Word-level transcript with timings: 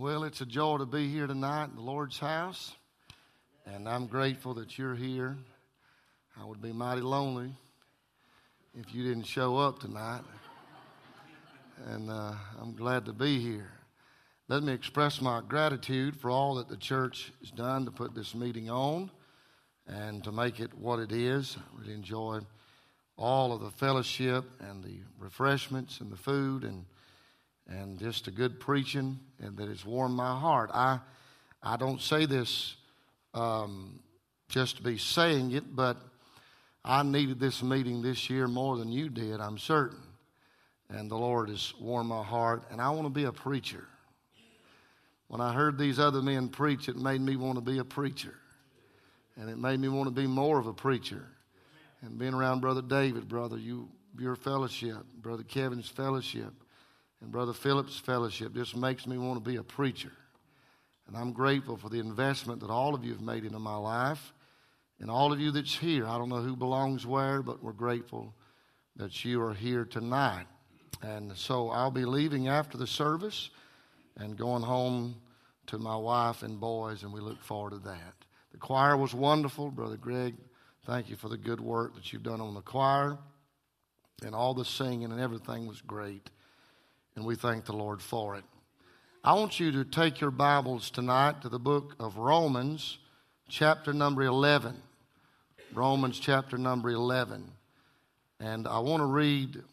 Well, 0.00 0.22
it's 0.22 0.40
a 0.40 0.46
joy 0.46 0.78
to 0.78 0.86
be 0.86 1.08
here 1.08 1.26
tonight 1.26 1.70
in 1.70 1.74
the 1.74 1.82
Lord's 1.82 2.20
house, 2.20 2.72
and 3.66 3.88
I'm 3.88 4.06
grateful 4.06 4.54
that 4.54 4.78
you're 4.78 4.94
here. 4.94 5.36
I 6.40 6.44
would 6.44 6.62
be 6.62 6.72
mighty 6.72 7.00
lonely 7.00 7.50
if 8.78 8.94
you 8.94 9.02
didn't 9.02 9.26
show 9.26 9.56
up 9.56 9.80
tonight, 9.80 10.22
and 11.88 12.12
uh, 12.12 12.32
I'm 12.60 12.76
glad 12.76 13.06
to 13.06 13.12
be 13.12 13.40
here. 13.40 13.72
Let 14.46 14.62
me 14.62 14.72
express 14.72 15.20
my 15.20 15.42
gratitude 15.48 16.14
for 16.14 16.30
all 16.30 16.54
that 16.54 16.68
the 16.68 16.76
church 16.76 17.32
has 17.40 17.50
done 17.50 17.84
to 17.86 17.90
put 17.90 18.14
this 18.14 18.36
meeting 18.36 18.70
on 18.70 19.10
and 19.88 20.22
to 20.22 20.30
make 20.30 20.60
it 20.60 20.72
what 20.74 21.00
it 21.00 21.10
is. 21.10 21.56
I 21.58 21.80
really 21.80 21.94
enjoy 21.94 22.38
all 23.16 23.52
of 23.52 23.62
the 23.62 23.72
fellowship 23.72 24.44
and 24.60 24.84
the 24.84 25.00
refreshments 25.18 25.98
and 25.98 26.12
the 26.12 26.16
food 26.16 26.62
and 26.62 26.84
and 27.68 27.98
just 27.98 28.26
a 28.26 28.30
good 28.30 28.58
preaching 28.60 29.18
and 29.40 29.56
that 29.56 29.68
has 29.68 29.84
warmed 29.84 30.14
my 30.14 30.38
heart. 30.38 30.70
I, 30.72 31.00
I 31.62 31.76
don't 31.76 32.00
say 32.00 32.26
this 32.26 32.76
um, 33.34 34.00
just 34.48 34.76
to 34.78 34.82
be 34.82 34.98
saying 34.98 35.52
it, 35.52 35.76
but 35.76 35.96
I 36.84 37.02
needed 37.02 37.38
this 37.38 37.62
meeting 37.62 38.02
this 38.02 38.30
year 38.30 38.48
more 38.48 38.76
than 38.78 38.90
you 38.90 39.08
did, 39.10 39.40
I'm 39.40 39.58
certain. 39.58 39.98
And 40.88 41.10
the 41.10 41.16
Lord 41.16 41.50
has 41.50 41.74
warmed 41.78 42.08
my 42.08 42.22
heart, 42.22 42.62
and 42.70 42.80
I 42.80 42.88
want 42.90 43.04
to 43.04 43.10
be 43.10 43.24
a 43.24 43.32
preacher. 43.32 43.86
When 45.26 45.42
I 45.42 45.52
heard 45.52 45.76
these 45.76 45.98
other 45.98 46.22
men 46.22 46.48
preach, 46.48 46.88
it 46.88 46.96
made 46.96 47.20
me 47.20 47.36
want 47.36 47.56
to 47.56 47.60
be 47.60 47.78
a 47.78 47.84
preacher. 47.84 48.34
And 49.36 49.50
it 49.50 49.58
made 49.58 49.78
me 49.78 49.88
want 49.88 50.06
to 50.06 50.10
be 50.20 50.26
more 50.26 50.58
of 50.58 50.66
a 50.66 50.72
preacher. 50.72 51.26
And 52.00 52.18
being 52.18 52.32
around 52.32 52.60
Brother 52.60 52.80
David, 52.80 53.28
brother, 53.28 53.58
you, 53.58 53.88
your 54.18 54.34
fellowship, 54.34 54.96
Brother 55.20 55.42
Kevin's 55.42 55.88
fellowship, 55.88 56.54
and 57.20 57.32
Brother 57.32 57.52
Phillips' 57.52 57.98
fellowship 57.98 58.54
just 58.54 58.76
makes 58.76 59.06
me 59.06 59.18
want 59.18 59.42
to 59.42 59.50
be 59.50 59.56
a 59.56 59.62
preacher. 59.62 60.12
And 61.06 61.16
I'm 61.16 61.32
grateful 61.32 61.76
for 61.76 61.88
the 61.88 61.98
investment 61.98 62.60
that 62.60 62.70
all 62.70 62.94
of 62.94 63.04
you 63.04 63.12
have 63.12 63.22
made 63.22 63.44
into 63.44 63.58
my 63.58 63.76
life 63.76 64.32
and 65.00 65.10
all 65.10 65.32
of 65.32 65.40
you 65.40 65.50
that's 65.50 65.74
here. 65.74 66.06
I 66.06 66.18
don't 66.18 66.28
know 66.28 66.42
who 66.42 66.54
belongs 66.54 67.06
where, 67.06 67.42
but 67.42 67.62
we're 67.62 67.72
grateful 67.72 68.34
that 68.96 69.24
you 69.24 69.40
are 69.42 69.54
here 69.54 69.84
tonight. 69.84 70.46
And 71.02 71.36
so 71.36 71.70
I'll 71.70 71.90
be 71.90 72.04
leaving 72.04 72.48
after 72.48 72.76
the 72.76 72.86
service 72.86 73.50
and 74.16 74.36
going 74.36 74.62
home 74.62 75.16
to 75.68 75.78
my 75.78 75.96
wife 75.96 76.42
and 76.42 76.58
boys, 76.58 77.02
and 77.02 77.12
we 77.12 77.20
look 77.20 77.42
forward 77.42 77.70
to 77.70 77.78
that. 77.78 78.14
The 78.52 78.58
choir 78.58 78.96
was 78.96 79.14
wonderful. 79.14 79.70
Brother 79.70 79.96
Greg, 79.96 80.34
thank 80.84 81.08
you 81.08 81.16
for 81.16 81.28
the 81.28 81.36
good 81.36 81.60
work 81.60 81.94
that 81.94 82.12
you've 82.12 82.22
done 82.22 82.40
on 82.40 82.54
the 82.54 82.60
choir. 82.60 83.18
And 84.24 84.34
all 84.34 84.54
the 84.54 84.64
singing 84.64 85.12
and 85.12 85.20
everything 85.20 85.66
was 85.66 85.80
great 85.80 86.30
and 87.18 87.26
we 87.26 87.34
thank 87.34 87.64
the 87.64 87.72
Lord 87.72 88.00
for 88.00 88.36
it. 88.36 88.44
I 89.24 89.34
want 89.34 89.58
you 89.58 89.72
to 89.72 89.84
take 89.84 90.20
your 90.20 90.30
Bibles 90.30 90.88
tonight 90.88 91.42
to 91.42 91.48
the 91.48 91.58
book 91.58 91.96
of 91.98 92.16
Romans, 92.16 92.98
chapter 93.48 93.92
number 93.92 94.22
11. 94.22 94.80
Romans, 95.74 96.20
chapter 96.20 96.56
number 96.56 96.90
11. 96.90 97.50
And 98.38 98.68
I 98.68 98.78
want 98.78 99.00
to 99.00 99.06
read 99.06 99.64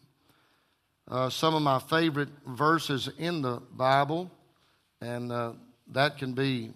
uh, 1.08 1.30
some 1.30 1.54
of 1.54 1.62
my 1.62 1.78
favorite 1.78 2.30
verses 2.48 3.10
in 3.20 3.44
the 3.44 3.62
Bible, 3.72 4.32
and 5.00 5.32
uh, 5.32 5.52
that 5.92 6.18
can 6.18 6.34
be 6.34 6.72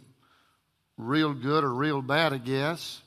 real 1.00 1.34
good 1.34 1.64
or 1.64 1.74
real 1.74 2.04
bad, 2.04 2.32
I 2.32 2.38
guess. 2.38 3.02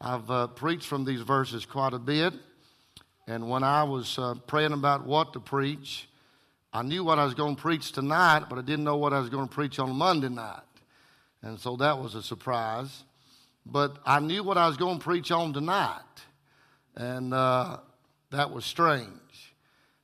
I've 0.00 0.28
uh, 0.28 0.48
preached 0.48 0.88
from 0.88 1.04
these 1.04 1.20
verses 1.20 1.64
quite 1.64 1.92
a 1.92 2.00
bit, 2.00 2.34
and 3.28 3.48
when 3.48 3.62
I 3.62 3.84
was 3.84 4.18
uh, 4.18 4.34
praying 4.48 4.72
about 4.72 5.06
what 5.06 5.32
to 5.34 5.38
preach, 5.38 6.08
I 6.76 6.82
knew 6.82 7.04
what 7.04 7.20
I 7.20 7.24
was 7.24 7.34
going 7.34 7.54
to 7.54 7.62
preach 7.62 7.92
tonight, 7.92 8.46
but 8.50 8.58
I 8.58 8.62
didn't 8.62 8.84
know 8.84 8.96
what 8.96 9.12
I 9.12 9.20
was 9.20 9.28
going 9.28 9.46
to 9.46 9.54
preach 9.54 9.78
on 9.78 9.94
Monday 9.94 10.28
night. 10.28 10.58
And 11.40 11.60
so 11.60 11.76
that 11.76 12.00
was 12.00 12.16
a 12.16 12.22
surprise. 12.22 13.04
But 13.64 13.96
I 14.04 14.18
knew 14.18 14.42
what 14.42 14.58
I 14.58 14.66
was 14.66 14.76
going 14.76 14.98
to 14.98 15.04
preach 15.04 15.30
on 15.30 15.52
tonight. 15.52 16.00
And 16.96 17.32
uh, 17.32 17.76
that 18.32 18.50
was 18.50 18.64
strange. 18.64 19.08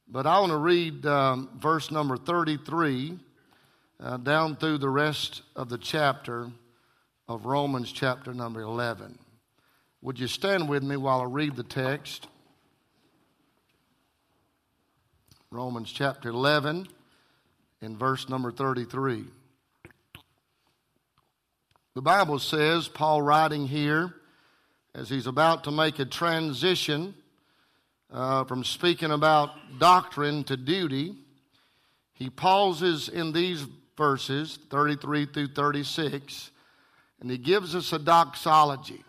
But 0.06 0.28
I 0.28 0.38
want 0.38 0.52
to 0.52 0.58
read 0.58 1.04
um, 1.06 1.50
verse 1.58 1.90
number 1.90 2.16
33 2.16 3.18
uh, 3.98 4.16
down 4.18 4.54
through 4.54 4.78
the 4.78 4.88
rest 4.88 5.42
of 5.56 5.70
the 5.70 5.78
chapter 5.78 6.52
of 7.26 7.46
Romans, 7.46 7.90
chapter 7.90 8.32
number 8.32 8.60
11. 8.60 9.18
Would 10.02 10.20
you 10.20 10.28
stand 10.28 10.68
with 10.68 10.84
me 10.84 10.96
while 10.96 11.20
I 11.20 11.24
read 11.24 11.56
the 11.56 11.64
text? 11.64 12.28
Romans 15.52 15.90
chapter 15.90 16.28
11 16.28 16.86
in 17.82 17.96
verse 17.96 18.28
number 18.28 18.52
33. 18.52 19.24
The 21.96 22.02
Bible 22.02 22.38
says, 22.38 22.86
Paul 22.86 23.20
writing 23.22 23.66
here, 23.66 24.14
as 24.94 25.08
he's 25.08 25.26
about 25.26 25.64
to 25.64 25.72
make 25.72 25.98
a 25.98 26.04
transition 26.04 27.14
uh, 28.12 28.44
from 28.44 28.62
speaking 28.62 29.10
about 29.10 29.50
doctrine 29.80 30.44
to 30.44 30.56
duty, 30.56 31.16
he 32.12 32.30
pauses 32.30 33.08
in 33.08 33.32
these 33.32 33.66
verses, 33.96 34.56
33 34.70 35.26
through 35.26 35.48
36, 35.48 36.52
and 37.20 37.28
he 37.28 37.38
gives 37.38 37.74
us 37.74 37.92
a 37.92 37.98
doxology. 37.98 39.02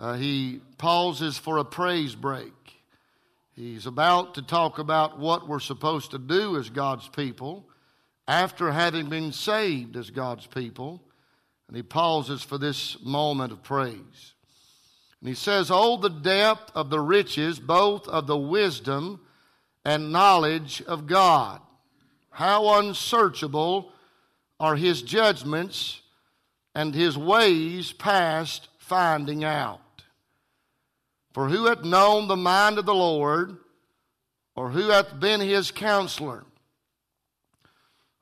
Uh, 0.00 0.14
he 0.14 0.60
pauses 0.76 1.38
for 1.38 1.58
a 1.58 1.64
praise 1.64 2.16
break. 2.16 2.52
He's 3.56 3.86
about 3.86 4.34
to 4.34 4.42
talk 4.42 4.78
about 4.78 5.18
what 5.18 5.48
we're 5.48 5.60
supposed 5.60 6.10
to 6.10 6.18
do 6.18 6.58
as 6.58 6.68
God's 6.68 7.08
people 7.08 7.66
after 8.28 8.70
having 8.70 9.08
been 9.08 9.32
saved 9.32 9.96
as 9.96 10.10
God's 10.10 10.46
people. 10.46 11.02
And 11.66 11.76
he 11.76 11.82
pauses 11.82 12.42
for 12.42 12.58
this 12.58 12.98
moment 13.02 13.52
of 13.52 13.62
praise. 13.62 14.34
And 15.20 15.28
he 15.28 15.34
says, 15.34 15.70
Oh, 15.72 15.96
the 15.96 16.10
depth 16.10 16.70
of 16.74 16.90
the 16.90 17.00
riches, 17.00 17.58
both 17.58 18.06
of 18.08 18.26
the 18.26 18.36
wisdom 18.36 19.20
and 19.86 20.12
knowledge 20.12 20.82
of 20.82 21.06
God. 21.06 21.60
How 22.30 22.78
unsearchable 22.78 23.90
are 24.60 24.76
his 24.76 25.00
judgments 25.00 26.02
and 26.74 26.94
his 26.94 27.16
ways 27.16 27.92
past 27.92 28.68
finding 28.78 29.44
out. 29.44 29.80
For 31.36 31.50
who 31.50 31.66
hath 31.66 31.84
known 31.84 32.28
the 32.28 32.36
mind 32.36 32.78
of 32.78 32.86
the 32.86 32.94
Lord, 32.94 33.58
or 34.54 34.70
who 34.70 34.88
hath 34.88 35.20
been 35.20 35.40
his 35.40 35.70
counselor, 35.70 36.46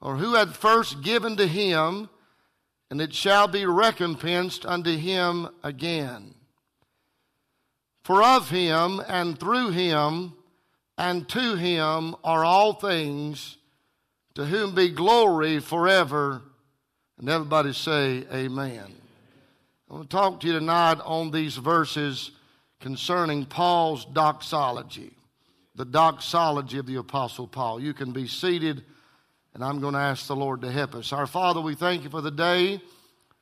or 0.01 0.17
who 0.17 0.35
hath 0.35 0.57
first 0.57 1.01
given 1.01 1.37
to 1.37 1.47
him, 1.47 2.11
and 2.91 3.01
it 3.01 3.15
shall 3.15 3.47
be 3.47 3.67
recompensed 3.67 4.67
unto 4.67 4.97
him 4.97 5.49
again? 5.63 6.35
For 8.03 8.21
of 8.21 8.51
him, 8.51 9.01
and 9.07 9.39
through 9.39 9.71
him, 9.71 10.33
and 10.99 11.29
to 11.29 11.55
him 11.55 12.17
are 12.25 12.45
all 12.45 12.73
things, 12.73 13.59
to 14.35 14.45
whom 14.45 14.75
be 14.75 14.89
glory 14.89 15.61
forever. 15.61 16.43
And 17.19 17.29
everybody 17.29 17.75
say, 17.75 18.27
Amen. 18.33 18.93
I 19.89 19.95
want 19.95 20.11
to 20.11 20.17
talk 20.17 20.41
to 20.41 20.49
you 20.49 20.55
tonight 20.55 20.99
on 21.05 21.31
these 21.31 21.55
verses 21.55 22.33
concerning 22.85 23.47
Paul's 23.47 24.05
doxology, 24.05 25.11
the 25.75 25.87
doxology 25.87 26.77
of 26.77 26.85
the 26.85 26.97
Apostle 26.97 27.47
Paul. 27.47 27.81
You 27.81 27.95
can 27.95 28.13
be 28.13 28.27
seated, 28.27 28.85
and 29.55 29.65
I'm 29.65 29.81
going 29.81 29.95
to 29.95 30.01
ask 30.01 30.27
the 30.27 30.37
Lord 30.37 30.61
to 30.61 30.71
help 30.71 30.95
us. 30.95 31.11
Our 31.11 31.27
Father, 31.27 31.63
we 31.63 31.75
thank 31.77 32.05
you 32.05 32.11
for 32.11 32.21
the 32.21 32.31
day 32.31 32.83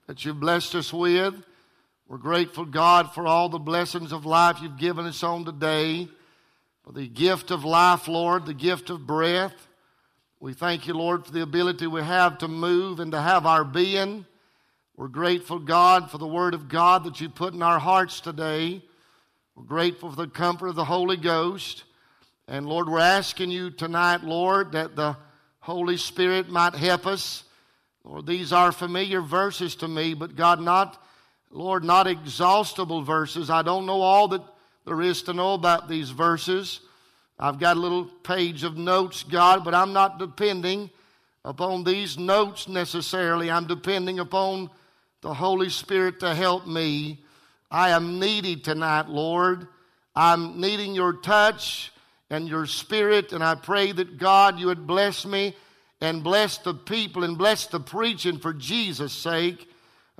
that 0.06 0.25
you've 0.25 0.38
blessed 0.38 0.76
us 0.76 0.92
with. 0.92 1.34
We're 2.06 2.19
grateful, 2.19 2.64
God, 2.64 3.12
for 3.12 3.26
all 3.26 3.48
the 3.48 3.58
blessings 3.58 4.12
of 4.12 4.25
life 4.25 4.58
you've 4.62 4.78
given 4.78 5.06
us 5.06 5.25
on 5.25 5.44
today, 5.44 6.06
for 6.84 6.92
the 6.92 7.09
gift 7.09 7.50
of 7.50 7.64
life, 7.64 8.06
Lord, 8.06 8.47
the 8.47 8.54
gift 8.54 8.91
of 8.91 9.09
breath. 9.09 9.66
We 10.38 10.53
thank 10.53 10.86
you, 10.86 10.94
Lord, 10.94 11.26
for 11.26 11.32
the 11.32 11.42
ability 11.42 11.88
we 11.88 12.03
have 12.03 12.38
to 12.38 12.47
move 12.47 13.00
and 13.00 13.10
to 13.10 13.20
have 13.20 13.44
our 13.44 13.64
being. 13.64 14.24
We're 14.97 15.09
grateful, 15.09 15.59
God, 15.59 16.12
for 16.12 16.18
the 16.18 16.28
Word 16.28 16.54
of 16.54 16.68
God 16.68 17.03
that 17.03 17.21
you 17.21 17.28
put 17.28 17.54
in 17.54 17.62
our 17.65 17.80
hearts 17.80 18.21
today. 18.21 18.83
We're 19.54 19.65
grateful 19.65 20.09
for 20.10 20.16
the 20.16 20.28
comfort 20.28 20.69
of 20.69 20.77
the 20.77 20.84
Holy 20.84 21.19
Ghost. 21.19 21.84
And 22.49 22.66
Lord, 22.66 22.89
we're 22.89 23.01
asking 23.01 23.51
you 23.51 23.71
tonight, 23.71 24.25
Lord, 24.25 24.72
that 24.72 24.97
the 24.97 25.16
Holy 25.60 25.99
Spirit 25.99 26.49
might 26.49 26.75
help 26.75 27.07
us. 27.07 27.45
Lord, 28.03 28.27
these 28.27 28.54
are 28.54 28.72
familiar 28.72 29.21
verses 29.21 29.77
to 29.77 29.89
me, 29.89 30.15
but 30.15 30.37
God, 30.37 30.59
not, 30.59 31.04
Lord, 31.51 31.84
not 31.84 32.07
exhaustible 32.07 33.03
verses. 33.03 33.51
I 33.51 33.60
don't 33.60 33.84
know 33.84 34.01
all 34.01 34.28
that 34.28 34.43
there 34.87 35.03
is 35.03 35.22
to 35.25 35.34
know 35.34 35.53
about 35.53 35.87
these 35.87 36.10
verses. 36.10 36.81
I've 37.39 37.60
got 37.60 37.77
a 37.77 37.81
little 37.81 38.07
page 38.07 38.65
of 38.65 38.78
notes, 38.78 39.22
God, 39.22 39.65
but 39.65 39.75
I'm 39.75 39.93
not 39.93 40.19
depending 40.19 40.89
upon 41.45 41.84
these 41.84 42.16
notes 42.16 42.69
necessarily. 42.69 43.51
I'm 43.51 43.66
depending 43.66 44.19
upon 44.19 44.71
the 45.21 45.34
Holy 45.34 45.69
Spirit 45.69 46.21
to 46.21 46.34
help 46.34 46.66
me 46.66 47.22
I 47.72 47.89
am 47.89 48.21
needy 48.21 48.57
tonight, 48.57 49.09
Lord. 49.09 49.66
I'm 50.15 50.60
needing 50.60 50.95
your 50.95 51.15
touch 51.15 51.91
and 52.28 52.47
your 52.47 52.66
spirit, 52.66 53.33
and 53.33 53.42
I 53.42 53.54
pray 53.54 53.92
that 53.92 54.19
God, 54.19 54.60
you 54.60 54.66
would 54.66 54.86
bless 54.86 55.24
me 55.24 55.57
and 55.98 56.22
bless 56.22 56.59
the 56.59 56.74
people 56.74 57.24
and 57.24 57.39
bless 57.39 57.66
the 57.69 57.80
preaching 57.80 58.39
for 58.39 58.53
Jesus' 58.53 59.15
sake. 59.15 59.71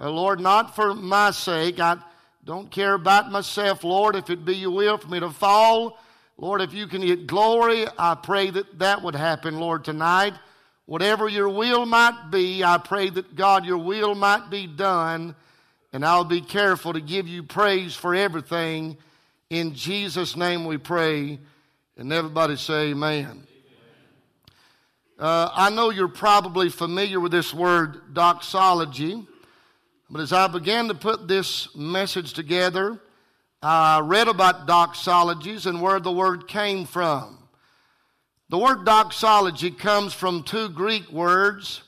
Uh, 0.01 0.09
Lord, 0.11 0.41
not 0.41 0.75
for 0.75 0.95
my 0.95 1.31
sake. 1.31 1.79
I 1.79 1.99
don't 2.43 2.71
care 2.71 2.95
about 2.95 3.31
myself, 3.31 3.85
Lord. 3.85 4.17
If 4.17 4.31
it 4.31 4.47
be 4.47 4.57
your 4.57 4.71
will 4.71 4.97
for 4.97 5.09
me 5.09 5.21
to 5.21 5.29
fall, 5.29 5.99
Lord, 6.39 6.63
if 6.63 6.73
you 6.73 6.87
can 6.87 7.03
get 7.03 7.27
glory, 7.27 7.85
I 7.99 8.15
pray 8.15 8.49
that 8.49 8.79
that 8.79 9.03
would 9.03 9.15
happen, 9.15 9.61
Lord, 9.61 9.85
tonight. 9.85 10.33
Whatever 10.87 11.29
your 11.29 11.51
will 11.51 11.85
might 11.85 12.31
be, 12.31 12.65
I 12.65 12.79
pray 12.79 13.11
that 13.11 13.37
God, 13.37 13.67
your 13.67 13.77
will 13.77 14.15
might 14.15 14.49
be 14.49 14.67
done, 14.67 15.37
and 15.93 16.05
I'll 16.05 16.25
be 16.25 16.41
careful 16.41 16.93
to 16.95 17.01
give 17.01 17.29
you 17.29 17.43
praise 17.43 17.95
for 17.95 18.15
everything. 18.15 18.97
In 19.51 19.75
Jesus' 19.75 20.37
name 20.37 20.65
we 20.65 20.79
pray. 20.79 21.39
And 21.97 22.13
everybody 22.13 22.57
say, 22.57 22.91
Amen. 22.91 23.47
Uh, 25.19 25.51
I 25.53 25.71
know 25.71 25.91
you're 25.91 26.09
probably 26.09 26.69
familiar 26.69 27.21
with 27.21 27.31
this 27.31 27.53
word 27.55 28.15
doxology, 28.15 29.25
but 30.11 30.21
as 30.21 30.33
I 30.33 30.49
began 30.49 30.89
to 30.89 30.95
put 30.95 31.29
this 31.29 31.75
message 31.77 32.33
together, 32.33 32.99
I 33.63 34.01
read 34.01 34.27
about 34.27 34.67
doxologies 34.67 35.67
and 35.67 35.81
where 35.81 36.01
the 36.01 36.11
word 36.11 36.49
came 36.49 36.87
from. 36.87 37.39
The 38.49 38.59
word 38.59 38.85
doxology 38.85 39.71
comes 39.71 40.13
from 40.13 40.43
two 40.43 40.69
Greek 40.71 41.11
words, 41.13 41.83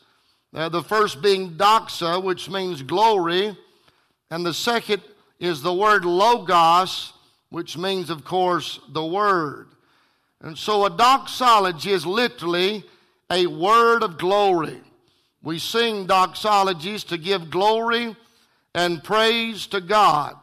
uh, 0.54 0.68
the 0.68 0.82
first 0.82 1.20
being 1.20 1.56
doxa, 1.56 2.22
which 2.22 2.48
means 2.48 2.82
glory, 2.82 3.56
and 4.30 4.44
the 4.44 4.54
second 4.54 5.02
is 5.38 5.62
the 5.62 5.74
word 5.74 6.04
logos, 6.04 7.12
which 7.50 7.76
means, 7.76 8.10
of 8.10 8.24
course, 8.24 8.80
the 8.88 9.04
word. 9.04 9.68
And 10.40 10.58
so 10.58 10.84
a 10.84 10.90
doxology 10.90 11.90
is 11.90 12.04
literally 12.04 12.84
a 13.30 13.46
word 13.46 14.02
of 14.02 14.18
glory. 14.18 14.80
We 15.42 15.58
sing 15.58 16.06
doxologies 16.06 17.06
to 17.08 17.18
give 17.18 17.50
glory 17.50 18.16
and 18.74 19.04
praise 19.04 19.66
to 19.68 19.80
God. 19.80 20.36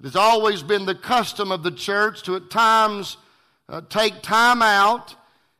It 0.00 0.04
has 0.04 0.16
always 0.16 0.62
been 0.62 0.86
the 0.86 0.94
custom 0.94 1.50
of 1.50 1.62
the 1.62 1.70
church 1.70 2.22
to 2.24 2.36
at 2.36 2.50
times 2.50 3.16
uh, 3.68 3.80
take 3.88 4.22
time 4.22 4.62
out 4.62 5.14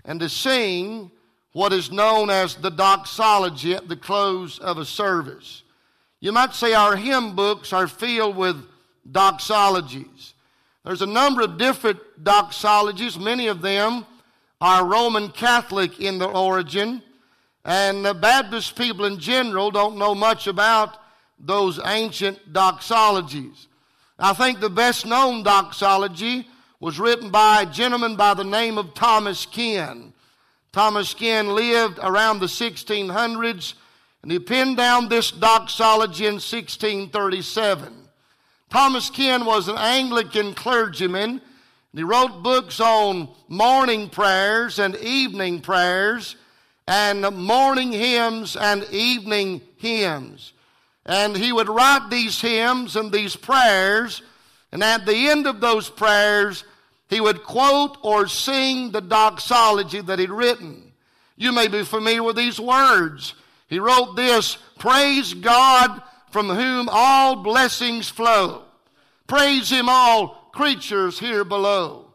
and 0.04 0.20
to 0.20 0.28
sing 0.28 1.10
what 1.52 1.72
is 1.72 1.90
known 1.90 2.28
as 2.28 2.54
the 2.54 2.70
doxology 2.70 3.74
at 3.74 3.88
the 3.88 3.96
close 3.96 4.58
of 4.58 4.78
a 4.78 4.84
service. 4.84 5.62
You 6.26 6.32
might 6.32 6.55
say 6.55 6.75
our 6.75 6.96
hymn 6.96 7.37
books 7.37 7.73
are 7.73 7.87
filled 7.87 8.34
with 8.34 8.61
doxologies. 9.08 10.32
There's 10.84 11.00
a 11.00 11.06
number 11.06 11.40
of 11.43 11.56
different 11.56 12.00
doxologies, 12.20 13.17
many 13.17 13.46
of 13.46 13.62
them 13.62 14.05
are 14.61 14.84
Roman 14.84 15.28
Catholic 15.31 16.00
in 16.00 16.19
their 16.19 16.37
origin, 16.37 17.00
and 17.64 18.05
the 18.05 18.12
Baptist 18.12 18.75
people 18.75 19.05
in 19.05 19.20
general 19.20 19.70
don't 19.70 19.99
know 19.99 20.17
much 20.17 20.49
about 20.49 20.99
those 21.38 21.78
ancient 21.87 22.52
doxologies. 22.52 23.69
I 24.19 24.32
think 24.32 24.58
the 24.58 24.69
best 24.69 25.06
known 25.06 25.44
doxology 25.44 26.49
was 26.81 26.99
written 26.99 27.31
by 27.31 27.62
a 27.62 27.67
gentleman 27.67 28.17
by 28.17 28.34
the 28.34 28.43
name 28.43 28.78
of 28.78 28.94
Thomas 28.94 29.46
Ken. 29.46 30.12
Thomas 30.73 31.14
Ken 31.14 31.55
lived 31.55 32.00
around 32.02 32.40
the 32.40 32.46
1600s, 32.46 33.75
and 34.26 34.32
he 34.32 34.40
penned 34.40 34.76
down 34.76 35.08
this 35.08 35.31
doxology 35.31 36.26
in 36.26 36.40
1637. 36.40 37.94
Thomas 38.70 39.08
Ken 39.08 39.44
was 39.44 39.69
an 39.69 39.76
Anglican 39.78 40.52
clergyman 40.52 41.40
he 41.94 42.02
wrote 42.02 42.43
books 42.43 42.81
on 42.81 43.28
morning 43.46 44.11
prayers 44.11 44.81
and 44.81 44.96
evening 44.96 45.61
prayers 45.61 46.34
and 46.88 47.23
morning 47.37 47.93
hymns 47.93 48.56
and 48.56 48.82
evening 48.90 49.61
hymns. 49.78 50.52
And 51.06 51.34
he 51.34 51.52
would 51.52 51.69
write 51.69 52.11
these 52.11 52.38
hymns 52.38 52.96
and 52.96 53.12
these 53.12 53.37
prayers, 53.37 54.23
and 54.73 54.82
at 54.82 55.06
the 55.06 55.28
end 55.28 55.46
of 55.46 55.61
those 55.61 55.88
prayers, 55.88 56.64
he 57.08 57.20
would 57.20 57.44
quote 57.44 57.96
or 58.02 58.26
sing 58.26 58.90
the 58.90 59.00
doxology 59.00 60.00
that 60.00 60.19
he'd 60.19 60.31
written. 60.31 60.93
You 61.37 61.52
may 61.52 61.69
be 61.69 61.84
familiar 61.84 62.25
with 62.25 62.34
these 62.34 62.58
words. 62.58 63.34
He 63.68 63.78
wrote 63.78 64.16
this 64.16 64.58
Praise 64.78 65.34
God 65.34 66.02
from 66.30 66.48
whom 66.48 66.88
all 66.90 67.36
blessings 67.36 68.08
flow. 68.08 68.62
Praise 69.26 69.70
Him, 69.70 69.88
all 69.88 70.50
creatures 70.52 71.18
here 71.18 71.44
below. 71.44 72.06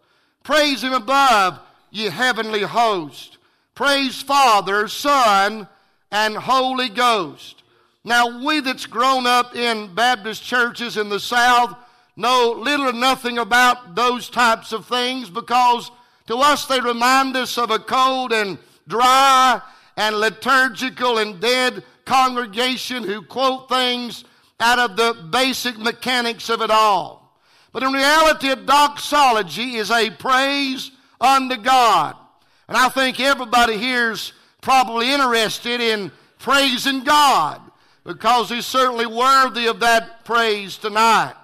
Praise 0.44 0.84
him 0.84 0.94
above, 0.94 1.60
ye 1.92 2.06
heavenly 2.06 2.64
host. 2.64 3.38
Praise 3.76 4.22
Father, 4.22 4.88
Son, 4.88 5.68
and 6.12 6.36
Holy 6.36 6.90
Ghost. 6.90 7.64
Now, 8.04 8.44
we 8.44 8.60
that's 8.60 8.88
grown 8.88 9.28
up 9.28 9.56
in 9.56 9.94
Baptist 9.94 10.44
churches 10.44 10.98
in 10.98 11.10
the 11.10 11.20
South 11.20 11.76
know 12.18 12.56
little 12.58 12.90
or 12.90 12.94
nothing 12.94 13.38
about 13.38 13.96
those 13.96 14.30
types 14.30 14.74
of 14.74 14.86
things 14.86 15.30
because 15.30 15.92
to 16.28 16.36
us 16.38 16.66
they 16.66 16.80
remind 16.80 17.38
us 17.38 17.58
of 17.58 17.72
a 17.72 17.80
cold 17.80 18.34
and 18.34 18.58
dry 18.88 19.62
and 19.98 20.16
liturgical 20.18 21.18
and 21.18 21.40
dead 21.40 21.84
congregation 22.06 23.04
who 23.04 23.22
quote 23.22 23.70
things 23.70 24.24
out 24.60 24.80
of 24.80 24.96
the 24.96 25.28
basic 25.32 25.78
mechanics 25.78 26.50
of 26.50 26.62
it 26.62 26.70
all. 26.70 27.40
But 27.74 27.84
in 27.84 27.94
reality, 27.94 28.54
doxology 28.66 29.76
is 29.76 29.92
a 29.92 30.10
praise 30.10 30.92
unto 31.20 31.58
God. 31.58 32.16
And 32.68 32.78
I 32.78 32.90
think 32.90 33.20
everybody 33.20 33.78
here 33.78 34.12
is 34.12 34.34
probably 34.62 35.12
interested 35.12 35.82
in 35.82 36.12
praising 36.40 37.04
God 37.04 37.62
because 38.04 38.50
He's 38.50 38.66
certainly 38.66 39.06
worthy 39.06 39.68
of 39.68 39.80
that 39.80 40.26
praise 40.26 40.78
tonight. 40.78 41.36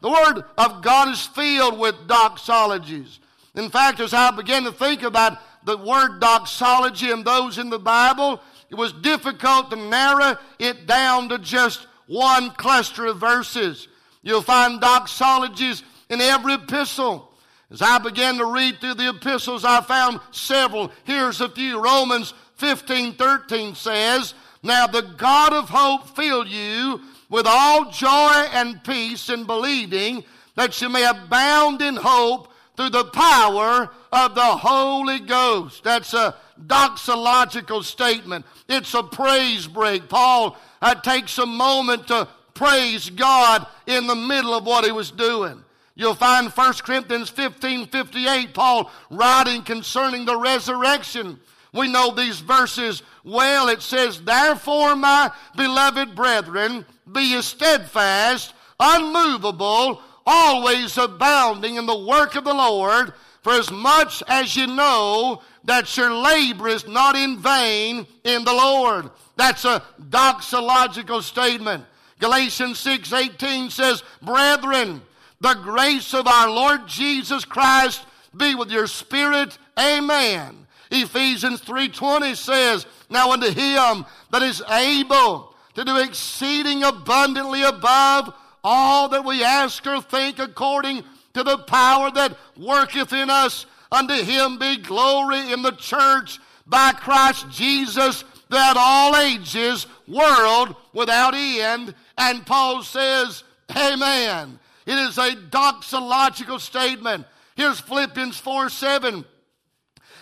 The 0.00 0.10
Word 0.10 0.44
of 0.58 0.82
God 0.82 1.08
is 1.08 1.24
filled 1.26 1.78
with 1.78 1.94
doxologies. 2.06 3.18
In 3.54 3.70
fact, 3.70 4.00
as 4.00 4.14
I 4.14 4.30
began 4.30 4.64
to 4.64 4.72
think 4.72 5.02
about 5.02 5.38
the 5.64 5.76
word 5.76 6.20
doxology 6.20 7.10
and 7.10 7.24
those 7.24 7.58
in 7.58 7.70
the 7.70 7.78
Bible, 7.78 8.40
it 8.70 8.74
was 8.74 8.92
difficult 8.92 9.70
to 9.70 9.76
narrow 9.76 10.36
it 10.58 10.86
down 10.86 11.28
to 11.28 11.38
just 11.38 11.86
one 12.06 12.50
cluster 12.50 13.06
of 13.06 13.18
verses. 13.18 13.88
You'll 14.22 14.42
find 14.42 14.80
doxologies 14.80 15.82
in 16.08 16.20
every 16.20 16.54
epistle. 16.54 17.32
As 17.70 17.80
I 17.80 17.98
began 17.98 18.36
to 18.36 18.46
read 18.46 18.80
through 18.80 18.94
the 18.94 19.08
epistles, 19.08 19.64
I 19.64 19.80
found 19.80 20.20
several. 20.30 20.92
Here's 21.04 21.40
a 21.40 21.48
few. 21.48 21.82
Romans 21.82 22.34
15 22.56 23.14
13 23.14 23.74
says, 23.74 24.34
Now 24.62 24.86
the 24.86 25.02
God 25.02 25.52
of 25.52 25.70
hope 25.70 26.14
fill 26.14 26.46
you 26.46 27.00
with 27.30 27.46
all 27.48 27.90
joy 27.90 28.46
and 28.52 28.84
peace 28.84 29.30
in 29.30 29.44
believing 29.44 30.22
that 30.54 30.80
you 30.82 30.90
may 30.90 31.06
abound 31.06 31.80
in 31.80 31.96
hope 31.96 32.51
through 32.76 32.90
the 32.90 33.04
power 33.04 33.90
of 34.12 34.34
the 34.34 34.40
Holy 34.40 35.20
Ghost. 35.20 35.84
That's 35.84 36.14
a 36.14 36.34
doxological 36.66 37.84
statement. 37.84 38.46
It's 38.68 38.94
a 38.94 39.02
praise 39.02 39.66
break. 39.66 40.08
Paul 40.08 40.56
uh, 40.80 40.94
takes 40.94 41.38
a 41.38 41.46
moment 41.46 42.08
to 42.08 42.28
praise 42.54 43.10
God 43.10 43.66
in 43.86 44.06
the 44.06 44.14
middle 44.14 44.54
of 44.54 44.64
what 44.64 44.84
he 44.84 44.92
was 44.92 45.10
doing. 45.10 45.62
You'll 45.94 46.14
find 46.14 46.50
1 46.50 46.72
Corinthians 46.84 47.28
15 47.28 47.86
58, 47.88 48.54
Paul 48.54 48.90
writing 49.10 49.62
concerning 49.62 50.24
the 50.24 50.38
resurrection. 50.38 51.38
We 51.74 51.90
know 51.90 52.14
these 52.14 52.40
verses 52.40 53.02
well. 53.24 53.68
It 53.68 53.82
says, 53.82 54.20
Therefore, 54.20 54.96
my 54.96 55.30
beloved 55.56 56.14
brethren, 56.14 56.86
be 57.10 57.34
ye 57.34 57.42
steadfast, 57.42 58.54
unmovable, 58.80 60.00
always 60.26 60.96
abounding 60.98 61.76
in 61.76 61.86
the 61.86 61.98
work 61.98 62.34
of 62.34 62.44
the 62.44 62.54
Lord, 62.54 63.12
for 63.42 63.52
as 63.52 63.70
much 63.70 64.22
as 64.28 64.54
you 64.56 64.66
know 64.66 65.42
that 65.64 65.96
your 65.96 66.12
labor 66.12 66.68
is 66.68 66.86
not 66.86 67.16
in 67.16 67.38
vain 67.38 68.06
in 68.24 68.44
the 68.44 68.52
Lord. 68.52 69.10
That's 69.36 69.64
a 69.64 69.82
doxological 70.00 71.22
statement. 71.22 71.84
Galatians 72.20 72.78
6:18 72.78 73.70
says, 73.70 74.02
"Brethren, 74.20 75.02
the 75.40 75.54
grace 75.54 76.14
of 76.14 76.28
our 76.28 76.48
Lord 76.48 76.86
Jesus 76.86 77.44
Christ 77.44 78.02
be 78.36 78.54
with 78.54 78.70
your 78.70 78.86
spirit. 78.86 79.58
Amen." 79.78 80.66
Ephesians 80.90 81.60
3:20 81.60 82.34
says, 82.34 82.86
"Now 83.08 83.32
unto 83.32 83.50
him 83.50 84.06
that 84.30 84.42
is 84.42 84.62
able 84.68 85.54
to 85.74 85.84
do 85.84 85.96
exceeding 85.96 86.84
abundantly 86.84 87.62
above 87.62 88.32
all 88.64 89.08
that 89.08 89.24
we 89.24 89.42
ask 89.42 89.86
or 89.86 90.00
think 90.00 90.38
according 90.38 91.04
to 91.34 91.42
the 91.42 91.58
power 91.58 92.10
that 92.10 92.36
worketh 92.56 93.12
in 93.12 93.30
us, 93.30 93.66
unto 93.90 94.14
him 94.14 94.58
be 94.58 94.76
glory 94.78 95.52
in 95.52 95.62
the 95.62 95.72
church 95.72 96.38
by 96.66 96.92
Christ 96.92 97.50
Jesus 97.50 98.24
that 98.52 98.76
all 98.78 99.16
ages, 99.16 99.86
world 100.06 100.76
without 100.92 101.34
end. 101.34 101.94
And 102.16 102.46
Paul 102.46 102.82
says, 102.82 103.44
Amen. 103.74 104.58
It 104.86 104.94
is 104.94 105.16
a 105.18 105.34
doxological 105.34 106.60
statement. 106.60 107.26
Here's 107.56 107.80
Philippians 107.80 108.38
4 108.38 108.68
7. 108.68 109.24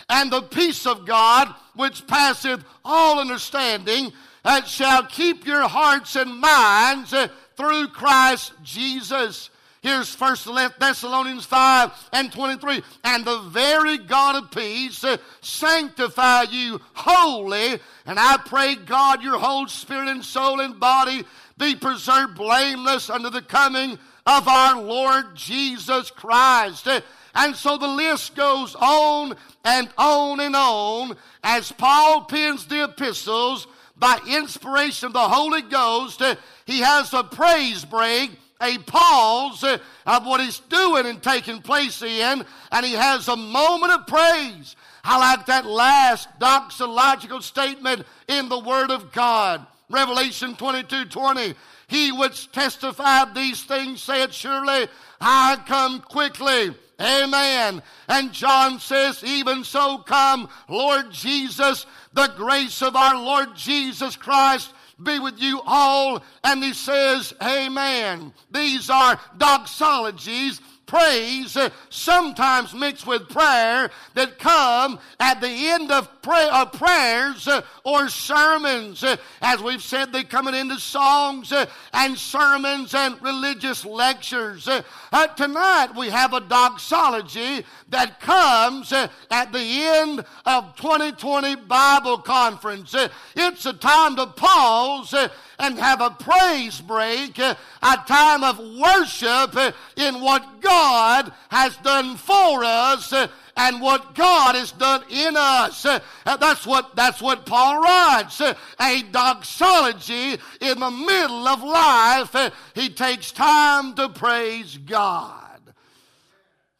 And 0.09 0.33
the 0.33 0.43
peace 0.43 0.87
of 0.87 1.07
God, 1.07 1.55
which 1.75 2.07
passeth 2.07 2.65
all 2.85 3.21
understanding, 3.21 4.13
that 4.45 4.67
shall 4.67 5.05
keep 5.07 5.47
your 5.47 5.69
hearts 5.69 6.17
and 6.17 6.41
minds 6.41 7.13
through 7.61 7.89
Christ 7.89 8.55
Jesus. 8.63 9.51
Here's 9.83 10.15
First 10.15 10.49
Thessalonians 10.79 11.45
5 11.45 12.09
and 12.15 12.33
23. 12.33 12.83
And 13.05 13.23
the 13.23 13.41
very 13.41 13.99
God 13.99 14.43
of 14.43 14.51
peace 14.51 15.05
sanctify 15.43 16.45
you 16.45 16.81
wholly. 16.95 17.79
And 18.07 18.19
I 18.19 18.39
pray, 18.47 18.77
God, 18.77 19.23
your 19.23 19.39
whole 19.39 19.69
spirit 19.69 20.09
and 20.09 20.25
soul 20.25 20.61
and 20.61 20.81
body 20.81 21.23
be 21.59 21.77
preserved 21.77 22.35
blameless 22.35 23.11
unto 23.11 23.29
the 23.29 23.43
coming 23.43 23.99
of 24.27 24.49
our 24.49 24.81
Lord 24.81 25.35
Jesus 25.35 26.11
Christ. 26.11 26.89
And 27.35 27.55
so 27.55 27.77
the 27.77 27.89
list 27.89 28.35
goes 28.37 28.75
on 28.75 29.37
and 29.67 29.91
on 29.99 30.41
and 30.41 30.57
on 30.57 31.15
as 31.45 31.73
Paul 31.73 32.23
pens 32.23 32.67
the 32.67 32.85
epistles 32.85 33.67
by 34.01 34.19
inspiration 34.27 35.09
of 35.09 35.13
the 35.13 35.21
Holy 35.21 35.63
Ghost. 35.63 36.21
Uh, 36.21 36.35
he 36.65 36.81
has 36.81 37.15
a 37.15 37.23
praise 37.23 37.85
break 37.85 38.33
a 38.63 38.79
pause 38.79 39.65
uh, 39.65 39.79
of 40.07 40.27
what 40.27 40.41
he's 40.41 40.61
doing 40.61 41.07
and 41.07 41.23
taking 41.23 41.63
place 41.63 42.03
in, 42.03 42.45
and 42.73 42.87
he 42.87 42.93
has 42.93 43.29
a 43.29 43.37
moment 43.37 43.93
of 43.93 44.07
praise. 44.07 44.77
I 45.03 45.19
like 45.19 45.47
that 45.47 45.65
last 45.65 46.29
doxological 46.39 47.43
statement 47.43 48.05
in 48.29 48.49
the 48.49 48.59
Word 48.59 48.91
of 48.91 49.13
God. 49.13 49.67
Revelation 49.89 50.55
22 50.57 51.07
20. 51.07 51.55
He 51.89 52.13
which 52.13 52.53
testified 52.53 53.35
these 53.35 53.65
things 53.65 54.03
said, 54.03 54.33
Surely 54.33 54.87
I 55.21 55.59
come 55.67 56.01
quickly. 56.01 56.75
Amen. 57.01 57.83
And 58.09 58.33
John 58.33 58.79
says, 58.79 59.25
Even 59.25 59.65
so 59.65 59.99
come, 59.99 60.49
Lord 60.69 61.11
Jesus, 61.11 61.87
the 62.13 62.33
grace 62.37 62.83
of 62.83 62.95
our 62.95 63.17
Lord 63.17 63.57
Jesus 63.57 64.17
Christ 64.17 64.73
be 65.03 65.19
with 65.19 65.41
you 65.41 65.63
all. 65.65 66.23
And 66.45 66.63
he 66.63 66.75
says, 66.75 67.33
Amen. 67.43 68.33
These 68.51 68.91
are 68.91 69.17
doxologies 69.39 70.61
praise, 70.91 71.57
uh, 71.57 71.71
sometimes 71.89 72.75
mixed 72.75 73.07
with 73.07 73.29
prayer, 73.29 73.91
that 74.15 74.41
come 74.41 74.99
at 75.21 75.41
the 75.41 75.49
end 75.49 75.89
of, 75.93 76.11
pray, 76.21 76.49
of 76.53 76.73
prayers 76.73 77.47
uh, 77.47 77.63
or 77.85 78.09
sermons. 78.09 79.05
Uh, 79.05 79.17
as 79.41 79.63
we've 79.63 79.85
said, 79.85 80.13
they 80.13 80.25
come 80.25 80.49
into 80.49 80.81
songs 80.81 81.53
uh, 81.53 81.65
and 81.93 82.19
sermons 82.19 82.93
and 82.93 83.23
religious 83.23 83.85
lectures. 83.85 84.67
Uh, 84.67 85.27
tonight 85.29 85.95
we 85.97 86.09
have 86.09 86.35
a 86.35 86.41
doxology 86.41 87.65
that 87.89 88.21
comes 88.21 88.93
at 88.93 89.53
the 89.53 89.61
end 89.61 90.25
of 90.45 90.75
2020 90.75 91.55
Bible 91.55 92.19
Conference. 92.19 92.97
it's 93.37 93.65
a 93.65 93.73
time 93.73 94.17
to 94.17 94.27
pause 94.27 95.15
and 95.61 95.79
have 95.79 96.01
a 96.01 96.11
praise 96.11 96.81
break, 96.81 97.39
uh, 97.39 97.55
a 97.83 97.97
time 98.09 98.43
of 98.43 98.59
worship 98.59 99.55
uh, 99.55 99.73
in 99.97 100.21
what 100.21 100.61
God 100.61 101.33
has 101.51 101.77
done 101.79 102.17
for 102.17 102.65
us 102.65 103.13
uh, 103.13 103.29
and 103.57 103.81
what 103.81 104.15
God 104.15 104.55
has 104.55 104.73
done 104.73 105.05
in 105.11 105.35
us. 105.37 105.83
That's 106.25 106.67
what, 106.67 106.97
that's 106.97 107.21
what 107.21 107.45
Paul 107.45 107.83
writes. 107.83 108.41
A 108.41 109.03
doxology 109.13 110.39
in 110.61 110.81
the 110.81 110.91
middle 110.91 111.47
of 111.47 111.63
life. 111.63 112.53
He 112.75 112.89
takes 112.89 113.33
time 113.33 113.95
to 113.97 114.09
praise 114.09 114.79
God. 114.79 115.61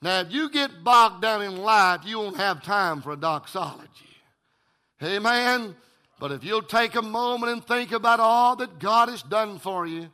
Now, 0.01 0.21
if 0.21 0.33
you 0.33 0.49
get 0.49 0.83
bogged 0.83 1.21
down 1.21 1.43
in 1.43 1.59
life, 1.59 2.01
you 2.07 2.19
won't 2.19 2.39
have 2.39 2.63
time 2.63 3.03
for 3.03 3.13
a 3.13 3.17
doxology. 3.17 3.89
Amen. 5.03 5.77
But 6.21 6.33
if 6.33 6.45
you'll 6.45 6.63
take 6.63 6.97
a 6.97 7.03
moment 7.03 7.51
and 7.51 7.67
think 7.67 7.93
about 7.93 8.21
all 8.21 8.55
that 8.57 8.79
God 8.79 9.09
has 9.09 9.23
done 9.23 9.59
for 9.59 9.87
you, 9.87 10.11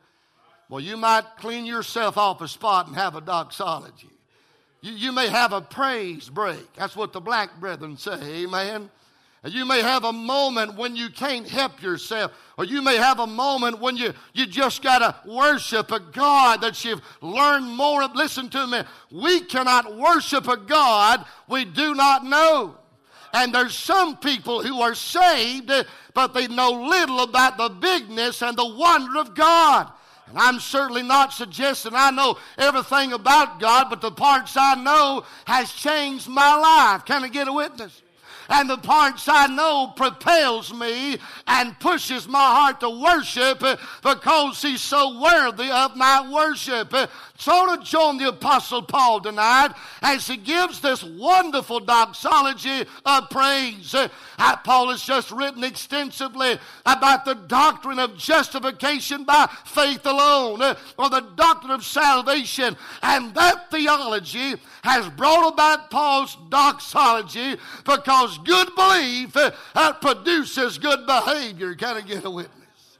well, 0.69 0.79
you 0.79 0.95
might 0.95 1.25
clean 1.37 1.65
yourself 1.65 2.17
off 2.17 2.39
a 2.39 2.47
spot 2.47 2.87
and 2.87 2.95
have 2.95 3.15
a 3.15 3.21
doxology. 3.21 4.09
You, 4.81 4.93
you 4.93 5.11
may 5.11 5.27
have 5.27 5.51
a 5.51 5.59
praise 5.59 6.29
break. 6.29 6.73
That's 6.75 6.95
what 6.95 7.11
the 7.11 7.19
black 7.19 7.59
brethren 7.59 7.97
say, 7.97 8.17
amen. 8.43 8.89
And 9.43 9.53
you 9.53 9.65
may 9.65 9.81
have 9.81 10.05
a 10.05 10.13
moment 10.13 10.75
when 10.75 10.95
you 10.95 11.09
can't 11.09 11.47
help 11.47 11.81
yourself, 11.81 12.31
or 12.57 12.63
you 12.63 12.81
may 12.81 12.95
have 12.95 13.19
a 13.19 13.27
moment 13.27 13.79
when 13.79 13.97
you, 13.97 14.13
you 14.33 14.45
just 14.45 14.81
got 14.81 14.99
to 14.99 15.29
worship 15.29 15.91
a 15.91 15.99
God 15.99 16.61
that 16.61 16.85
you've 16.85 17.01
learned 17.21 17.67
more 17.67 18.01
of. 18.03 18.15
Listen 18.15 18.49
to 18.49 18.65
me. 18.65 18.81
We 19.11 19.41
cannot 19.41 19.97
worship 19.97 20.47
a 20.47 20.57
God 20.57 21.25
we 21.49 21.65
do 21.65 21.93
not 21.93 22.23
know. 22.23 22.77
And 23.33 23.53
there's 23.53 23.75
some 23.75 24.17
people 24.17 24.63
who 24.63 24.81
are 24.81 24.95
saved, 24.95 25.71
but 26.13 26.33
they 26.33 26.47
know 26.47 26.71
little 26.71 27.21
about 27.21 27.57
the 27.57 27.69
bigness 27.69 28.41
and 28.41 28.57
the 28.57 28.67
wonder 28.67 29.19
of 29.19 29.35
God. 29.35 29.91
And 30.27 30.37
I'm 30.37 30.59
certainly 30.59 31.03
not 31.03 31.33
suggesting 31.33 31.93
I 31.95 32.11
know 32.11 32.37
everything 32.57 33.13
about 33.13 33.59
God, 33.59 33.89
but 33.89 34.01
the 34.01 34.11
parts 34.11 34.55
I 34.57 34.75
know 34.75 35.23
has 35.45 35.71
changed 35.71 36.27
my 36.27 36.55
life. 36.55 37.05
Can 37.05 37.23
I 37.23 37.29
get 37.29 37.47
a 37.47 37.53
witness? 37.53 38.01
and 38.49 38.69
the 38.69 38.77
parts 38.77 39.27
I 39.27 39.47
know 39.47 39.93
propels 39.95 40.73
me 40.73 41.17
and 41.47 41.79
pushes 41.79 42.27
my 42.27 42.39
heart 42.39 42.79
to 42.81 42.89
worship 42.89 43.63
because 44.03 44.61
he's 44.61 44.81
so 44.81 45.19
worthy 45.19 45.69
of 45.69 45.95
my 45.95 46.29
worship. 46.31 46.93
So 47.39 47.75
to 47.75 47.83
join 47.83 48.17
the 48.17 48.29
Apostle 48.29 48.81
Paul 48.81 49.21
tonight 49.21 49.69
as 50.01 50.27
he 50.27 50.37
gives 50.37 50.81
this 50.81 51.03
wonderful 51.03 51.79
doxology 51.79 52.83
of 53.05 53.29
praise. 53.29 53.93
Uh, 53.93 54.07
Paul 54.63 54.89
has 54.89 55.03
just 55.03 55.29
written 55.31 55.63
extensively 55.63 56.57
about 56.83 57.25
the 57.25 57.35
doctrine 57.35 57.99
of 57.99 58.17
justification 58.17 59.23
by 59.23 59.47
faith 59.65 60.03
alone, 60.07 60.63
uh, 60.63 60.75
or 60.97 61.11
the 61.11 61.21
doctrine 61.35 61.71
of 61.71 61.85
salvation. 61.85 62.75
And 63.03 63.35
that 63.35 63.69
theology 63.69 64.55
has 64.83 65.07
brought 65.09 65.53
about 65.53 65.91
Paul's 65.91 66.35
doxology 66.49 67.55
because 67.85 68.39
good 68.39 68.73
belief 68.75 69.37
uh, 69.37 69.93
produces 70.01 70.79
good 70.79 71.05
behavior. 71.05 71.75
Can 71.75 71.97
I 71.97 72.01
get 72.01 72.25
a 72.25 72.31
witness? 72.31 72.97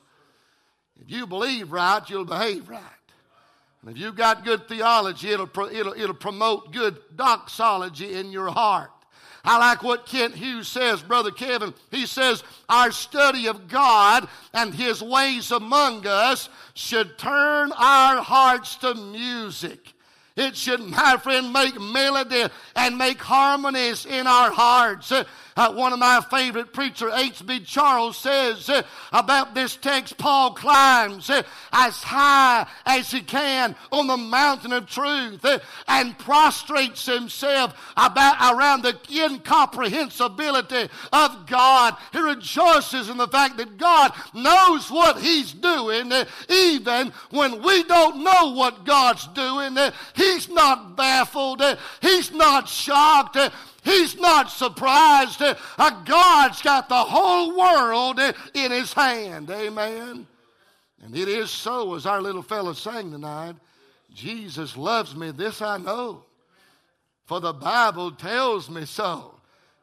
If 1.02 1.10
you 1.10 1.26
believe 1.26 1.72
right, 1.72 2.08
you'll 2.08 2.24
behave 2.24 2.70
right. 2.70 2.97
And 3.88 3.96
if 3.96 4.04
you've 4.04 4.18
got 4.18 4.44
good 4.44 4.68
theology, 4.68 5.30
it'll, 5.30 5.50
it'll, 5.72 5.94
it'll 5.94 6.14
promote 6.14 6.74
good 6.74 6.98
doxology 7.16 8.16
in 8.16 8.34
your 8.34 8.50
heart. 8.50 8.92
I 9.46 9.58
like 9.60 9.82
what 9.82 10.06
Kent 10.06 10.36
Hughes 10.36 10.68
says, 10.68 11.02
Brother 11.02 11.32
Kevin. 11.32 11.74
He 11.90 12.06
says, 12.06 12.44
Our 12.68 12.92
study 12.92 13.48
of 13.48 13.70
God 13.70 14.28
and 14.54 14.74
His 14.74 15.02
ways 15.02 15.52
among 15.52 16.06
us 16.06 16.50
should 16.74 17.18
turn 17.18 17.72
our 17.72 18.22
hearts 18.22 18.76
to 18.78 18.94
music. 18.94 19.94
It 20.36 20.58
should, 20.58 20.82
my 20.86 21.16
friend, 21.16 21.54
make 21.54 21.80
melody 21.80 22.44
and 22.76 22.98
make 22.98 23.22
harmonies 23.22 24.06
in 24.06 24.28
our 24.28 24.52
hearts. 24.52 25.14
Uh, 25.58 25.74
one 25.74 25.92
of 25.92 25.98
my 25.98 26.22
favorite 26.30 26.72
preacher, 26.72 27.10
H.B. 27.12 27.62
Charles, 27.62 28.16
says 28.16 28.70
uh, 28.70 28.84
about 29.12 29.56
this 29.56 29.76
text, 29.76 30.16
Paul 30.20 30.54
climbs 30.54 31.32
uh, 31.32 31.42
as 31.72 32.04
high 32.04 32.68
as 32.86 33.10
he 33.10 33.22
can 33.22 33.76
on 33.92 34.06
the 34.06 34.18
mountain 34.18 34.72
of 34.72 34.86
truth 34.86 35.44
uh, 35.44 35.58
and 35.88 36.18
prostrates 36.20 37.08
himself 37.08 37.76
about 37.98 38.56
around 38.56 38.84
the 38.84 38.96
incomprehensibility 39.12 40.90
of 41.12 41.48
God. 41.48 41.98
He 42.14 42.20
rejoices 42.20 43.10
in 43.10 43.18
the 43.18 43.28
fact 43.28 43.58
that 43.58 43.78
God 43.78 44.12
knows 44.36 44.92
what 44.92 45.20
he's 45.20 45.54
doing, 45.54 46.12
uh, 46.12 46.26
even 46.50 47.12
when 47.32 47.64
we 47.64 47.84
don't 47.86 48.24
know 48.24 48.54
what 48.54 48.86
God's 48.86 49.26
doing. 49.30 49.76
Uh, 49.76 49.90
he's 50.16 50.50
not 50.50 50.96
baffled. 50.96 51.64
He's 52.00 52.32
not 52.32 52.70
shocked. 52.70 53.38
He's 53.88 54.18
not 54.18 54.52
surprised. 54.52 55.40
God's 55.40 56.62
got 56.62 56.90
the 56.90 56.96
whole 56.96 57.58
world 57.58 58.20
in 58.54 58.72
his 58.72 58.92
hand. 58.92 59.50
Amen. 59.50 60.28
And 61.04 61.16
it 61.16 61.30
is 61.30 61.50
so, 61.50 61.96
as 61.96 62.06
our 62.06 62.22
little 62.22 62.42
fellow 62.42 62.74
sang 62.74 63.12
tonight. 63.12 63.56
Jesus 64.14 64.76
loves 64.76 65.16
me, 65.16 65.32
this 65.32 65.62
I 65.62 65.78
know. 65.78 66.26
For 67.26 67.40
the 67.40 67.54
Bible 67.54 68.12
tells 68.12 68.70
me 68.70 68.86
so. 68.86 69.36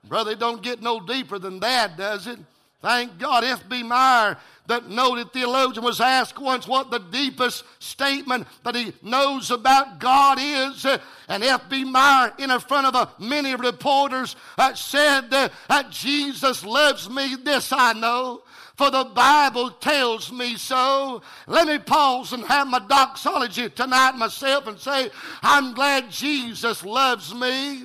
Brother, 0.06 0.32
it 0.32 0.38
don't 0.38 0.62
get 0.62 0.82
no 0.82 1.00
deeper 1.00 1.38
than 1.38 1.60
that, 1.60 1.96
does 1.96 2.26
it? 2.26 2.38
Thank 2.82 3.18
God. 3.18 3.44
F.B. 3.44 3.82
Meyer, 3.82 4.36
that 4.66 4.90
noted 4.90 5.32
theologian, 5.32 5.84
was 5.84 6.00
asked 6.00 6.38
once 6.38 6.68
what 6.68 6.90
the 6.90 6.98
deepest 6.98 7.64
statement 7.78 8.46
that 8.62 8.74
he 8.74 8.92
knows 9.02 9.50
about 9.50 9.98
God 9.98 10.38
is. 10.40 10.84
And 11.28 11.42
F.B. 11.42 11.84
Meyer, 11.84 12.32
in 12.38 12.50
front 12.60 12.94
of 12.94 13.20
many 13.20 13.54
reporters, 13.54 14.36
uh, 14.58 14.74
said 14.74 15.32
uh, 15.32 15.48
that 15.68 15.90
Jesus 15.90 16.64
loves 16.64 17.08
me, 17.08 17.36
this 17.36 17.72
I 17.72 17.94
know 17.94 18.42
for 18.76 18.90
the 18.90 19.04
Bible 19.04 19.70
tells 19.70 20.32
me 20.32 20.56
so. 20.56 21.22
Let 21.46 21.68
me 21.68 21.78
pause 21.78 22.32
and 22.32 22.44
have 22.44 22.66
my 22.66 22.80
doxology 22.80 23.68
tonight 23.70 24.16
myself 24.16 24.66
and 24.66 24.78
say, 24.78 25.10
I'm 25.42 25.74
glad 25.74 26.10
Jesus 26.10 26.84
loves 26.84 27.32
me. 27.34 27.84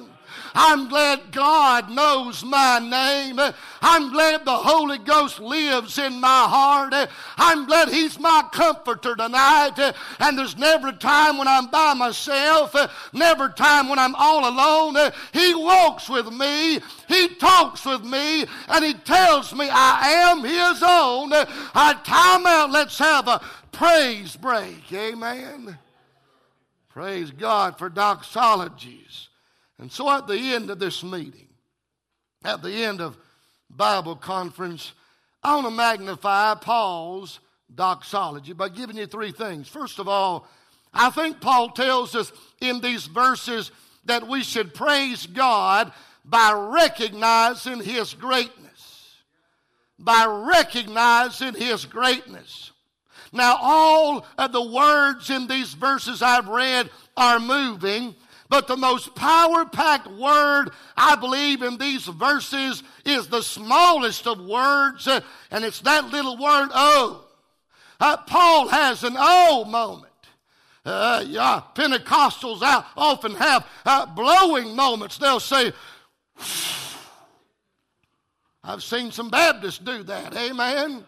I'm 0.54 0.90
glad 0.90 1.32
God 1.32 1.90
knows 1.90 2.44
my 2.44 2.80
name. 2.80 3.40
I'm 3.82 4.12
glad 4.12 4.46
the 4.46 4.56
Holy 4.58 4.98
Ghost 4.98 5.40
lives 5.40 5.98
in 5.98 6.20
my 6.20 6.46
heart. 6.48 6.94
I'm 7.38 7.66
glad 7.66 7.90
He's 7.90 8.20
my 8.20 8.48
comforter 8.52 9.16
tonight. 9.16 9.94
And 10.20 10.38
there's 10.38 10.58
never 10.58 10.90
a 10.90 10.94
time 10.94 11.38
when 11.38 11.48
I'm 11.48 11.68
by 11.68 11.94
myself, 11.94 12.76
never 13.14 13.46
a 13.46 13.54
time 13.54 13.90
when 13.90 14.00
I'm 14.00 14.16
all 14.16 14.50
alone. 14.50 15.12
He 15.34 15.56
walks 15.56 16.10
with 16.10 16.32
me, 16.32 16.80
He 17.08 17.30
talks 17.36 17.86
with 17.86 18.04
me, 18.04 18.46
and 18.68 18.86
He 18.86 18.94
tells 18.94 19.54
me 19.54 19.70
I 19.72 20.10
am 20.30 20.44
His 20.44 20.84
own. 20.84 21.32
I 21.74 21.94
time 22.04 22.46
out, 22.46 22.72
let's 22.72 23.00
have 23.00 23.28
a 23.28 23.42
praise 23.72 24.36
break. 24.36 24.92
Amen. 24.92 25.78
Praise 26.90 27.32
God 27.32 27.78
for 27.78 27.90
doxologies. 27.90 29.29
And 29.80 29.92
so 29.92 30.10
at 30.10 30.28
the 30.28 30.38
end 30.38 30.70
of 30.70 30.80
this 30.80 31.04
meeting, 31.04 31.48
at 32.44 32.62
the 32.62 32.72
end 32.72 33.02
of 33.02 33.18
Bible 33.70 34.16
conference, 34.16 34.94
I 35.42 35.56
want 35.56 35.68
to 35.68 35.72
magnify 35.72 36.56
Paul's 36.56 37.40
doxology 37.74 38.54
by 38.54 38.70
giving 38.70 38.98
you 38.98 39.06
three 39.06 39.32
things. 39.32 39.68
First 39.68 40.00
of 40.00 40.08
all, 40.08 40.48
I 40.94 41.10
think 41.12 41.40
Paul 41.40 41.70
tells 41.70 42.16
us 42.16 42.32
in 42.60 42.82
these 42.82 43.06
verses 43.06 43.72
that 44.06 44.28
we 44.28 44.44
should 44.44 44.74
praise 44.74 45.28
God 45.28 45.92
by 46.26 46.52
recognizing 46.52 47.82
his 47.82 48.14
greatness. 48.14 49.16
By 49.98 50.26
recognizing 50.26 51.54
his 51.54 51.86
greatness. 51.86 52.72
Now, 53.32 53.58
all 53.62 54.26
of 54.38 54.52
the 54.52 54.64
words 54.64 55.30
in 55.30 55.48
these 55.48 55.74
verses 55.74 56.22
I've 56.22 56.48
read 56.48 56.90
are 57.16 57.40
moving, 57.40 58.16
but 58.50 58.68
the 58.68 58.76
most 58.76 59.16
power 59.16 59.66
packed 59.66 60.08
word 60.08 60.72
I 60.98 61.16
believe 61.16 61.62
in 61.62 61.78
these 61.78 62.06
verses 62.06 62.84
is 63.06 63.28
the 63.28 63.44
smallest 63.44 64.28
of 64.28 64.40
words, 64.44 65.08
uh, 65.08 65.22
and 65.52 65.64
it's 65.64 65.82
that 65.82 66.10
little 66.10 66.38
word, 66.38 66.70
oh. 66.74 67.26
Uh, 68.00 68.18
Paul 68.18 68.70
has 68.70 69.04
an 69.04 69.16
oh 69.18 69.66
moment. 69.66 70.06
Uh, 70.86 71.24
yeah, 71.28 71.62
Pentecostals 71.76 72.64
out 72.64 72.86
often 72.96 73.36
have 73.36 73.68
uh, 73.86 74.06
blowing 74.08 74.76
moments. 74.76 75.18
They'll 75.18 75.40
say, 75.40 75.74
I've 78.64 78.82
seen 78.82 79.12
some 79.12 79.30
Baptists 79.30 79.80
do 79.80 80.04
that. 80.04 80.36
Amen. 80.36 81.04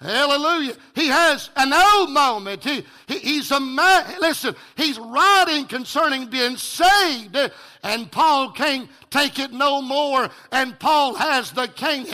Hallelujah. 0.00 0.74
He 0.94 1.08
has 1.08 1.50
an 1.56 1.72
old 1.72 2.10
moment. 2.10 2.62
He, 2.62 2.84
he, 3.08 3.18
he's 3.18 3.50
a 3.50 3.58
man. 3.58 4.06
Listen, 4.20 4.54
he's 4.76 4.96
writing 4.96 5.66
concerning 5.66 6.26
being 6.26 6.56
saved. 6.56 7.36
And 7.82 8.10
Paul 8.10 8.50
can't 8.50 8.88
take 9.10 9.38
it 9.38 9.52
no 9.52 9.80
more. 9.80 10.28
And 10.52 10.78
Paul 10.78 11.14
has 11.14 11.52
the 11.52 11.68
can't 11.68 12.08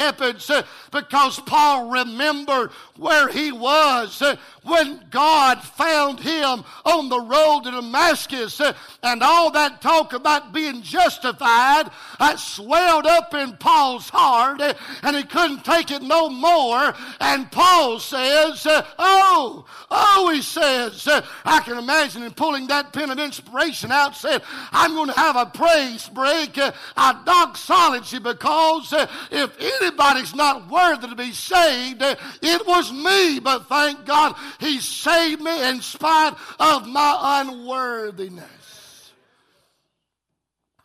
because 0.93 1.41
Paul 1.41 1.91
remembered 1.91 2.71
where 2.97 3.29
he 3.29 3.51
was 3.53 4.23
when 4.63 5.01
God 5.11 5.63
found 5.63 6.21
him 6.21 6.65
on 6.85 7.09
the 7.09 7.21
road 7.21 7.63
to 7.65 7.71
Damascus. 7.71 8.61
And 9.03 9.23
all 9.23 9.51
that 9.53 9.81
talk 9.81 10.13
about 10.13 10.53
being 10.53 10.83
justified 10.83 11.91
uh, 12.21 12.37
swelled 12.37 13.07
up 13.07 13.35
in 13.35 13.57
Paul's 13.57 14.09
heart 14.09 14.61
uh, 14.61 14.75
and 15.03 15.17
he 15.17 15.23
couldn't 15.23 15.65
take 15.65 15.91
it 15.91 16.03
no 16.03 16.29
more. 16.29 16.95
And 17.21 17.51
Paul 17.51 17.99
says, 17.99 18.67
uh, 18.67 18.85
Oh, 18.99 19.65
oh, 19.91 20.31
he 20.33 20.43
says, 20.43 21.07
uh, 21.07 21.25
I 21.45 21.61
can 21.61 21.79
imagine 21.79 22.23
him 22.23 22.33
pulling 22.33 22.67
that 22.69 22.93
pen 22.93 23.11
of 23.11 23.19
inspiration 23.19 23.91
out, 23.91 24.17
said, 24.17 24.43
I'm 24.73 24.95
going 24.95 25.09
to 25.09 25.19
have 25.19 25.37
a 25.37 25.47
praise 25.55 26.09
break, 26.09 26.59
uh, 26.59 26.73
a 26.97 27.21
doxology, 27.25 28.19
because 28.19 28.93
uh, 28.93 29.07
if 29.31 29.57
anybody's 29.81 30.35
not 30.35 30.69
worthy 30.69 31.09
to 31.09 31.17
be 31.17 31.33
saved, 31.33 32.03
uh, 32.03 32.17
it 32.43 32.67
was 32.67 32.93
me. 32.93 33.41
But 33.41 33.69
thank 33.69 34.05
God 34.05 34.35
he 34.61 34.81
saved 34.81 35.41
me 35.41 35.71
in 35.71 35.81
spite 35.81 36.35
of 36.59 36.87
my 36.87 37.41
unworthiness. 37.41 39.13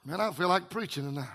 Man, 0.06 0.22
I 0.22 0.32
feel 0.32 0.48
like 0.48 0.70
preaching 0.70 1.04
tonight. 1.04 1.28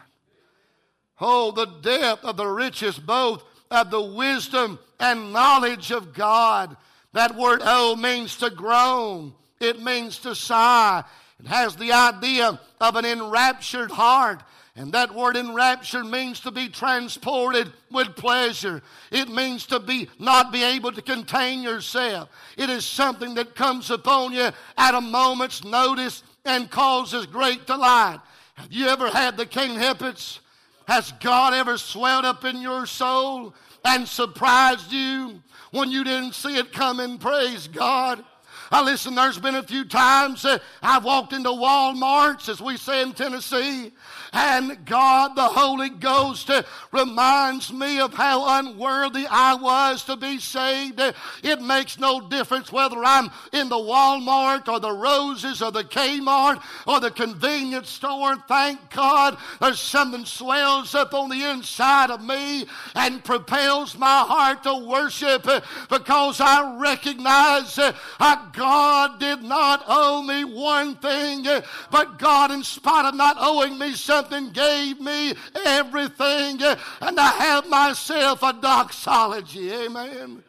Oh, 1.20 1.52
the 1.52 1.66
depth 1.66 2.24
of 2.24 2.36
the 2.36 2.46
riches 2.46 2.98
both 2.98 3.44
of 3.70 3.90
the 3.90 4.00
wisdom 4.00 4.78
and 4.98 5.32
knowledge 5.32 5.90
of 5.90 6.12
God. 6.12 6.76
That 7.12 7.36
word 7.36 7.60
oh 7.62 7.94
means 7.94 8.36
to 8.38 8.50
groan. 8.50 9.34
It 9.60 9.80
means 9.80 10.18
to 10.18 10.34
sigh. 10.34 11.04
It 11.40 11.46
has 11.46 11.76
the 11.76 11.92
idea 11.92 12.60
of 12.80 12.96
an 12.96 13.04
enraptured 13.04 13.90
heart. 13.90 14.42
And 14.76 14.92
that 14.92 15.14
word 15.14 15.36
enraptured 15.36 16.06
means 16.06 16.40
to 16.40 16.50
be 16.50 16.68
transported 16.68 17.72
with 17.92 18.16
pleasure. 18.16 18.82
It 19.12 19.28
means 19.28 19.66
to 19.66 19.78
be 19.78 20.08
not 20.18 20.52
be 20.52 20.64
able 20.64 20.90
to 20.92 21.02
contain 21.02 21.62
yourself. 21.62 22.28
It 22.56 22.70
is 22.70 22.84
something 22.84 23.34
that 23.34 23.54
comes 23.54 23.90
upon 23.90 24.32
you 24.32 24.50
at 24.76 24.94
a 24.94 25.00
moment's 25.00 25.62
notice 25.62 26.24
and 26.44 26.70
causes 26.70 27.26
great 27.26 27.66
delight. 27.66 28.18
Have 28.54 28.72
you 28.72 28.88
ever 28.88 29.08
had 29.08 29.36
the 29.36 29.46
King 29.46 29.78
Hippets? 29.78 30.40
Has 30.86 31.12
God 31.20 31.54
ever 31.54 31.78
swelled 31.78 32.24
up 32.24 32.44
in 32.44 32.60
your 32.60 32.86
soul 32.86 33.54
and 33.84 34.08
surprised 34.08 34.92
you 34.92 35.40
when 35.70 35.90
you 35.90 36.02
didn't 36.02 36.34
see 36.34 36.56
it 36.56 36.72
coming? 36.72 37.18
Praise 37.18 37.68
God. 37.68 38.24
I 38.74 38.82
listen, 38.82 39.14
there's 39.14 39.38
been 39.38 39.54
a 39.54 39.62
few 39.62 39.84
times 39.84 40.42
that 40.42 40.60
I've 40.82 41.04
walked 41.04 41.32
into 41.32 41.50
Walmarts, 41.50 42.48
as 42.48 42.60
we 42.60 42.76
say 42.76 43.02
in 43.02 43.12
Tennessee, 43.12 43.92
and 44.34 44.84
God, 44.84 45.36
the 45.36 45.46
Holy 45.46 45.90
Ghost, 45.90 46.50
uh, 46.50 46.64
reminds 46.90 47.72
me 47.72 48.00
of 48.00 48.12
how 48.12 48.58
unworthy 48.58 49.26
I 49.30 49.54
was 49.54 50.04
to 50.04 50.16
be 50.16 50.40
saved. 50.40 51.00
It 51.44 51.62
makes 51.62 52.00
no 52.00 52.20
difference 52.20 52.72
whether 52.72 53.02
I'm 53.04 53.30
in 53.52 53.68
the 53.68 53.76
Walmart 53.76 54.66
or 54.66 54.80
the 54.80 54.90
Roses 54.92 55.62
or 55.62 55.70
the 55.70 55.84
Kmart 55.84 56.60
or 56.86 56.98
the 56.98 57.12
convenience 57.12 57.90
store. 57.90 58.36
Thank 58.48 58.90
God 58.90 59.38
there's 59.60 59.78
something 59.78 60.24
swells 60.24 60.96
up 60.96 61.14
on 61.14 61.30
the 61.30 61.48
inside 61.50 62.10
of 62.10 62.24
me 62.24 62.66
and 62.96 63.22
propels 63.22 63.96
my 63.96 64.24
heart 64.26 64.64
to 64.64 64.74
worship 64.84 65.46
uh, 65.46 65.60
because 65.88 66.40
I 66.40 66.76
recognize 66.80 67.76
that 67.76 68.52
God 68.52 69.20
did 69.20 69.42
not 69.42 69.84
owe 69.86 70.22
me 70.22 70.42
one 70.44 70.96
thing, 70.96 71.46
but 71.92 72.18
God, 72.18 72.50
in 72.50 72.64
spite 72.64 73.04
of 73.06 73.14
not 73.14 73.36
owing 73.38 73.78
me 73.78 73.92
something, 73.92 74.23
something, 74.24 74.50
gave 74.52 75.00
me 75.00 75.34
everything, 75.64 76.62
eh, 76.62 76.76
and 77.00 77.18
I 77.18 77.30
have 77.30 77.68
myself 77.68 78.42
a 78.42 78.52
doxology. 78.52 79.72
Amen. 79.72 80.42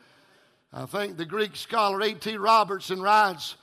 I 0.74 0.86
think 0.86 1.18
the 1.18 1.26
Greek 1.26 1.56
scholar 1.56 2.02
A.T. 2.02 2.38
Robertson 2.38 3.02
writes 3.02 3.56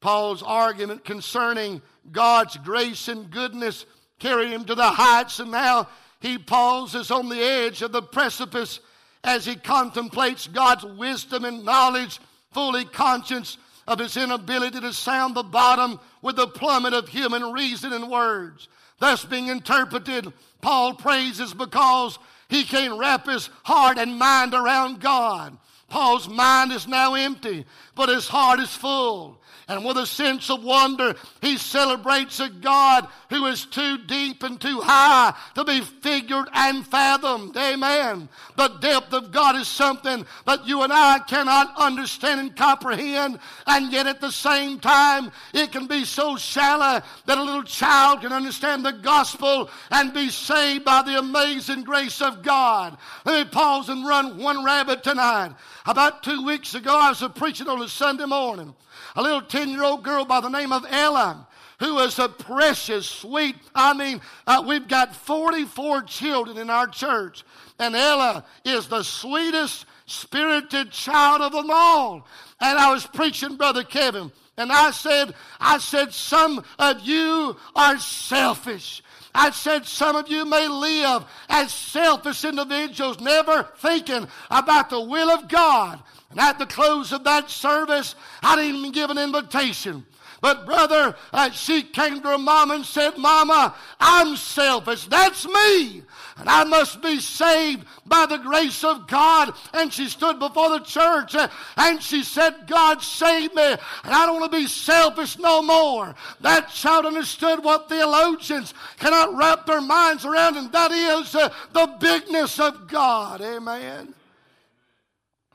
Paul's 0.00 0.42
argument 0.42 1.04
concerning 1.04 1.82
God's 2.12 2.56
grace 2.58 3.08
and 3.08 3.30
goodness 3.30 3.86
carried 4.18 4.50
him 4.50 4.64
to 4.64 4.74
the 4.74 4.90
heights, 4.90 5.40
and 5.40 5.50
now 5.50 5.88
he 6.20 6.38
pauses 6.38 7.10
on 7.10 7.28
the 7.28 7.42
edge 7.42 7.82
of 7.82 7.92
the 7.92 8.02
precipice 8.02 8.80
as 9.24 9.44
he 9.44 9.56
contemplates 9.56 10.46
God's 10.46 10.84
wisdom 10.84 11.44
and 11.44 11.64
knowledge, 11.64 12.20
fully 12.52 12.84
conscious 12.84 13.58
of 13.86 13.98
his 13.98 14.16
inability 14.16 14.80
to 14.80 14.92
sound 14.92 15.34
the 15.34 15.42
bottom 15.42 16.00
with 16.22 16.36
the 16.36 16.46
plummet 16.46 16.94
of 16.94 17.08
human 17.08 17.52
reason 17.52 17.92
and 17.92 18.10
words. 18.10 18.68
Thus 18.98 19.24
being 19.24 19.48
interpreted, 19.48 20.32
Paul 20.60 20.94
praises 20.94 21.52
because 21.52 22.18
he 22.48 22.64
can't 22.64 22.98
wrap 22.98 23.26
his 23.26 23.50
heart 23.64 23.98
and 23.98 24.18
mind 24.18 24.54
around 24.54 25.00
God. 25.00 25.56
Paul's 25.88 26.28
mind 26.28 26.72
is 26.72 26.88
now 26.88 27.14
empty, 27.14 27.64
but 27.94 28.08
his 28.08 28.28
heart 28.28 28.60
is 28.60 28.74
full. 28.74 29.40
And 29.68 29.84
with 29.84 29.96
a 29.96 30.06
sense 30.06 30.48
of 30.48 30.62
wonder, 30.62 31.16
he 31.40 31.58
celebrates 31.58 32.38
a 32.38 32.48
God 32.48 33.08
who 33.30 33.46
is 33.46 33.66
too 33.66 33.98
deep 33.98 34.44
and 34.44 34.60
too 34.60 34.80
high 34.80 35.34
to 35.56 35.64
be 35.64 35.80
figured 35.80 36.48
and 36.52 36.86
fathomed. 36.86 37.56
Amen. 37.56 38.28
The 38.56 38.68
depth 38.68 39.12
of 39.12 39.32
God 39.32 39.56
is 39.56 39.66
something 39.66 40.24
that 40.46 40.68
you 40.68 40.82
and 40.82 40.92
I 40.92 41.18
cannot 41.18 41.74
understand 41.76 42.38
and 42.38 42.54
comprehend. 42.54 43.40
And 43.66 43.90
yet 43.90 44.06
at 44.06 44.20
the 44.20 44.30
same 44.30 44.78
time, 44.78 45.32
it 45.52 45.72
can 45.72 45.88
be 45.88 46.04
so 46.04 46.36
shallow 46.36 47.02
that 47.24 47.38
a 47.38 47.42
little 47.42 47.64
child 47.64 48.20
can 48.20 48.32
understand 48.32 48.86
the 48.86 48.92
gospel 48.92 49.68
and 49.90 50.14
be 50.14 50.28
saved 50.28 50.84
by 50.84 51.02
the 51.02 51.18
amazing 51.18 51.82
grace 51.82 52.22
of 52.22 52.44
God. 52.44 52.96
Let 53.24 53.46
me 53.46 53.50
pause 53.50 53.88
and 53.88 54.06
run 54.06 54.38
one 54.38 54.64
rabbit 54.64 55.02
tonight. 55.02 55.56
About 55.86 56.22
two 56.22 56.44
weeks 56.44 56.76
ago, 56.76 56.96
I 56.96 57.08
was 57.08 57.24
preaching 57.34 57.66
on 57.66 57.82
a 57.82 57.88
Sunday 57.88 58.26
morning 58.26 58.72
a 59.16 59.22
little 59.22 59.42
10 59.42 59.70
year 59.70 59.82
old 59.82 60.02
girl 60.02 60.24
by 60.24 60.40
the 60.40 60.48
name 60.48 60.72
of 60.72 60.86
Ella 60.88 61.48
who 61.78 61.94
was 61.96 62.18
a 62.18 62.28
precious, 62.28 63.06
sweet. 63.06 63.56
I 63.74 63.92
mean, 63.94 64.20
uh, 64.46 64.62
we've 64.66 64.88
got 64.88 65.14
44 65.14 66.02
children 66.02 66.56
in 66.56 66.70
our 66.70 66.86
church, 66.86 67.44
and 67.78 67.94
Ella 67.94 68.44
is 68.64 68.88
the 68.88 69.02
sweetest, 69.02 69.84
spirited 70.06 70.90
child 70.90 71.42
of 71.42 71.52
them 71.52 71.70
all. 71.70 72.26
And 72.60 72.78
I 72.78 72.92
was 72.92 73.06
preaching, 73.06 73.56
Brother 73.56 73.84
Kevin, 73.84 74.32
and 74.56 74.72
I 74.72 74.90
said, 74.90 75.34
I 75.60 75.78
said, 75.78 76.14
some 76.14 76.64
of 76.78 77.02
you 77.02 77.56
are 77.74 77.98
selfish. 77.98 79.02
I 79.36 79.50
said 79.50 79.86
some 79.86 80.16
of 80.16 80.28
you 80.28 80.44
may 80.44 80.66
live 80.66 81.24
as 81.48 81.72
selfish 81.72 82.44
individuals, 82.44 83.20
never 83.20 83.64
thinking 83.78 84.26
about 84.50 84.90
the 84.90 85.00
will 85.00 85.30
of 85.30 85.48
God. 85.48 86.02
And 86.30 86.40
at 86.40 86.58
the 86.58 86.66
close 86.66 87.12
of 87.12 87.24
that 87.24 87.50
service, 87.50 88.14
I 88.42 88.56
didn't 88.56 88.76
even 88.76 88.92
give 88.92 89.10
an 89.10 89.18
invitation. 89.18 90.06
But 90.40 90.66
brother, 90.66 91.16
uh, 91.32 91.50
she 91.50 91.82
came 91.82 92.20
to 92.22 92.28
her 92.28 92.38
mom 92.38 92.70
and 92.70 92.84
said, 92.84 93.16
Mama, 93.18 93.74
I'm 93.98 94.36
selfish. 94.36 95.06
That's 95.06 95.46
me 95.46 96.02
and 96.38 96.48
I 96.48 96.64
must 96.64 97.00
be 97.02 97.18
saved 97.18 97.86
by 98.04 98.26
the 98.26 98.36
grace 98.36 98.84
of 98.84 99.06
God. 99.06 99.54
And 99.72 99.92
she 99.92 100.08
stood 100.08 100.38
before 100.38 100.70
the 100.70 100.80
church 100.80 101.34
uh, 101.34 101.48
and 101.76 102.02
she 102.02 102.22
said, 102.22 102.66
God 102.66 103.02
save 103.02 103.54
me, 103.54 103.62
and 103.62 103.78
I 104.04 104.26
don't 104.26 104.40
want 104.40 104.52
to 104.52 104.58
be 104.58 104.66
selfish 104.66 105.38
no 105.38 105.62
more. 105.62 106.14
That 106.40 106.68
child 106.68 107.06
understood 107.06 107.64
what 107.64 107.88
theologians 107.88 108.74
cannot 108.98 109.36
wrap 109.36 109.66
their 109.66 109.80
minds 109.80 110.24
around, 110.24 110.56
and 110.56 110.70
that 110.72 110.92
is 110.92 111.34
uh, 111.34 111.52
the 111.72 111.86
bigness 111.98 112.60
of 112.60 112.86
God. 112.88 113.40
Amen. 113.40 114.14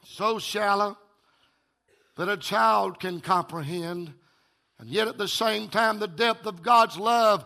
So 0.04 0.40
shallow 0.40 0.98
that 2.18 2.28
a 2.28 2.38
child 2.38 3.00
can 3.00 3.22
comprehend, 3.22 4.14
and 4.82 4.90
yet 4.90 5.08
at 5.08 5.20
the 5.20 5.28
same 5.28 5.70
time, 5.70 6.00
the 6.00 6.08
depth 6.08 6.48
of 6.48 6.64
God's 6.64 6.98
love 6.98 7.46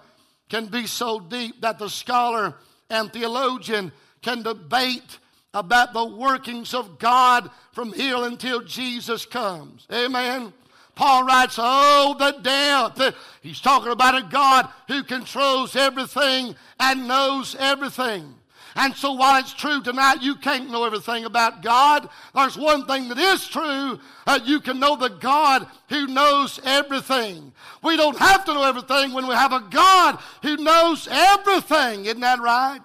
can 0.50 0.68
be 0.68 0.88
so 0.88 1.20
deep 1.20 1.62
that 1.62 1.78
the 1.78 1.90
scholar 1.90 2.56
and 2.90 3.12
theologian 3.12 3.92
can 4.22 4.42
debate 4.42 5.20
about 5.54 5.94
the 5.94 6.06
workings 6.06 6.74
of 6.74 6.98
God 6.98 7.50
from 7.74 7.92
here 7.92 8.24
until 8.24 8.62
Jesus 8.62 9.26
comes. 9.26 9.86
Amen. 9.92 10.54
Paul 10.96 11.26
writes, 11.26 11.58
Oh, 11.58 12.16
the 12.18 12.40
depth. 12.42 13.16
He's 13.42 13.60
talking 13.60 13.92
about 13.92 14.16
a 14.16 14.28
God 14.30 14.70
who 14.88 15.04
controls 15.04 15.76
everything 15.76 16.56
and 16.80 17.08
knows 17.08 17.54
everything. 17.60 18.34
And 18.78 18.94
so 18.94 19.14
while 19.14 19.40
it's 19.40 19.54
true 19.54 19.82
tonight, 19.82 20.22
you 20.22 20.36
can't 20.36 20.70
know 20.70 20.84
everything 20.84 21.24
about 21.24 21.62
God. 21.62 22.10
There's 22.34 22.58
one 22.58 22.86
thing 22.86 23.08
that 23.08 23.18
is 23.18 23.48
true. 23.48 24.00
Uh, 24.28 24.40
you 24.44 24.60
can 24.60 24.80
know 24.82 24.98
the 24.98 25.10
God 25.10 25.66
who 25.88 26.08
knows 26.08 26.60
everything. 26.64 27.54
We 27.82 27.96
don't 27.96 28.18
have 28.18 28.44
to 28.46 28.54
know 28.54 28.64
everything 28.64 29.14
when 29.14 29.28
we 29.28 29.34
have 29.34 29.54
a 29.54 29.62
God 29.62 30.20
who 30.42 30.58
knows 30.58 31.08
everything. 31.10 32.06
Isn't 32.06 32.20
that 32.20 32.42
right? 32.42 32.82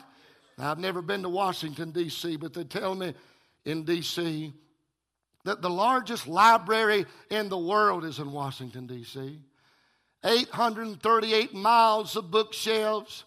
Now, 0.56 0.70
I've 0.70 0.78
never 0.78 1.02
been 1.02 1.22
to 1.22 1.28
Washington, 1.28 1.90
D.C., 1.90 2.36
but 2.36 2.54
they 2.54 2.64
tell 2.64 2.94
me 2.94 3.14
in 3.64 3.84
D.C. 3.84 4.52
that 5.44 5.60
the 5.60 5.70
largest 5.70 6.28
library 6.28 7.04
in 7.30 7.48
the 7.48 7.58
world 7.58 8.04
is 8.04 8.20
in 8.20 8.30
Washington, 8.30 8.86
D.C. 8.86 9.40
838 10.24 11.54
miles 11.54 12.14
of 12.14 12.30
bookshelves, 12.30 13.24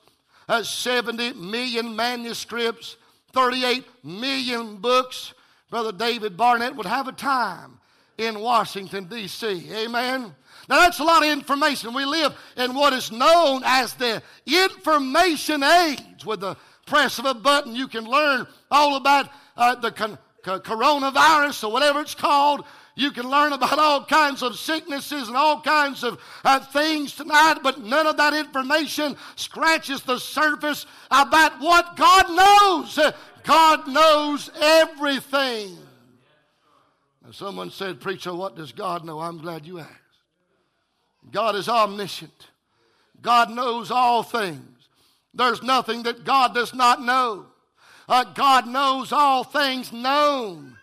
uh, 0.48 0.64
70 0.64 1.34
million 1.34 1.96
manuscripts, 1.96 2.98
38 3.34 3.86
million 4.04 4.78
books. 4.78 5.34
Brother 5.70 5.92
David 5.92 6.38
Barnett 6.38 6.76
would 6.76 6.86
have 6.86 7.08
a 7.08 7.12
time 7.12 7.80
in 8.18 8.40
Washington, 8.40 9.06
D.C. 9.06 9.70
Amen. 9.74 10.36
Now, 10.70 10.80
that's 10.80 11.00
a 11.00 11.04
lot 11.04 11.24
of 11.24 11.30
information. 11.30 11.94
We 11.94 12.06
live 12.06 12.36
in 12.56 12.74
what 12.74 12.94
is 12.94 13.12
known 13.12 13.64
as 13.66 13.94
the 13.96 14.22
information 14.46 15.64
age. 15.64 16.26
With 16.26 16.40
the 16.40 16.56
press 16.86 17.20
of 17.20 17.26
a 17.26 17.34
button, 17.34 17.76
you 17.76 17.88
can 17.88 18.06
learn 18.06 18.48
all 18.72 18.96
about 18.96 19.30
uh, 19.58 19.76
the 19.76 19.92
con- 19.92 20.18
coronavirus 20.44 21.66
or 21.66 21.72
whatever 21.72 22.02
it's 22.02 22.16
called. 22.16 22.66
You 22.96 23.12
can 23.12 23.28
learn 23.28 23.54
about 23.54 23.80
all 23.80 24.06
kinds 24.06 24.44
of 24.44 24.58
sicknesses 24.58 25.28
and 25.28 25.36
all 25.36 25.60
kinds 25.62 26.04
of 26.04 26.20
uh, 26.46 26.60
things 26.60 27.16
tonight, 27.16 27.60
but 27.64 27.82
none 27.82 28.06
of 28.06 28.18
that 28.18 28.36
information 28.36 29.18
scratches 29.36 30.04
the 30.04 30.20
surface 30.20 30.86
about 31.10 31.60
what 31.60 31.96
God 31.96 32.30
knows. 32.30 33.00
God 33.44 33.88
knows 33.88 34.52
everything. 34.62 35.78
Now, 37.24 37.32
someone 37.32 37.72
said, 37.72 38.00
Preacher, 38.00 38.34
what 38.34 38.56
does 38.56 38.72
God 38.72 39.04
know? 39.06 39.20
I'm 39.20 39.40
glad 39.40 39.66
you 39.66 39.80
asked. 39.80 39.90
God 41.32 41.56
is 41.56 41.70
omniscient, 41.70 42.50
God 43.22 43.50
knows 43.50 43.90
all 43.90 44.22
things. 44.24 44.60
There's 45.34 45.64
nothing 45.64 46.04
that 46.04 46.26
God 46.26 46.54
does 46.54 46.76
not 46.76 47.02
know. 47.02 47.48
Uh, 48.08 48.24
God 48.24 48.68
knows 48.68 49.12
all 49.12 49.44
things 49.44 49.92
known. 49.92 50.78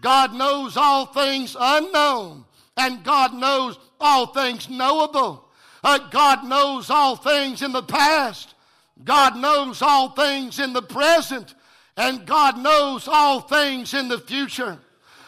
God 0.00 0.34
knows 0.34 0.76
all 0.76 1.06
things 1.06 1.56
unknown. 1.58 2.44
And 2.76 3.02
God 3.02 3.34
knows 3.34 3.78
all 4.00 4.26
things 4.26 4.68
knowable. 4.68 5.48
Uh, 5.82 5.98
God 6.10 6.44
knows 6.44 6.90
all 6.90 7.16
things 7.16 7.62
in 7.62 7.72
the 7.72 7.82
past. 7.82 8.54
God 9.04 9.36
knows 9.36 9.82
all 9.82 10.10
things 10.10 10.58
in 10.58 10.72
the 10.72 10.82
present. 10.82 11.54
And 11.96 12.26
God 12.26 12.58
knows 12.58 13.08
all 13.08 13.40
things 13.40 13.94
in 13.94 14.08
the 14.08 14.18
future. 14.18 14.78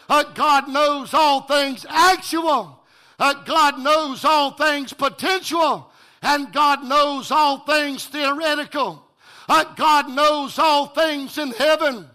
Uh, 0.07 0.23
God 0.33 0.67
knows 0.67 1.13
all 1.13 1.41
things 1.41 1.85
actual. 1.89 2.83
Uh, 3.17 3.33
God 3.45 3.79
knows 3.79 4.23
all 4.25 4.51
things 4.51 4.93
potential. 4.93 5.91
And 6.21 6.51
God 6.51 6.83
knows 6.83 7.31
all 7.31 7.59
things 7.59 8.05
theoretical. 8.05 9.05
Uh, 9.47 9.63
God 9.75 10.09
knows 10.09 10.59
all 10.59 10.87
things 10.87 11.37
in 11.37 11.51
heaven. 11.51 12.07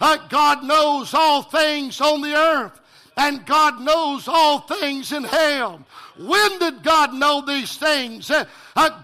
Uh, 0.00 0.16
God 0.28 0.64
knows 0.64 1.12
all 1.14 1.42
things 1.42 2.00
on 2.00 2.22
the 2.22 2.34
earth. 2.34 2.80
And 3.16 3.44
God 3.44 3.80
knows 3.80 4.28
all 4.28 4.60
things 4.60 5.12
in 5.12 5.24
hell. 5.24 5.84
When 6.20 6.58
did 6.58 6.82
God 6.82 7.14
know 7.14 7.40
these 7.40 7.78
things? 7.78 8.30
Uh, 8.30 8.44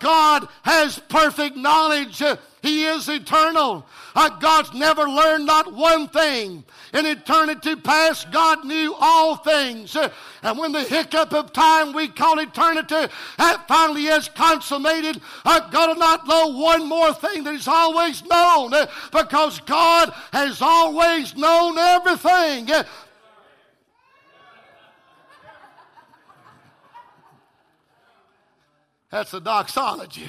God 0.00 0.48
has 0.62 0.98
perfect 1.08 1.56
knowledge. 1.56 2.20
Uh, 2.20 2.36
he 2.60 2.84
is 2.84 3.08
eternal. 3.08 3.86
Uh, 4.14 4.28
God's 4.38 4.74
never 4.74 5.08
learned 5.08 5.46
not 5.46 5.72
one 5.72 6.08
thing. 6.08 6.64
In 6.92 7.06
eternity 7.06 7.74
past, 7.76 8.30
God 8.32 8.64
knew 8.66 8.94
all 8.98 9.36
things. 9.36 9.96
Uh, 9.96 10.10
and 10.42 10.58
when 10.58 10.72
the 10.72 10.82
hiccup 10.82 11.32
of 11.32 11.52
time 11.52 11.92
we 11.92 12.08
call 12.08 12.38
eternity 12.38 13.12
finally 13.66 14.06
is 14.06 14.28
consummated, 14.28 15.20
uh, 15.44 15.70
God 15.70 15.88
will 15.90 15.96
not 15.96 16.26
know 16.26 16.48
one 16.48 16.86
more 16.86 17.14
thing 17.14 17.44
that 17.44 17.52
He's 17.52 17.68
always 17.68 18.24
known 18.26 18.74
uh, 18.74 18.86
because 19.10 19.60
God 19.60 20.12
has 20.32 20.60
always 20.60 21.34
known 21.34 21.78
everything. 21.78 22.68
That's 29.10 29.32
a 29.34 29.40
doxology. 29.40 30.28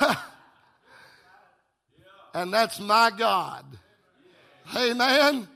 and 2.34 2.52
that's 2.52 2.78
my 2.80 3.10
God. 3.16 3.64
Amen. 4.76 5.48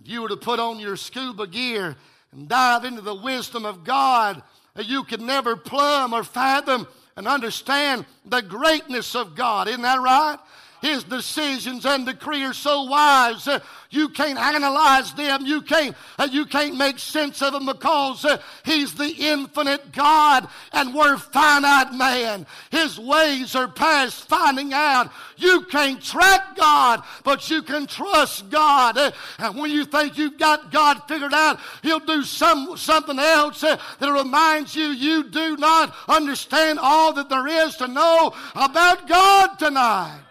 If 0.00 0.08
you 0.08 0.22
were 0.22 0.28
to 0.28 0.36
put 0.36 0.60
on 0.60 0.78
your 0.78 0.96
scuba 0.96 1.46
gear 1.46 1.96
and 2.32 2.48
dive 2.48 2.84
into 2.84 3.00
the 3.00 3.14
wisdom 3.14 3.64
of 3.64 3.84
God, 3.84 4.42
you 4.76 5.04
could 5.04 5.20
never 5.20 5.56
plumb 5.56 6.12
or 6.12 6.22
fathom 6.22 6.86
and 7.16 7.26
understand 7.26 8.04
the 8.24 8.40
greatness 8.40 9.16
of 9.16 9.34
God. 9.34 9.68
Isn't 9.68 9.82
that 9.82 10.00
right? 10.00 10.38
His 10.80 11.04
decisions 11.04 11.84
and 11.84 12.06
decree 12.06 12.44
are 12.44 12.54
so 12.54 12.84
wise. 12.84 13.48
Uh, 13.48 13.60
you 13.90 14.10
can't 14.10 14.38
analyze 14.38 15.12
them. 15.14 15.46
You 15.46 15.62
can't, 15.62 15.96
uh, 16.18 16.28
you 16.30 16.44
can't 16.44 16.76
make 16.76 16.98
sense 16.98 17.40
of 17.42 17.52
them 17.52 17.66
because 17.66 18.24
uh, 18.24 18.38
He's 18.64 18.94
the 18.94 19.08
infinite 19.08 19.92
God 19.92 20.48
and 20.72 20.94
we're 20.94 21.16
finite 21.16 21.94
man. 21.94 22.46
His 22.70 22.98
ways 22.98 23.54
are 23.54 23.68
past 23.68 24.28
finding 24.28 24.72
out. 24.72 25.10
You 25.36 25.62
can't 25.62 26.02
track 26.02 26.56
God, 26.56 27.02
but 27.24 27.48
you 27.50 27.62
can 27.62 27.86
trust 27.86 28.50
God. 28.50 28.98
Uh, 28.98 29.10
and 29.38 29.56
when 29.58 29.70
you 29.70 29.84
think 29.84 30.18
you've 30.18 30.38
got 30.38 30.70
God 30.70 31.02
figured 31.08 31.34
out, 31.34 31.58
He'll 31.82 31.98
do 32.00 32.22
some, 32.22 32.76
something 32.76 33.18
else 33.18 33.64
uh, 33.64 33.80
that 33.98 34.12
reminds 34.12 34.76
you 34.76 34.88
you 34.88 35.24
do 35.24 35.56
not 35.56 35.94
understand 36.08 36.78
all 36.78 37.12
that 37.14 37.28
there 37.28 37.46
is 37.46 37.76
to 37.76 37.88
know 37.88 38.34
about 38.54 39.08
God 39.08 39.58
tonight. 39.58 40.27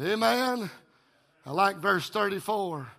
Amen. 0.00 0.70
I 1.44 1.50
like 1.52 1.76
verse 1.76 2.08
34. 2.08 2.90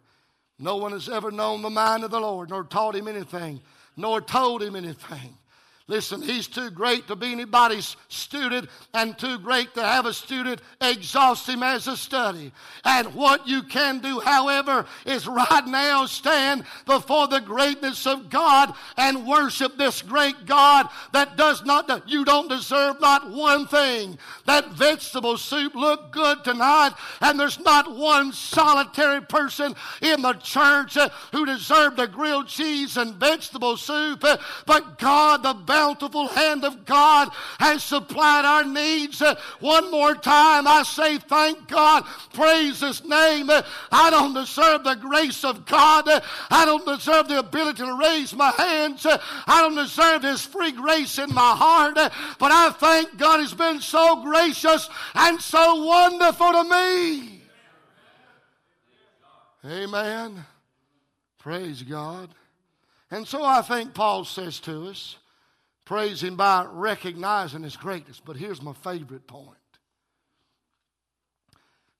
No 0.59 0.75
one 0.75 0.91
has 0.91 1.09
ever 1.09 1.31
known 1.31 1.63
the 1.63 1.69
mind 1.69 2.03
of 2.03 2.11
the 2.11 2.19
Lord, 2.19 2.49
nor 2.49 2.63
taught 2.63 2.95
him 2.95 3.07
anything, 3.07 3.61
nor 3.97 4.21
told 4.21 4.61
him 4.61 4.75
anything. 4.75 5.35
Listen, 5.91 6.21
he's 6.21 6.47
too 6.47 6.69
great 6.69 7.05
to 7.07 7.17
be 7.17 7.33
anybody's 7.33 7.97
student 8.07 8.69
and 8.93 9.17
too 9.17 9.37
great 9.39 9.73
to 9.73 9.83
have 9.83 10.05
a 10.05 10.13
student 10.13 10.61
exhaust 10.79 11.49
him 11.49 11.63
as 11.63 11.85
a 11.85 11.97
study. 11.97 12.53
And 12.85 13.13
what 13.13 13.45
you 13.45 13.61
can 13.61 13.99
do, 13.99 14.21
however, 14.21 14.85
is 15.05 15.27
right 15.27 15.67
now 15.67 16.05
stand 16.05 16.63
before 16.85 17.27
the 17.27 17.41
greatness 17.41 18.07
of 18.07 18.29
God 18.29 18.73
and 18.95 19.27
worship 19.27 19.77
this 19.77 20.01
great 20.01 20.45
God 20.45 20.87
that 21.11 21.35
does 21.35 21.65
not, 21.65 22.07
you 22.07 22.23
don't 22.23 22.47
deserve 22.47 23.01
not 23.01 23.29
one 23.29 23.67
thing. 23.67 24.17
That 24.45 24.71
vegetable 24.71 25.37
soup 25.37 25.75
looked 25.75 26.13
good 26.13 26.45
tonight, 26.45 26.93
and 27.19 27.37
there's 27.37 27.59
not 27.59 27.97
one 27.97 28.31
solitary 28.31 29.19
person 29.23 29.75
in 30.01 30.21
the 30.21 30.33
church 30.35 30.95
uh, 30.95 31.09
who 31.33 31.45
deserved 31.45 31.99
a 31.99 32.07
grilled 32.07 32.47
cheese 32.47 32.95
and 32.95 33.15
vegetable 33.15 33.75
soup, 33.75 34.23
uh, 34.23 34.37
but 34.65 34.97
God, 34.97 35.43
the 35.43 35.53
best 35.53 35.80
bountiful 35.81 36.27
hand 36.27 36.63
of 36.63 36.85
God 36.85 37.29
has 37.59 37.83
supplied 37.83 38.45
our 38.45 38.63
needs. 38.63 39.19
Uh, 39.19 39.33
one 39.59 39.89
more 39.89 40.13
time, 40.13 40.67
I 40.67 40.83
say 40.83 41.17
thank 41.17 41.67
God. 41.67 42.05
Praise 42.33 42.81
His 42.81 43.03
name. 43.03 43.49
Uh, 43.49 43.63
I 43.91 44.11
don't 44.11 44.35
deserve 44.35 44.83
the 44.83 44.93
grace 44.93 45.43
of 45.43 45.65
God. 45.65 46.07
Uh, 46.07 46.21
I 46.51 46.65
don't 46.65 46.85
deserve 46.85 47.29
the 47.29 47.39
ability 47.39 47.83
to 47.83 47.97
raise 47.97 48.35
my 48.35 48.51
hands. 48.51 49.07
I 49.07 49.61
don't 49.61 49.75
deserve 49.75 50.21
His 50.21 50.45
free 50.45 50.71
grace 50.71 51.17
in 51.17 51.33
my 51.33 51.55
heart. 51.55 51.95
But 51.95 52.51
I 52.51 52.69
thank 52.69 53.17
God 53.17 53.39
He's 53.39 53.55
been 53.55 53.79
so 53.79 54.21
gracious 54.21 54.87
and 55.15 55.41
so 55.41 55.83
wonderful 55.83 56.51
to 56.51 56.63
me. 56.63 57.41
Amen. 59.65 60.45
Praise 61.39 61.81
God. 61.81 62.29
And 63.09 63.27
so 63.27 63.43
I 63.43 63.63
think 63.63 63.95
Paul 63.95 64.25
says 64.25 64.59
to 64.61 64.89
us, 64.89 65.17
praise 65.91 66.23
Him 66.23 66.37
by 66.37 66.65
recognizing 66.71 67.63
His 67.63 67.75
greatness. 67.75 68.21
But 68.23 68.37
here's 68.37 68.61
my 68.61 68.71
favorite 68.71 69.27
point 69.27 69.57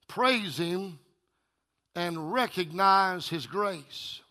praise 0.08 0.58
Him 0.58 0.98
and 1.94 2.32
recognize 2.32 3.28
His 3.28 3.46
grace. 3.46 4.22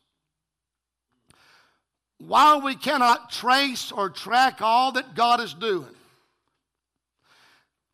While 2.16 2.62
we 2.62 2.74
cannot 2.74 3.30
trace 3.30 3.92
or 3.92 4.08
track 4.08 4.62
all 4.62 4.92
that 4.92 5.14
God 5.14 5.40
is 5.40 5.52
doing, 5.52 5.94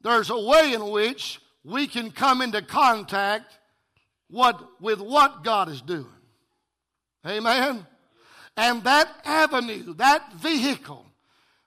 there's 0.02 0.30
a 0.30 0.38
way 0.38 0.72
in 0.72 0.88
which 0.90 1.40
we 1.64 1.88
can 1.88 2.12
come 2.12 2.42
into 2.42 2.62
contact 2.62 3.58
what, 4.30 4.80
with 4.80 5.00
what 5.00 5.42
God 5.42 5.68
is 5.68 5.82
doing. 5.82 6.06
Amen? 7.26 7.84
And 8.56 8.84
that 8.84 9.08
avenue, 9.24 9.94
that 9.94 10.32
vehicle, 10.34 11.06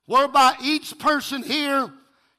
whereby 0.09 0.55
each 0.63 0.97
person 0.97 1.43
here 1.43 1.87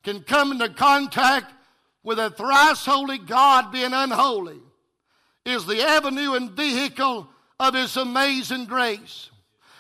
can 0.03 0.21
come 0.25 0.51
into 0.51 0.69
contact 0.71 1.55
with 2.03 2.19
a 2.19 2.29
thrice 2.29 2.85
holy 2.85 3.17
God 3.17 3.71
being 3.71 3.93
unholy, 3.93 4.59
is 5.47 5.65
the 5.67 5.81
avenue 5.81 6.33
and 6.33 6.51
vehicle 6.51 7.29
of 7.61 7.75
His 7.75 7.97
amazing 7.97 8.65
grace. 8.65 9.31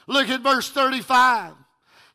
Look 0.07 0.29
at 0.29 0.41
verse 0.41 0.71
35. 0.71 1.55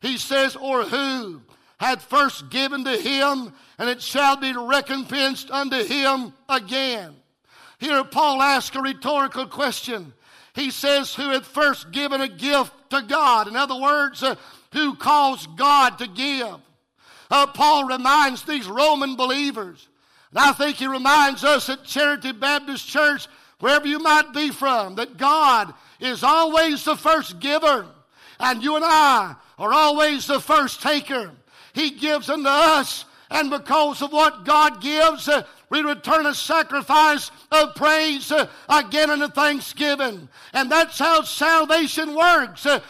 He 0.00 0.16
says, 0.16 0.56
Or 0.56 0.84
who 0.84 1.42
had 1.76 2.00
first 2.00 2.48
given 2.48 2.84
to 2.84 2.96
him, 2.96 3.52
and 3.78 3.90
it 3.90 4.00
shall 4.00 4.38
be 4.38 4.54
recompensed 4.54 5.50
unto 5.50 5.84
him 5.84 6.32
again. 6.48 7.14
Here, 7.78 8.02
Paul 8.02 8.40
asks 8.40 8.74
a 8.74 8.80
rhetorical 8.80 9.46
question. 9.46 10.14
He 10.54 10.70
says, 10.70 11.14
Who 11.14 11.28
had 11.28 11.44
first 11.44 11.92
given 11.92 12.22
a 12.22 12.28
gift 12.28 12.72
to 12.90 13.02
God? 13.02 13.46
In 13.46 13.56
other 13.56 13.78
words, 13.78 14.22
uh, 14.22 14.36
who 14.76 14.94
caused 14.94 15.56
God 15.56 15.98
to 15.98 16.06
give? 16.06 16.56
Uh, 17.30 17.46
Paul 17.46 17.84
reminds 17.84 18.42
these 18.42 18.68
Roman 18.68 19.16
believers, 19.16 19.88
and 20.30 20.38
I 20.38 20.52
think 20.52 20.76
he 20.76 20.86
reminds 20.86 21.44
us 21.44 21.68
at 21.68 21.84
Charity 21.84 22.32
Baptist 22.32 22.86
Church, 22.86 23.26
wherever 23.58 23.86
you 23.86 23.98
might 23.98 24.32
be 24.34 24.50
from, 24.50 24.96
that 24.96 25.16
God 25.16 25.72
is 25.98 26.22
always 26.22 26.84
the 26.84 26.94
first 26.94 27.40
giver, 27.40 27.86
and 28.38 28.62
you 28.62 28.76
and 28.76 28.84
I 28.84 29.34
are 29.58 29.72
always 29.72 30.26
the 30.26 30.40
first 30.40 30.82
taker. 30.82 31.32
He 31.72 31.90
gives 31.90 32.28
unto 32.28 32.48
us, 32.48 33.06
and 33.30 33.50
because 33.50 34.02
of 34.02 34.12
what 34.12 34.44
God 34.44 34.80
gives, 34.80 35.28
uh, 35.28 35.42
we 35.68 35.80
return 35.80 36.26
a 36.26 36.34
sacrifice 36.34 37.30
of 37.50 37.74
praise 37.74 38.30
uh, 38.30 38.46
again 38.68 39.10
unto 39.10 39.28
thanksgiving. 39.28 40.28
And 40.52 40.70
that's 40.70 40.98
how 40.98 41.22
salvation 41.22 42.14
works. 42.14 42.66
Uh, 42.66 42.80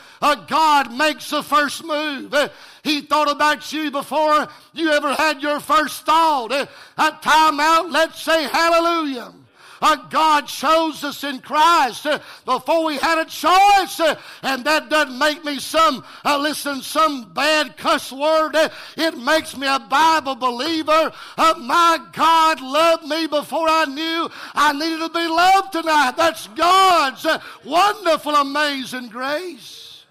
God 0.46 0.92
makes 0.92 1.30
the 1.30 1.42
first 1.42 1.84
move. 1.84 2.34
He 2.82 3.00
thought 3.00 3.30
about 3.30 3.72
you 3.72 3.90
before 3.90 4.48
you 4.74 4.90
ever 4.90 5.14
had 5.14 5.40
your 5.40 5.58
first 5.58 6.04
thought. 6.04 6.52
A 6.52 7.10
time 7.22 7.60
out, 7.60 7.90
let's 7.90 8.20
say 8.20 8.44
hallelujah. 8.44 9.32
Uh, 9.80 9.96
God 10.10 10.46
chose 10.46 11.04
us 11.04 11.24
in 11.24 11.40
Christ 11.40 12.06
uh, 12.06 12.18
before 12.44 12.84
we 12.84 12.96
had 12.96 13.18
a 13.18 13.24
choice. 13.24 14.00
Uh, 14.00 14.18
and 14.42 14.64
that 14.64 14.88
doesn't 14.88 15.18
make 15.18 15.44
me 15.44 15.58
some, 15.58 16.04
uh, 16.24 16.38
listen, 16.38 16.82
some 16.82 17.32
bad 17.32 17.76
cuss 17.76 18.12
word. 18.12 18.56
Uh, 18.56 18.68
it 18.96 19.16
makes 19.18 19.56
me 19.56 19.66
a 19.66 19.78
Bible 19.78 20.34
believer. 20.34 21.12
Uh, 21.36 21.54
my 21.58 21.98
God 22.12 22.60
loved 22.60 23.06
me 23.06 23.26
before 23.26 23.68
I 23.68 23.84
knew 23.84 24.30
I 24.54 24.72
needed 24.72 25.00
to 25.00 25.08
be 25.08 25.26
loved 25.26 25.72
tonight. 25.72 26.14
That's 26.16 26.46
God's 26.48 27.26
wonderful, 27.64 28.34
amazing 28.34 29.08
grace. 29.08 30.04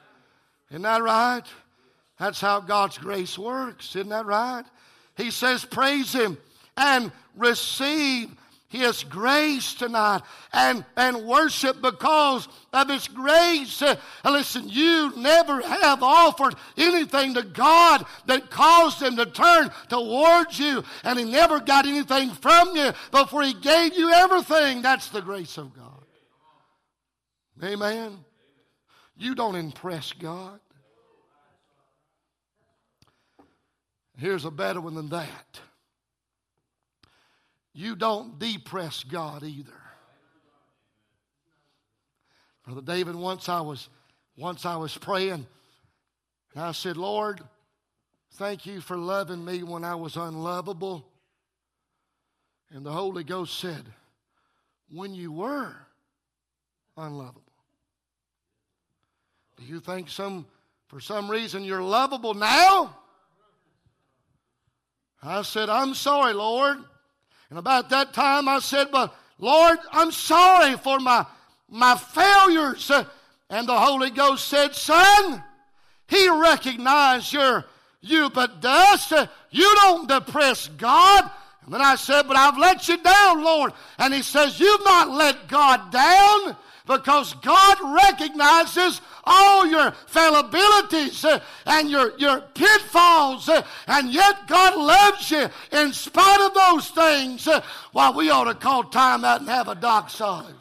Isn't 0.69 0.84
that 0.84 1.01
right? 1.01 1.43
That's 2.19 2.39
how 2.39 2.60
God's 2.60 2.97
grace 2.97 3.38
works. 3.38 3.95
Isn't 3.95 4.10
that 4.10 4.25
right? 4.25 4.63
He 5.17 5.32
says, 5.32 5.65
praise 5.65 6.13
Him 6.13 6.38
and 6.78 7.12
receive 7.36 8.32
his 8.76 9.04
grace 9.04 9.74
tonight 9.74 10.22
and, 10.54 10.86
and 10.96 11.26
worship 11.26 11.82
because 11.82 12.48
of 12.74 12.90
His 12.90 13.08
grace. 13.08 13.82
Uh, 13.82 13.96
listen, 14.26 14.68
you 14.68 15.14
never 15.16 15.62
have 15.62 16.04
offered 16.04 16.56
anything 16.78 17.34
to 17.36 17.44
God 17.44 18.06
that 18.26 18.50
caused 18.50 19.02
Him 19.02 19.16
to 19.18 19.26
turn 19.26 19.72
towards 19.90 20.60
you, 20.60 20.84
and 21.04 21.18
He 21.18 21.26
never 21.26 21.60
got 21.60 21.86
anything 21.86 22.30
from 22.32 22.76
you 22.76 22.92
before 23.12 23.44
He 23.44 23.54
gave 23.54 23.98
you 23.98 24.12
everything. 24.12 24.82
That's 24.82 25.10
the 25.10 25.22
grace 25.22 25.58
of 25.58 25.74
God. 25.76 25.92
Amen. 27.64 28.24
You 29.18 29.34
don't 29.34 29.56
impress 29.56 30.12
God. 30.12 30.60
Here's 34.18 34.46
a 34.46 34.52
better 34.52 34.82
one 34.82 34.96
than 34.96 35.10
that 35.10 35.60
you 37.76 37.98
don't 37.98 38.40
depress 38.40 39.04
God 39.04 39.44
either. 39.44 39.74
Brother 42.64 42.82
David, 42.82 43.16
once 43.16 43.50
I 43.50 43.60
was 43.62 43.90
once 44.38 44.66
I 44.66 44.78
was 44.78 44.98
praying, 44.98 45.46
and 46.54 46.64
I 46.64 46.72
said, 46.72 46.98
Lord, 46.98 47.42
thank 48.34 48.66
you 48.66 48.82
for 48.82 48.98
loving 48.98 49.44
me 49.44 49.64
when 49.64 49.84
I 49.84 49.96
was 49.96 50.16
unlovable. 50.16 51.06
And 52.72 52.86
the 52.86 52.92
Holy 52.92 53.24
Ghost 53.24 53.60
said, 53.60 53.84
when 54.90 55.14
you 55.14 55.32
were 55.32 55.74
unlovable. 56.98 57.42
Do 59.58 59.64
you 59.64 59.80
think 59.80 60.10
some 60.10 60.46
for 60.88 61.00
some 61.00 61.30
reason 61.30 61.64
you're 61.64 61.82
lovable 61.82 62.34
now? 62.34 62.98
I 65.22 65.42
said, 65.42 65.70
I'm 65.70 65.94
sorry, 65.94 66.34
Lord. 66.34 66.78
And 67.56 67.60
about 67.62 67.89
that 67.91 68.12
time 68.12 68.50
I 68.50 68.60
said, 68.60 68.89
But 68.91 69.15
Lord, 69.39 69.80
I'm 69.94 70.12
sorry 70.12 70.76
for 70.76 71.00
my, 71.00 71.26
my 71.70 71.96
failures. 71.96 72.91
And 73.50 73.65
the 73.65 73.80
Holy 73.80 74.10
Ghost 74.10 74.50
said, 74.50 74.76
Son, 74.76 75.41
He 76.06 76.28
recognized 76.28 77.32
your 77.32 77.63
you 78.02 78.30
but 78.30 78.60
dust. 78.60 79.13
You 79.52 79.74
don't 79.76 80.06
depress 80.06 80.68
God. 80.68 81.32
And 81.63 81.74
then 81.74 81.80
I 81.80 81.96
said, 81.96 82.28
But 82.28 82.36
I've 82.36 82.58
let 82.58 82.89
you 82.89 83.02
down, 83.02 83.41
Lord. 83.41 83.72
And 84.00 84.13
He 84.13 84.22
says, 84.22 84.60
You've 84.60 84.84
not 84.84 85.12
let 85.12 85.48
God 85.48 85.94
down 85.94 86.58
because 86.86 87.34
God 87.36 87.78
recognizes 87.82 89.02
all 89.24 89.65
your 89.65 89.91
fallibilities 90.12 91.26
uh, 91.26 91.39
and 91.65 91.89
your, 91.89 92.17
your 92.17 92.41
pitfalls, 92.41 93.50
uh, 93.50 93.63
and 93.88 94.13
yet 94.13 94.48
God 94.48 94.78
loves 94.78 95.32
you 95.32 95.48
in 95.71 95.93
spite 95.93 96.41
of 96.41 96.54
those 96.54 96.89
things. 96.89 97.48
Why, 97.48 97.62
while 97.91 98.13
we 98.13 98.30
ought 98.30 98.45
to 98.45 98.54
call 98.54 98.84
time 98.84 99.26
out 99.26 99.39
and 99.41 99.50
have 99.50 99.67
a 99.67 99.76
doxology. 99.76 100.54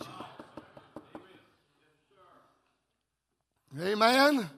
Amen. 3.81 4.49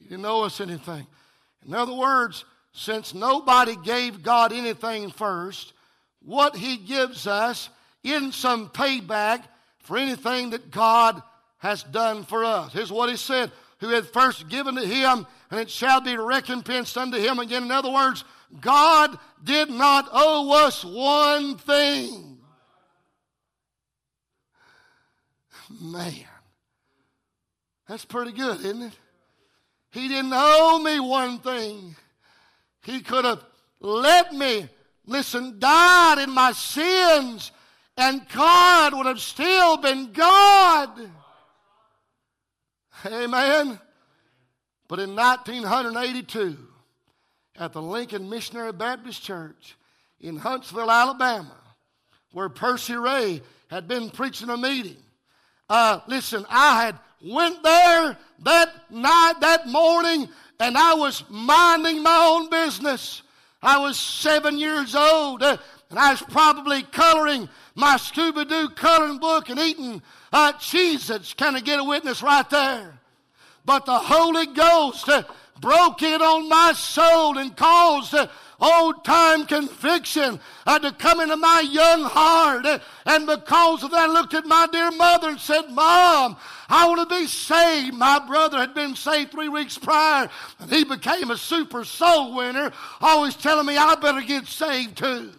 You 0.00 0.08
didn't 0.08 0.24
owe 0.24 0.44
us 0.44 0.60
anything. 0.60 1.06
In 1.66 1.74
other 1.74 1.92
words, 1.92 2.44
since 2.72 3.14
nobody 3.14 3.76
gave 3.76 4.22
God 4.22 4.52
anything 4.52 5.10
first, 5.10 5.72
what 6.22 6.56
He 6.56 6.78
gives 6.78 7.26
us 7.26 7.68
in 8.02 8.32
some 8.32 8.70
payback 8.70 9.42
for 9.86 9.96
anything 9.96 10.50
that 10.50 10.70
God 10.70 11.22
has 11.58 11.82
done 11.84 12.24
for 12.24 12.44
us. 12.44 12.72
Here's 12.72 12.92
what 12.92 13.08
he 13.08 13.16
said 13.16 13.52
Who 13.78 13.88
had 13.88 14.06
first 14.06 14.48
given 14.48 14.74
to 14.74 14.86
him, 14.86 15.26
and 15.50 15.60
it 15.60 15.70
shall 15.70 16.00
be 16.00 16.16
recompensed 16.16 16.98
unto 16.98 17.18
him 17.18 17.38
again. 17.38 17.62
In 17.62 17.70
other 17.70 17.90
words, 17.90 18.24
God 18.60 19.16
did 19.42 19.70
not 19.70 20.08
owe 20.12 20.66
us 20.66 20.84
one 20.84 21.56
thing. 21.56 22.38
Man, 25.80 26.24
that's 27.88 28.04
pretty 28.04 28.32
good, 28.32 28.58
isn't 28.60 28.82
it? 28.82 28.98
He 29.90 30.08
didn't 30.08 30.32
owe 30.34 30.80
me 30.82 31.00
one 31.00 31.38
thing. 31.38 31.96
He 32.82 33.00
could 33.00 33.24
have 33.24 33.44
let 33.80 34.32
me, 34.32 34.68
listen, 35.06 35.58
died 35.58 36.18
in 36.18 36.30
my 36.30 36.52
sins 36.52 37.50
and 37.96 38.28
God 38.28 38.94
would 38.94 39.06
have 39.06 39.20
still 39.20 39.76
been 39.78 40.12
God. 40.12 40.90
Amen. 43.06 43.78
But 44.88 45.00
in 45.00 45.16
1982, 45.16 46.56
at 47.58 47.72
the 47.72 47.82
Lincoln 47.82 48.28
Missionary 48.28 48.72
Baptist 48.72 49.22
Church 49.22 49.76
in 50.20 50.36
Huntsville, 50.36 50.90
Alabama, 50.90 51.56
where 52.32 52.48
Percy 52.48 52.96
Ray 52.96 53.42
had 53.68 53.88
been 53.88 54.10
preaching 54.10 54.50
a 54.50 54.56
meeting. 54.56 54.96
Uh, 55.68 56.00
listen, 56.06 56.44
I 56.48 56.84
had 56.84 56.98
went 57.22 57.62
there 57.62 58.16
that 58.44 58.90
night, 58.90 59.34
that 59.40 59.66
morning, 59.66 60.28
and 60.60 60.76
I 60.76 60.94
was 60.94 61.24
minding 61.28 62.02
my 62.02 62.28
own 62.30 62.50
business. 62.50 63.22
I 63.62 63.78
was 63.78 63.98
seven 63.98 64.58
years 64.58 64.94
old, 64.94 65.42
uh, 65.42 65.56
and 65.90 65.98
I 65.98 66.10
was 66.10 66.22
probably 66.22 66.82
coloring 66.82 67.48
my 67.74 67.96
Scooby 67.96 68.48
Doo 68.48 68.68
coloring 68.70 69.18
book 69.18 69.48
and 69.48 69.58
eating 69.58 70.02
uh, 70.32 70.52
Cheez-Its. 70.54 71.34
Kind 71.34 71.56
of 71.56 71.64
get 71.64 71.78
a 71.78 71.84
witness 71.84 72.22
right 72.22 72.48
there? 72.50 72.98
But 73.64 73.86
the 73.86 73.98
Holy 73.98 74.46
Ghost 74.46 75.08
uh, 75.08 75.22
broke 75.60 76.02
in 76.02 76.20
on 76.22 76.48
my 76.48 76.72
soul 76.72 77.38
and 77.38 77.56
caused 77.56 78.14
uh, 78.14 78.26
old 78.60 79.04
time 79.04 79.46
conviction 79.46 80.40
uh, 80.66 80.78
to 80.78 80.90
come 80.92 81.20
into 81.20 81.36
my 81.36 81.60
young 81.60 82.02
heart. 82.02 82.66
Uh, 82.66 82.78
and 83.04 83.26
because 83.26 83.84
of 83.84 83.92
that, 83.92 84.08
I 84.08 84.12
looked 84.12 84.34
at 84.34 84.46
my 84.46 84.66
dear 84.72 84.90
mother 84.90 85.30
and 85.30 85.40
said, 85.40 85.70
Mom, 85.70 86.36
I 86.68 86.88
want 86.88 87.08
to 87.08 87.14
be 87.14 87.26
saved. 87.26 87.94
My 87.94 88.18
brother 88.26 88.58
had 88.58 88.74
been 88.74 88.96
saved 88.96 89.30
three 89.30 89.48
weeks 89.48 89.78
prior, 89.78 90.28
and 90.58 90.70
he 90.70 90.84
became 90.84 91.30
a 91.30 91.36
super 91.36 91.84
soul 91.84 92.34
winner, 92.34 92.72
always 93.00 93.36
telling 93.36 93.66
me 93.66 93.76
I 93.76 93.94
better 93.96 94.22
get 94.22 94.46
saved 94.46 94.98
too. 94.98 95.30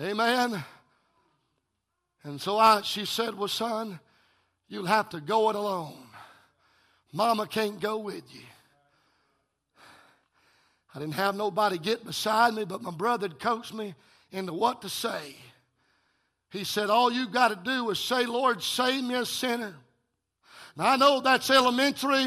Amen. 0.00 0.64
And 2.24 2.40
so 2.40 2.58
I, 2.58 2.80
she 2.82 3.04
said, 3.04 3.36
Well, 3.36 3.48
son, 3.48 4.00
you'll 4.68 4.86
have 4.86 5.08
to 5.10 5.20
go 5.20 5.50
it 5.50 5.56
alone. 5.56 6.06
Mama 7.12 7.46
can't 7.46 7.78
go 7.78 7.98
with 7.98 8.24
you. 8.34 8.40
I 10.94 10.98
didn't 10.98 11.14
have 11.14 11.36
nobody 11.36 11.78
get 11.78 12.04
beside 12.04 12.54
me, 12.54 12.64
but 12.64 12.82
my 12.82 12.90
brother 12.90 13.28
had 13.28 13.38
coached 13.38 13.74
me 13.74 13.94
into 14.32 14.52
what 14.52 14.82
to 14.82 14.88
say. 14.88 15.36
He 16.50 16.64
said, 16.64 16.90
All 16.90 17.12
you 17.12 17.28
got 17.28 17.48
to 17.48 17.56
do 17.56 17.90
is 17.90 17.98
say, 17.98 18.26
Lord, 18.26 18.62
save 18.62 19.04
me 19.04 19.14
a 19.14 19.26
sinner. 19.26 19.74
Now, 20.76 20.90
I 20.90 20.96
know 20.96 21.20
that's 21.20 21.50
elementary. 21.50 22.26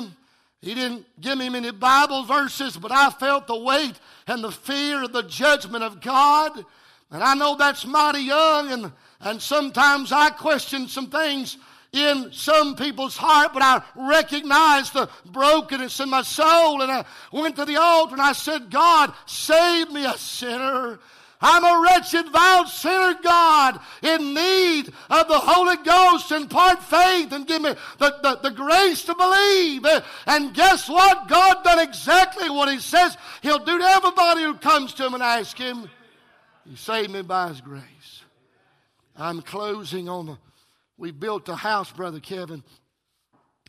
He 0.61 0.73
didn't 0.73 1.05
give 1.19 1.37
me 1.37 1.49
many 1.49 1.71
Bible 1.71 2.23
verses, 2.23 2.77
but 2.77 2.91
I 2.91 3.09
felt 3.09 3.47
the 3.47 3.59
weight 3.59 3.99
and 4.25 4.43
the 4.43 4.51
fear 4.51 5.03
of 5.03 5.11
the 5.11 5.23
judgment 5.23 5.83
of 5.83 6.01
God. 6.01 6.65
And 7.11 7.23
I 7.23 7.35
know 7.35 7.55
that's 7.55 7.85
mighty 7.85 8.19
young, 8.19 8.71
and, 8.71 8.91
and 9.21 9.41
sometimes 9.41 10.11
I 10.11 10.29
question 10.29 10.87
some 10.87 11.09
things 11.09 11.57
in 11.93 12.31
some 12.31 12.75
people's 12.75 13.15
heart, 13.15 13.53
but 13.53 13.63
I 13.63 13.81
recognized 13.95 14.93
the 14.93 15.09
brokenness 15.25 15.99
in 15.99 16.09
my 16.09 16.21
soul. 16.21 16.81
And 16.81 16.91
I 16.91 17.05
went 17.31 17.55
to 17.55 17.65
the 17.65 17.77
altar 17.77 18.13
and 18.13 18.21
I 18.21 18.33
said, 18.33 18.69
God, 18.69 19.13
save 19.25 19.91
me 19.91 20.05
a 20.05 20.17
sinner. 20.17 20.99
I'm 21.39 21.63
a 21.63 21.81
wretched, 21.83 22.29
vile 22.29 22.65
sinner, 22.65 23.15
God, 23.23 23.79
in 24.01 24.33
need 24.33 24.91
of 25.09 25.27
the 25.27 25.39
Holy 25.39 25.77
Ghost. 25.77 26.31
Impart 26.31 26.81
faith 26.81 27.31
and 27.31 27.45
give 27.45 27.61
me 27.61 27.75
the, 27.99 28.17
the, 28.23 28.39
the 28.41 28.51
grace 28.51 29.03
to 29.03 29.13
believe. 29.13 29.85
And 30.25 30.53
guess 30.53 30.89
what? 30.89 31.27
God 31.27 31.63
done 31.63 31.79
exactly 31.79 32.49
what 32.49 32.71
He 32.71 32.79
says 32.79 33.17
He'll 33.43 33.59
do 33.59 33.77
to 33.77 33.85
everybody 33.85 34.43
who 34.43 34.55
comes 34.55 34.93
to 34.95 35.05
Him 35.05 35.13
and 35.13 35.23
ask 35.23 35.57
Him. 35.57 35.89
He 36.69 36.75
saved 36.75 37.11
me 37.11 37.21
by 37.21 37.49
His 37.49 37.61
grace. 37.61 38.23
I'm 39.15 39.41
closing 39.41 40.09
on 40.09 40.27
the 40.27 40.37
we 40.97 41.11
built 41.11 41.47
a 41.47 41.55
house, 41.55 41.91
Brother 41.91 42.19
Kevin, 42.19 42.63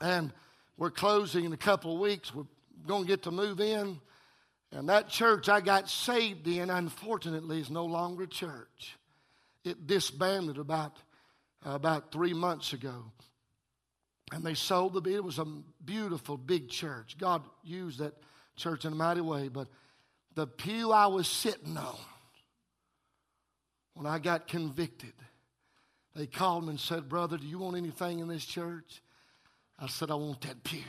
and 0.00 0.32
we're 0.78 0.90
closing 0.90 1.44
in 1.44 1.52
a 1.52 1.58
couple 1.58 1.92
of 1.92 2.00
weeks. 2.00 2.34
We're 2.34 2.46
going 2.87 3.02
to 3.02 3.08
get 3.08 3.22
to 3.24 3.30
move 3.30 3.61
in. 3.61 4.00
And 4.72 4.88
that 4.88 5.08
church 5.08 5.48
I 5.48 5.61
got 5.61 5.88
saved 5.90 6.46
in, 6.46 6.70
unfortunately, 6.70 7.61
is 7.61 7.70
no 7.70 7.84
longer 7.84 8.24
a 8.24 8.28
church. 8.28 8.96
It 9.64 9.87
disbanded 9.87 10.56
about, 10.58 10.96
uh, 11.66 11.70
about 11.70 12.12
three 12.12 12.32
months 12.32 12.72
ago. 12.72 13.04
And 14.32 14.44
they 14.44 14.54
sold 14.54 14.94
the, 14.94 15.11
it 15.14 15.24
was 15.24 15.38
a 15.38 15.46
beautiful 15.84 16.37
big 16.37 16.68
church. 16.68 17.16
God 17.18 17.42
used 17.62 17.98
that 17.98 18.14
church 18.56 18.84
in 18.84 18.92
a 18.92 18.96
mighty 18.96 19.20
way. 19.20 19.48
But 19.48 19.68
the 20.34 20.46
pew 20.46 20.92
I 20.92 21.06
was 21.06 21.28
sitting 21.28 21.76
on 21.76 21.96
when 23.98 24.06
I 24.06 24.20
got 24.20 24.46
convicted, 24.46 25.12
they 26.14 26.28
called 26.28 26.62
me 26.62 26.70
and 26.70 26.78
said, 26.78 27.08
Brother, 27.08 27.37
do 27.37 27.44
you 27.44 27.58
want 27.58 27.76
anything 27.76 28.20
in 28.20 28.28
this 28.28 28.44
church? 28.44 29.02
I 29.76 29.88
said, 29.88 30.12
I 30.12 30.14
want 30.14 30.40
that 30.42 30.62
pew. 30.62 30.82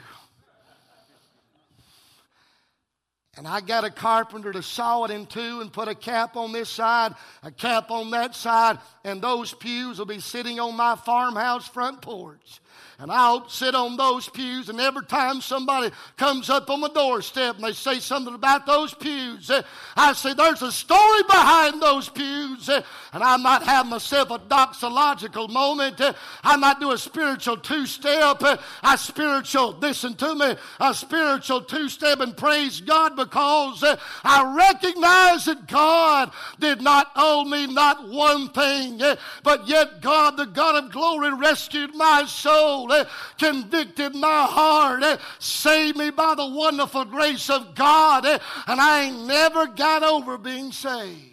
And 3.38 3.48
I 3.48 3.62
got 3.62 3.84
a 3.84 3.89
carpenter 3.89 4.52
to 4.52 4.63
saw 4.63 5.06
it 5.06 5.12
in 5.12 5.26
two 5.26 5.62
and 5.62 5.72
put 5.72 5.88
a 5.88 5.96
cap 5.96 6.36
on 6.36 6.52
this 6.52 6.70
side, 6.70 7.13
a 7.44 7.52
cap 7.52 7.92
on 7.92 8.12
that 8.12 8.36
side, 8.36 8.80
and 9.04 9.22
those 9.22 9.54
pews 9.54 9.98
will 9.98 10.06
be 10.06 10.20
sitting 10.20 10.60
on 10.60 10.76
my 10.76 10.96
farmhouse 10.96 11.68
front 11.68 12.02
porch. 12.02 12.60
And 13.02 13.10
I'll 13.10 13.48
sit 13.48 13.76
on 13.76 13.96
those 13.96 14.28
pews, 14.28 14.68
and 14.68 14.78
every 14.78 15.06
time 15.06 15.39
somebody 15.39 15.89
comes 16.18 16.50
up 16.50 16.70
on 16.70 16.82
my 16.82 16.89
doorstep 16.89 17.56
and 17.56 17.63
they 17.63 17.72
say 17.72 18.00
something 18.00 18.36
about 18.36 18.65
those 18.65 18.94
pews, 18.94 19.50
eh, 19.50 19.62
I 19.96 20.12
say, 20.12 20.34
There's 20.34 20.62
a 20.62 20.72
story 20.72 21.24
behind 21.24 21.82
those 21.82 22.10
pews. 22.10 22.68
Eh, 22.68 22.82
and 23.13 23.24
I 23.24 23.38
might 23.38 23.62
have 23.62 23.88
myself 23.88 24.32
a 24.32 24.39
doxological 24.39 25.50
moment. 25.50 26.02
Eh, 26.02 26.12
I 26.44 26.58
might 26.58 26.82
do 26.82 26.92
a 26.92 26.98
spiritual 26.98 27.56
two 27.56 27.86
step, 27.86 28.42
I 28.84 28.98
spiritual, 28.98 29.78
listen 29.80 30.15
to 30.15 30.36
me, 30.36 30.56
a 30.82 30.94
spiritual 30.94 31.62
two 31.62 31.88
step 31.88 32.20
and 32.20 32.36
praise 32.36 32.82
God 32.82 33.15
because 33.20 33.84
I 34.24 34.56
recognize 34.56 35.46
that 35.46 35.68
God 35.68 36.32
did 36.60 36.82
not 36.82 37.12
owe 37.16 37.44
me 37.44 37.68
not 37.68 38.08
one 38.08 38.50
thing, 38.50 39.02
but 39.44 39.68
yet 39.68 40.02
God, 40.02 40.38
the 40.38 40.46
God 40.46 40.84
of 40.84 40.92
glory, 40.92 41.34
rescued 41.34 41.94
my 41.96 42.26
soul 42.26 42.90
convicted 43.38 44.16
my 44.16 44.46
heart, 44.46 45.20
saved 45.40 45.98
me 45.98 46.10
by 46.10 46.36
the 46.36 46.46
wonderful 46.46 47.06
grace 47.06 47.50
of 47.50 47.76
God, 47.76 48.26
and 48.26 48.40
I 48.82 49.04
ain't 49.04 49.28
never 49.28 49.68
got 49.68 50.04
over 50.04 50.38
being 50.38 50.72
saved. 50.72 51.26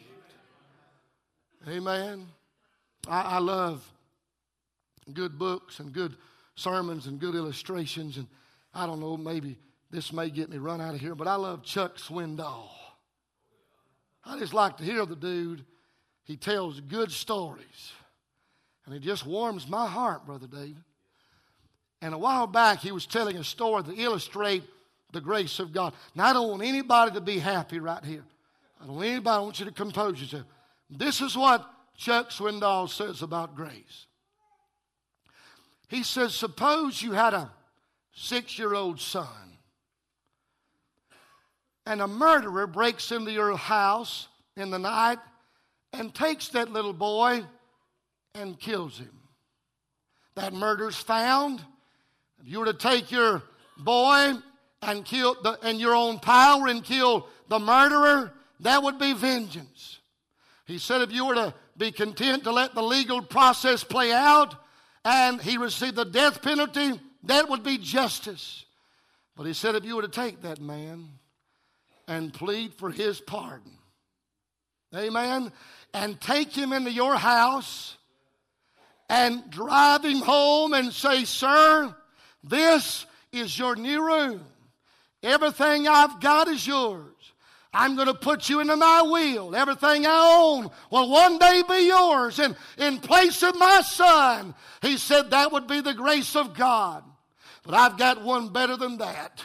Amen. 1.68 2.26
I, 3.08 3.20
I 3.20 3.38
love 3.38 3.84
good 5.12 5.38
books 5.38 5.80
and 5.80 5.92
good 5.92 6.16
sermons 6.54 7.06
and 7.06 7.18
good 7.18 7.34
illustrations, 7.34 8.16
and 8.16 8.26
I 8.74 8.86
don't 8.86 9.00
know, 9.00 9.16
maybe 9.16 9.58
this 9.90 10.12
may 10.12 10.30
get 10.30 10.50
me 10.50 10.58
run 10.58 10.80
out 10.80 10.94
of 10.94 11.00
here, 11.00 11.14
but 11.14 11.28
I 11.28 11.36
love 11.36 11.62
Chuck 11.62 11.96
Swindoll. 11.96 12.68
I 14.24 14.38
just 14.38 14.54
like 14.54 14.76
to 14.78 14.84
hear 14.84 15.06
the 15.06 15.16
dude. 15.16 15.64
He 16.24 16.36
tells 16.36 16.80
good 16.80 17.12
stories. 17.12 17.92
And 18.84 18.94
it 18.94 19.00
just 19.00 19.26
warms 19.26 19.68
my 19.68 19.86
heart, 19.86 20.26
Brother 20.26 20.46
David. 20.46 20.82
And 22.02 22.14
a 22.14 22.18
while 22.18 22.46
back, 22.46 22.80
he 22.80 22.92
was 22.92 23.06
telling 23.06 23.36
a 23.36 23.44
story 23.44 23.84
to 23.84 23.94
illustrate 23.94 24.64
the 25.12 25.20
grace 25.20 25.58
of 25.58 25.72
God. 25.72 25.94
Now, 26.14 26.26
I 26.26 26.32
don't 26.32 26.48
want 26.48 26.62
anybody 26.62 27.12
to 27.12 27.20
be 27.20 27.38
happy 27.38 27.78
right 27.78 28.04
here. 28.04 28.24
I 28.80 28.86
don't 28.86 28.96
want 28.96 29.08
anybody, 29.08 29.36
I 29.36 29.40
want 29.40 29.58
you 29.60 29.66
to 29.66 29.72
compose 29.72 30.20
yourself. 30.20 30.44
This 30.90 31.20
is 31.20 31.36
what 31.36 31.68
Chuck 31.96 32.30
Swindoll 32.30 32.88
says 32.88 33.22
about 33.22 33.56
grace. 33.56 34.06
He 35.88 36.02
says, 36.02 36.34
Suppose 36.34 37.00
you 37.00 37.12
had 37.12 37.34
a 37.34 37.50
six 38.12 38.58
year 38.58 38.74
old 38.74 39.00
son, 39.00 39.55
and 41.86 42.02
a 42.02 42.08
murderer 42.08 42.66
breaks 42.66 43.12
into 43.12 43.30
your 43.30 43.56
house 43.56 44.26
in 44.56 44.70
the 44.70 44.78
night 44.78 45.18
and 45.92 46.12
takes 46.12 46.48
that 46.48 46.72
little 46.72 46.92
boy 46.92 47.44
and 48.34 48.58
kills 48.58 48.98
him. 48.98 49.12
That 50.34 50.52
murder's 50.52 50.96
found 50.96 51.62
if 52.40 52.48
you 52.48 52.58
were 52.58 52.66
to 52.66 52.74
take 52.74 53.10
your 53.10 53.42
boy 53.78 54.34
and 54.82 55.04
kill 55.04 55.36
the, 55.42 55.58
in 55.62 55.78
your 55.78 55.94
own 55.94 56.18
power 56.18 56.66
and 56.66 56.84
kill 56.84 57.28
the 57.48 57.58
murderer, 57.58 58.32
that 58.60 58.82
would 58.82 58.98
be 58.98 59.14
vengeance. 59.14 60.00
He 60.66 60.78
said 60.78 61.00
if 61.00 61.12
you 61.12 61.24
were 61.24 61.34
to 61.34 61.54
be 61.76 61.92
content 61.92 62.44
to 62.44 62.52
let 62.52 62.74
the 62.74 62.82
legal 62.82 63.22
process 63.22 63.84
play 63.84 64.12
out 64.12 64.54
and 65.04 65.40
he 65.40 65.56
received 65.56 65.96
the 65.96 66.04
death 66.04 66.42
penalty, 66.42 67.00
that 67.22 67.48
would 67.48 67.62
be 67.62 67.78
justice. 67.78 68.64
But 69.36 69.46
he 69.46 69.52
said 69.52 69.76
if 69.76 69.84
you 69.84 69.96
were 69.96 70.02
to 70.02 70.08
take 70.08 70.42
that 70.42 70.60
man 70.60 71.08
and 72.08 72.32
plead 72.32 72.74
for 72.74 72.90
his 72.90 73.20
pardon, 73.20 73.72
amen, 74.94 75.52
and 75.92 76.20
take 76.20 76.52
him 76.52 76.72
into 76.72 76.90
your 76.90 77.16
house 77.16 77.96
and 79.08 79.48
drive 79.50 80.04
him 80.04 80.20
home 80.20 80.74
and 80.74 80.92
say, 80.92 81.24
Sir, 81.24 81.94
this 82.42 83.06
is 83.32 83.58
your 83.58 83.76
new 83.76 84.04
room. 84.04 84.44
Everything 85.22 85.88
I've 85.88 86.20
got 86.20 86.48
is 86.48 86.66
yours. 86.66 87.12
I'm 87.72 87.94
going 87.94 88.08
to 88.08 88.14
put 88.14 88.48
you 88.48 88.60
into 88.60 88.76
my 88.76 89.02
will. 89.02 89.54
Everything 89.54 90.06
I 90.06 90.38
own 90.38 90.70
will 90.90 91.10
one 91.10 91.38
day 91.38 91.62
be 91.68 91.86
yours. 91.88 92.38
And 92.38 92.56
in 92.78 92.98
place 92.98 93.42
of 93.42 93.58
my 93.58 93.82
son, 93.82 94.54
he 94.80 94.96
said 94.96 95.30
that 95.30 95.52
would 95.52 95.66
be 95.66 95.82
the 95.82 95.92
grace 95.92 96.36
of 96.36 96.54
God. 96.54 97.04
But 97.64 97.74
I've 97.74 97.98
got 97.98 98.22
one 98.22 98.48
better 98.48 98.76
than 98.76 98.98
that. 98.98 99.44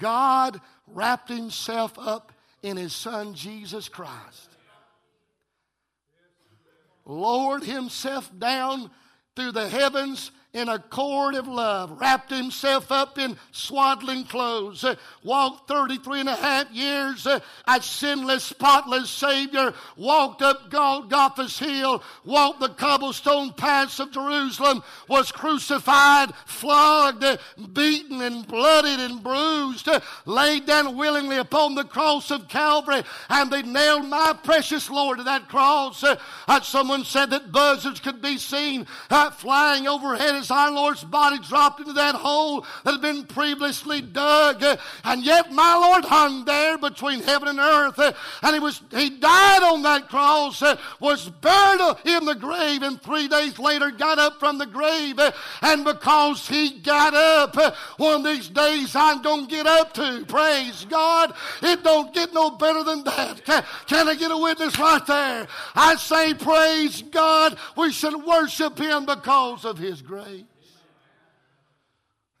God 0.00 0.60
wrapped 0.86 1.28
himself 1.28 1.98
up 1.98 2.32
in 2.62 2.76
his 2.76 2.92
son 2.92 3.34
Jesus 3.34 3.88
Christ. 3.88 4.50
Lowered 7.04 7.62
himself 7.62 8.30
down 8.36 8.90
through 9.36 9.52
the 9.52 9.68
heavens 9.68 10.32
in 10.56 10.70
a 10.70 10.78
cord 10.78 11.34
of 11.34 11.46
love, 11.46 12.00
wrapped 12.00 12.30
himself 12.30 12.90
up 12.90 13.18
in 13.18 13.36
swaddling 13.52 14.24
clothes, 14.24 14.84
uh, 14.84 14.94
walked 15.22 15.68
33 15.68 16.20
and 16.20 16.28
a 16.30 16.34
half 16.34 16.70
years, 16.72 17.26
uh, 17.26 17.38
a 17.68 17.82
sinless, 17.82 18.42
spotless 18.42 19.10
Savior, 19.10 19.74
walked 19.96 20.40
up 20.40 20.70
Golgotha's 20.70 21.58
hill, 21.58 22.02
walked 22.24 22.60
the 22.60 22.70
cobblestone 22.70 23.52
paths 23.52 24.00
of 24.00 24.12
Jerusalem, 24.12 24.82
was 25.08 25.30
crucified, 25.30 26.34
flogged, 26.46 27.22
uh, 27.22 27.36
beaten, 27.74 28.22
and 28.22 28.46
bloodied 28.46 29.00
and 29.00 29.22
bruised, 29.22 29.90
laid 30.24 30.64
down 30.64 30.96
willingly 30.96 31.36
upon 31.36 31.74
the 31.74 31.84
cross 31.84 32.30
of 32.30 32.48
Calvary, 32.48 33.02
and 33.28 33.50
they 33.50 33.60
nailed 33.60 34.06
my 34.06 34.34
precious 34.42 34.88
Lord 34.88 35.18
to 35.18 35.24
that 35.24 35.50
cross. 35.50 36.02
Someone 36.62 37.04
said 37.04 37.30
that 37.30 37.52
buzzards 37.52 38.00
could 38.00 38.22
be 38.22 38.38
seen 38.38 38.86
flying 39.36 39.86
overhead 39.86 40.45
as 40.46 40.50
our 40.50 40.70
Lord's 40.70 41.04
body 41.04 41.38
dropped 41.38 41.80
into 41.80 41.92
that 41.94 42.14
hole 42.14 42.64
that 42.84 42.92
had 42.92 43.00
been 43.00 43.24
previously 43.24 44.00
dug. 44.00 44.62
And 45.04 45.24
yet 45.24 45.52
my 45.52 45.76
Lord 45.76 46.04
hung 46.04 46.44
there 46.44 46.78
between 46.78 47.20
heaven 47.20 47.48
and 47.48 47.58
earth. 47.58 47.98
And 48.42 48.54
he 48.54 48.60
was 48.60 48.80
he 48.92 49.10
died 49.10 49.62
on 49.62 49.82
that 49.82 50.08
cross, 50.08 50.62
was 51.00 51.28
buried 51.28 51.96
in 52.04 52.24
the 52.24 52.34
grave, 52.34 52.82
and 52.82 53.00
three 53.02 53.28
days 53.28 53.58
later 53.58 53.90
got 53.90 54.18
up 54.18 54.38
from 54.38 54.58
the 54.58 54.66
grave. 54.66 55.18
And 55.62 55.84
because 55.84 56.48
he 56.48 56.78
got 56.80 57.14
up, 57.14 57.56
one 57.96 58.16
of 58.16 58.24
these 58.24 58.48
days 58.48 58.94
I'm 58.94 59.22
gonna 59.22 59.46
get 59.46 59.66
up 59.66 59.92
to. 59.94 60.24
Praise 60.26 60.86
God. 60.88 61.34
It 61.62 61.82
don't 61.82 62.14
get 62.14 62.32
no 62.32 62.50
better 62.50 62.82
than 62.82 63.04
that. 63.04 63.44
Can, 63.44 63.64
can 63.86 64.08
I 64.08 64.14
get 64.14 64.30
a 64.30 64.36
witness 64.36 64.78
right 64.78 65.04
there? 65.06 65.46
I 65.74 65.96
say, 65.96 66.34
praise 66.34 67.02
God. 67.02 67.58
We 67.76 67.90
should 67.92 68.24
worship 68.24 68.78
him 68.78 69.06
because 69.06 69.64
of 69.64 69.78
his 69.78 70.02
grace. 70.02 70.35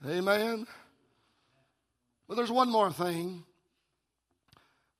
Amen. 0.04 0.66
But 2.28 2.36
there's 2.36 2.50
one 2.50 2.70
more 2.70 2.92
thing. 2.92 3.44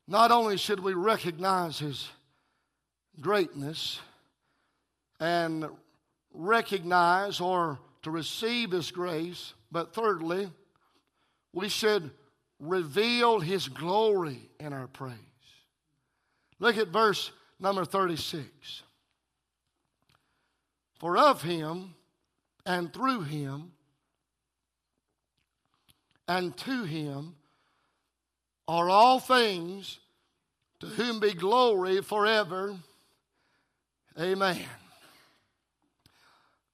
Not 0.08 0.30
only 0.30 0.56
should 0.56 0.80
we 0.80 0.94
recognize 0.94 1.78
his 1.78 2.08
greatness 3.20 4.00
and 5.18 5.66
recognize 6.32 7.40
or 7.40 7.78
to 8.02 8.10
receive 8.10 8.70
his 8.70 8.90
grace, 8.90 9.54
but 9.72 9.92
thirdly, 9.92 10.50
we 11.52 11.68
should 11.68 12.10
reveal 12.60 13.40
his 13.40 13.68
glory 13.68 14.48
in 14.60 14.72
our 14.72 14.86
praise. 14.86 15.14
Look 16.58 16.76
at 16.76 16.88
verse 16.88 17.32
number 17.58 17.84
36. 17.84 18.82
For 20.98 21.18
of 21.18 21.42
him 21.42 21.94
and 22.64 22.92
through 22.92 23.22
him 23.22 23.72
and 26.28 26.56
to 26.58 26.84
him 26.84 27.34
are 28.68 28.88
all 28.90 29.20
things, 29.20 29.98
to 30.80 30.86
whom 30.86 31.20
be 31.20 31.32
glory 31.32 32.02
forever. 32.02 32.74
Amen. 34.18 34.64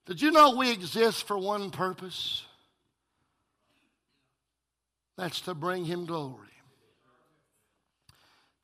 Did 0.07 0.21
you 0.21 0.31
know 0.31 0.57
we 0.57 0.73
exist 0.73 1.27
for 1.27 1.39
one 1.39 1.71
purpose? 1.71 2.45
That's 5.17 5.43
to 5.43 5.55
bring 5.55 5.85
him 5.85 6.07
glory. 6.07 6.49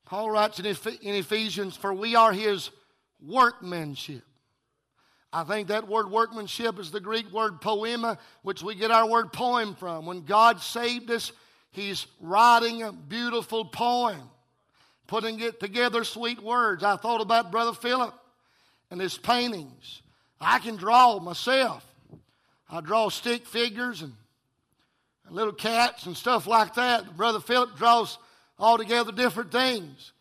Paul 0.07 0.30
writes 0.30 0.59
in 0.59 0.66
Ephesians, 1.14 1.76
For 1.76 1.93
we 1.93 2.16
are 2.16 2.32
his 2.32 2.70
workmanship 3.20 4.24
I 5.33 5.45
think 5.45 5.68
that 5.68 5.87
word 5.87 6.11
workmanship 6.11 6.79
is 6.79 6.91
the 6.91 7.01
Greek 7.01 7.31
word 7.33 7.61
poema, 7.61 8.18
which 8.43 8.62
we 8.62 8.74
get 8.74 8.91
our 8.91 9.07
word 9.07 9.33
poem 9.33 9.74
from. 9.74 10.07
When 10.07 10.24
God 10.24 10.61
saved 10.61 11.11
us, 11.11 11.33
He's 11.70 12.07
writing 12.20 12.83
a 12.83 12.93
beautiful 12.93 13.64
poem, 13.64 14.22
putting 15.07 15.41
it 15.41 15.61
together, 15.61 16.03
sweet 16.03 16.43
words. 16.43 16.83
I 16.83 16.97
thought 16.97 17.20
about 17.20 17.51
Brother 17.51 17.72
Philip 17.72 18.14
and 18.91 19.01
his 19.01 19.16
paintings. 19.18 20.03
I 20.41 20.59
can 20.59 20.76
draw 20.76 21.18
myself. 21.18 21.85
I 22.70 22.81
draw 22.81 23.09
stick 23.09 23.47
figures 23.47 24.03
and, 24.03 24.12
little 25.31 25.53
cats 25.53 26.07
and 26.07 26.16
stuff 26.16 26.47
like 26.47 26.74
that. 26.76 27.16
Brother 27.16 27.41
Philip 27.41 27.76
draws 27.76 28.18
altogether 28.59 29.12
different 29.12 29.53
things. 29.53 30.12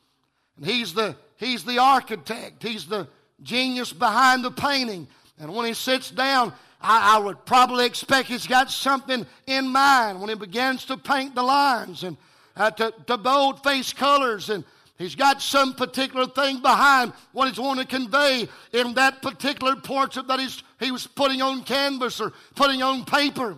And 0.57 0.65
he's 0.65 0.93
the, 0.93 1.15
he's 1.37 1.63
the 1.63 1.79
architect. 1.79 2.61
He's 2.61 2.85
the 2.87 3.07
genius 3.41 3.93
behind 3.93 4.43
the 4.43 4.51
painting. 4.51 5.07
And 5.39 5.53
when 5.53 5.65
he 5.65 5.73
sits 5.73 6.09
down, 6.09 6.53
I, 6.81 7.15
I, 7.15 7.19
would 7.19 7.45
probably 7.45 7.85
expect 7.85 8.27
he's 8.27 8.47
got 8.47 8.71
something 8.71 9.25
in 9.45 9.67
mind 9.67 10.19
when 10.19 10.29
he 10.29 10.35
begins 10.35 10.85
to 10.85 10.97
paint 10.97 11.35
the 11.35 11.43
lines 11.43 12.03
and 12.03 12.17
uh, 12.55 12.71
to, 12.71 12.93
to 13.07 13.17
bold 13.17 13.63
face 13.63 13.93
colors. 13.93 14.49
And 14.49 14.63
he's 14.97 15.15
got 15.15 15.41
some 15.41 15.73
particular 15.73 16.27
thing 16.27 16.61
behind 16.61 17.13
what 17.31 17.47
he's 17.47 17.59
wanting 17.59 17.85
to 17.85 17.89
convey 17.89 18.47
in 18.73 18.93
that 18.95 19.21
particular 19.21 19.75
portrait 19.75 20.27
that 20.27 20.39
he's, 20.39 20.61
he 20.79 20.91
was 20.91 21.07
putting 21.07 21.41
on 21.41 21.63
canvas 21.63 22.19
or 22.19 22.33
putting 22.55 22.83
on 22.83 23.05
paper. 23.05 23.55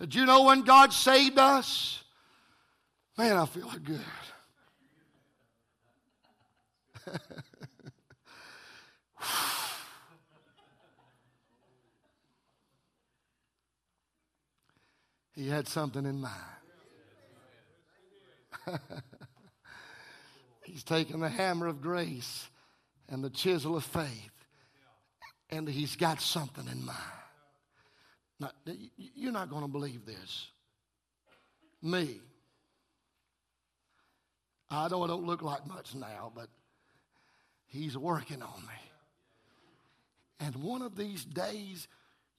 Did 0.00 0.14
you 0.14 0.26
know 0.26 0.44
when 0.44 0.62
God 0.62 0.92
saved 0.92 1.38
us? 1.38 2.02
Man, 3.16 3.36
I 3.36 3.46
feel 3.46 3.70
good. 3.82 4.00
He 15.36 15.48
had 15.48 15.68
something 15.68 16.04
in 16.06 16.20
mind. 16.20 16.34
He's 20.64 20.82
taken 20.82 21.20
the 21.20 21.28
hammer 21.28 21.68
of 21.68 21.80
grace 21.80 22.48
and 23.08 23.22
the 23.22 23.30
chisel 23.30 23.76
of 23.76 23.84
faith, 23.84 24.32
and 25.48 25.68
he's 25.68 25.94
got 25.94 26.20
something 26.20 26.66
in 26.66 26.84
mind. 26.84 26.98
Now, 28.40 28.50
you're 28.96 29.30
not 29.30 29.48
going 29.48 29.62
to 29.62 29.68
believe 29.68 30.04
this. 30.04 30.48
Me. 31.80 32.20
I 34.68 34.88
know 34.88 35.04
I 35.04 35.06
don't 35.06 35.24
look 35.24 35.42
like 35.42 35.64
much 35.68 35.94
now, 35.94 36.32
but 36.34 36.48
he's 37.66 37.96
working 37.96 38.42
on 38.42 38.60
me. 38.62 38.74
And 40.40 40.56
one 40.56 40.82
of 40.82 40.96
these 40.96 41.24
days, 41.24 41.86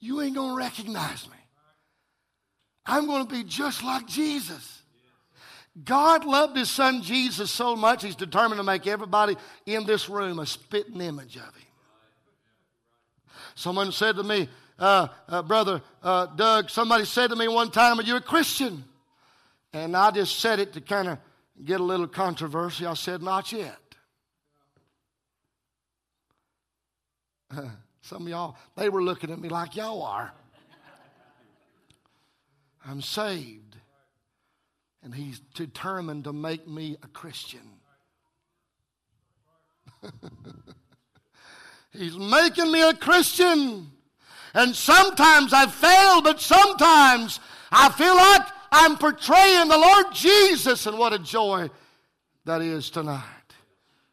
you 0.02 0.22
ain't 0.22 0.36
going 0.36 0.52
to 0.52 0.58
recognize 0.58 1.30
me. 1.30 1.38
I'm 2.88 3.06
going 3.06 3.28
to 3.28 3.32
be 3.32 3.44
just 3.44 3.84
like 3.84 4.08
Jesus. 4.08 4.82
God 5.84 6.26
loved 6.26 6.58
his 6.58 6.72
son 6.72 7.04
Jesus 7.04 7.52
so 7.52 7.76
much, 7.76 8.04
he's 8.04 8.16
determined 8.16 8.58
to 8.58 8.64
make 8.64 8.88
everybody 8.88 9.36
in 9.66 9.86
this 9.86 10.10
room 10.10 10.40
a 10.40 10.46
spitting 10.46 11.02
image 11.02 11.36
of 11.36 11.44
him. 11.44 11.68
Someone 13.54 13.92
said 13.92 14.16
to 14.16 14.24
me, 14.24 14.50
uh, 14.80 15.08
uh, 15.28 15.42
Brother 15.42 15.82
uh, 16.02 16.28
Doug, 16.28 16.70
somebody 16.70 17.06
said 17.06 17.30
to 17.32 17.36
me 17.36 17.48
one 17.48 17.70
time, 17.72 18.00
Are 18.00 18.04
you 18.04 18.16
a 18.16 18.22
Christian? 18.22 18.84
And 19.74 19.98
I 19.98 20.12
just 20.12 20.40
said 20.40 20.60
it 20.60 20.74
to 20.74 20.82
kind 20.82 21.08
of 21.08 21.18
get 21.64 21.80
a 21.80 21.84
little 21.84 22.08
controversy. 22.08 22.86
I 22.86 22.94
said, 22.94 23.22
Not 23.22 23.52
yet. 23.52 23.78
Some 28.02 28.24
of 28.24 28.28
y'all, 28.28 28.56
they 28.76 28.90
were 28.90 29.04
looking 29.04 29.32
at 29.32 29.40
me 29.40 29.50
like 29.50 29.76
y'all 29.76 30.04
are. 30.04 30.34
I'm 32.88 33.02
saved. 33.02 33.76
And 35.04 35.14
he's 35.14 35.40
determined 35.56 36.24
to 36.24 36.34
make 36.34 36.68
me 36.68 36.98
a 37.04 37.08
Christian. 37.08 37.62
he's 41.92 42.18
making 42.18 42.72
me 42.72 42.82
a 42.82 42.94
Christian. 42.94 43.92
And 44.54 44.76
sometimes 44.76 45.54
I 45.54 45.68
fail, 45.68 46.22
but 46.22 46.42
sometimes 46.42 47.40
I 47.72 47.90
feel 47.90 48.16
like 48.16 48.42
I'm 48.72 48.98
portraying 48.98 49.68
the 49.68 49.78
Lord 49.78 50.08
Jesus, 50.14 50.88
and 50.88 50.98
what 50.98 51.14
a 51.14 51.20
joy 51.20 51.70
that 52.46 52.62
is 52.62 52.90
tonight. 52.90 53.24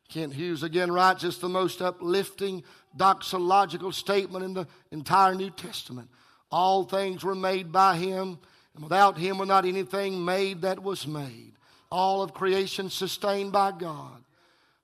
Kent 0.09 0.35
Hughes 0.35 0.63
again 0.63 0.93
writes, 0.93 1.25
it's 1.25 1.39
the 1.39 1.49
most 1.49 1.83
uplifting 1.83 2.63
doxological 2.97 3.93
statement 3.93 4.45
in 4.45 4.55
the 4.55 4.67
entire 4.91 5.35
New 5.35 5.51
Testament. 5.51 6.09
All 6.51 6.85
things 6.85 7.25
were 7.25 7.35
made 7.35 7.73
by 7.73 7.97
him, 7.97 8.39
and 8.75 8.83
without 8.83 9.19
him 9.19 9.39
was 9.39 9.49
not 9.49 9.65
anything 9.65 10.25
made 10.25 10.63
that 10.63 10.83
was 10.83 11.07
made. 11.07 11.53
All 11.91 12.23
of 12.23 12.35
creation 12.35 12.91
sustained 12.91 13.53
by 13.53 13.73
God. 13.73 14.25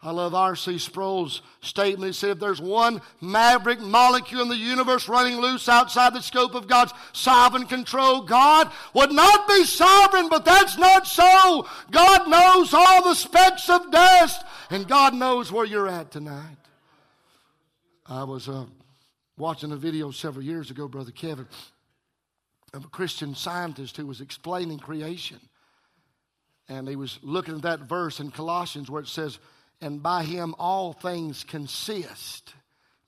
I 0.03 0.13
love 0.13 0.35
R.C. 0.35 0.79
Sproul's 0.79 1.43
statement. 1.61 2.09
He 2.09 2.13
said, 2.15 2.31
if 2.31 2.39
there's 2.39 2.61
one 2.61 3.03
maverick 3.21 3.81
molecule 3.81 4.41
in 4.41 4.49
the 4.49 4.57
universe 4.57 5.11
running 5.11 5.37
loose 5.37 5.69
outside 5.69 6.15
the 6.15 6.23
scope 6.23 6.55
of 6.55 6.69
God's 6.69 6.95
sovereign 7.13 7.67
control, 7.67 8.23
God 8.23 8.73
would 8.95 9.13
not 9.13 9.47
be 9.47 9.65
sovereign, 9.65 10.31
but 10.31 10.47
that's 10.47 10.79
not 10.79 11.07
so. 11.07 11.69
God 11.91 12.31
knows 12.31 12.73
all 12.73 13.05
the 13.05 13.15
specks 13.15 13.69
of 13.69 13.91
dust, 13.91 14.43
and 14.71 14.89
God 14.89 15.15
knows 15.15 15.53
where 15.53 15.67
you're 15.67 15.89
at 15.89 16.11
tonight. 16.11 16.57
I 18.07 18.25
was 18.25 18.49
uh, 18.49 18.65
watching 19.37 19.73
a 19.73 19.77
video 19.77 20.13
several 20.13 20.45
years 20.45 20.71
ago, 20.71 20.89
Brother 20.89 21.13
Kevin, 21.13 21.47
of 22.73 22.85
a 22.85 22.89
Christian 22.89 23.35
scientist 23.35 23.97
who 23.97 24.07
was 24.07 24.21
explaining 24.21 24.79
creation. 24.79 25.41
And 26.69 26.89
he 26.89 26.97
was 26.97 27.19
looking 27.23 27.57
at 27.57 27.63
that 27.63 27.81
verse 27.81 28.21
in 28.21 28.31
Colossians 28.31 28.91
where 28.91 29.03
it 29.03 29.09
says, 29.09 29.39
and 29.81 30.03
by 30.03 30.23
him 30.23 30.55
all 30.59 30.93
things 30.93 31.43
consist. 31.43 32.55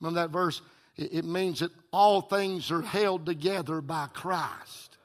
Remember 0.01 0.21
that 0.21 0.31
verse? 0.31 0.61
It 0.97 1.25
means 1.25 1.59
that 1.59 1.71
all 1.91 2.21
things 2.21 2.71
are 2.71 2.81
held 2.81 3.25
together 3.25 3.81
by 3.81 4.07
Christ. 4.13 4.97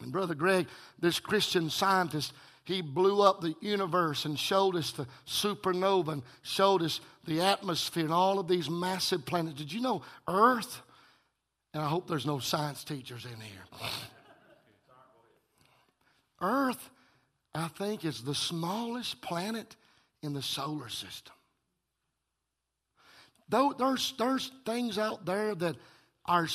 And 0.00 0.12
Brother 0.12 0.34
Greg, 0.34 0.66
this 0.98 1.20
Christian 1.20 1.68
scientist, 1.68 2.32
he 2.64 2.80
blew 2.80 3.22
up 3.22 3.40
the 3.40 3.54
universe 3.60 4.24
and 4.24 4.38
showed 4.38 4.76
us 4.76 4.92
the 4.92 5.06
supernova 5.26 6.12
and 6.12 6.22
showed 6.42 6.82
us 6.82 7.00
the 7.24 7.40
atmosphere 7.40 8.04
and 8.04 8.12
all 8.12 8.38
of 8.38 8.48
these 8.48 8.70
massive 8.70 9.26
planets. 9.26 9.58
Did 9.58 9.72
you 9.72 9.80
know 9.80 10.02
Earth? 10.28 10.80
And 11.74 11.82
I 11.82 11.88
hope 11.88 12.06
there's 12.06 12.26
no 12.26 12.38
science 12.38 12.84
teachers 12.84 13.24
in 13.24 13.40
here. 13.40 13.90
Earth 16.40 16.90
I 17.54 17.68
think, 17.68 18.04
is 18.04 18.22
the 18.22 18.34
smallest 18.34 19.20
planet 19.20 19.76
in 20.22 20.32
the 20.32 20.42
solar 20.42 20.88
system. 20.88 21.34
Though 23.48 23.74
there's, 23.78 24.14
there's 24.18 24.50
things 24.64 24.98
out 24.98 25.26
there 25.26 25.54
that 25.56 25.76
are 26.24 26.48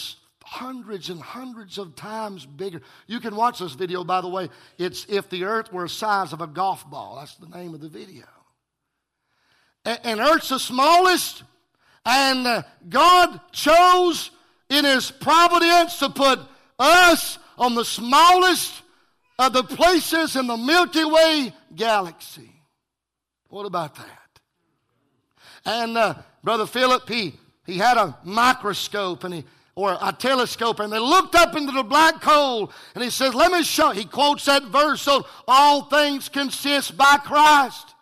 hundreds 0.43 1.09
and 1.09 1.21
hundreds 1.21 1.77
of 1.77 1.95
times 1.95 2.45
bigger. 2.45 2.81
You 3.05 3.19
can 3.19 3.35
watch 3.35 3.59
this 3.59 3.73
video, 3.73 4.03
by 4.03 4.21
the 4.21 4.29
way. 4.29 4.49
It's 4.77 5.05
If 5.07 5.29
the 5.29 5.43
Earth 5.43 5.71
Were 5.71 5.83
the 5.83 5.89
Size 5.89 6.33
of 6.33 6.41
a 6.41 6.47
Golf 6.47 6.89
Ball. 6.89 7.17
That's 7.17 7.35
the 7.35 7.49
name 7.49 7.75
of 7.75 7.81
the 7.81 7.89
video. 7.89 8.25
And, 9.85 9.99
and 10.03 10.19
Earth's 10.19 10.49
the 10.49 10.59
smallest, 10.59 11.43
and 12.05 12.47
uh, 12.47 12.63
God 12.89 13.39
chose 13.51 14.31
in 14.69 14.85
His 14.85 15.11
providence 15.11 15.99
to 15.99 16.09
put 16.09 16.39
us 16.79 17.37
on 17.57 17.75
the 17.75 17.85
smallest 17.85 18.81
of 19.39 19.53
the 19.53 19.63
places 19.63 20.35
in 20.35 20.47
the 20.47 20.57
Milky 20.57 21.05
Way 21.05 21.53
galaxy. 21.75 22.51
What 23.49 23.65
about 23.65 23.95
that? 23.95 24.39
And 25.65 25.97
uh, 25.97 26.15
Brother 26.43 26.65
Philip, 26.65 27.07
he, 27.07 27.33
he 27.65 27.77
had 27.77 27.97
a 27.97 28.17
microscope 28.23 29.23
and 29.23 29.33
he, 29.33 29.45
or 29.75 29.95
a 30.01 30.11
telescope, 30.11 30.79
and 30.79 30.91
they 30.91 30.97
looked 30.97 31.35
up 31.35 31.55
into 31.55 31.71
the 31.71 31.83
black 31.83 32.23
hole, 32.23 32.71
and 32.95 33.03
he 33.03 33.11
says, 33.11 33.35
Let 33.35 33.51
me 33.51 33.61
show. 33.61 33.91
He 33.91 34.05
quotes 34.05 34.45
that 34.45 34.63
verse, 34.63 35.03
so 35.03 35.27
all 35.47 35.83
things 35.83 36.29
consist 36.29 36.97
by 36.97 37.17
Christ. 37.17 37.93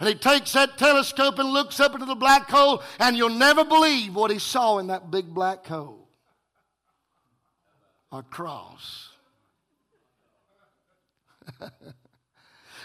And 0.00 0.08
he 0.08 0.14
takes 0.14 0.52
that 0.52 0.78
telescope 0.78 1.38
and 1.38 1.48
looks 1.48 1.80
up 1.80 1.94
into 1.94 2.06
the 2.06 2.14
black 2.14 2.48
hole, 2.48 2.82
and 3.00 3.16
you'll 3.16 3.30
never 3.30 3.64
believe 3.64 4.14
what 4.14 4.30
he 4.30 4.38
saw 4.38 4.78
in 4.78 4.86
that 4.88 5.10
big 5.10 5.34
black 5.34 5.66
hole 5.66 6.08
a 8.10 8.22
cross. 8.22 9.10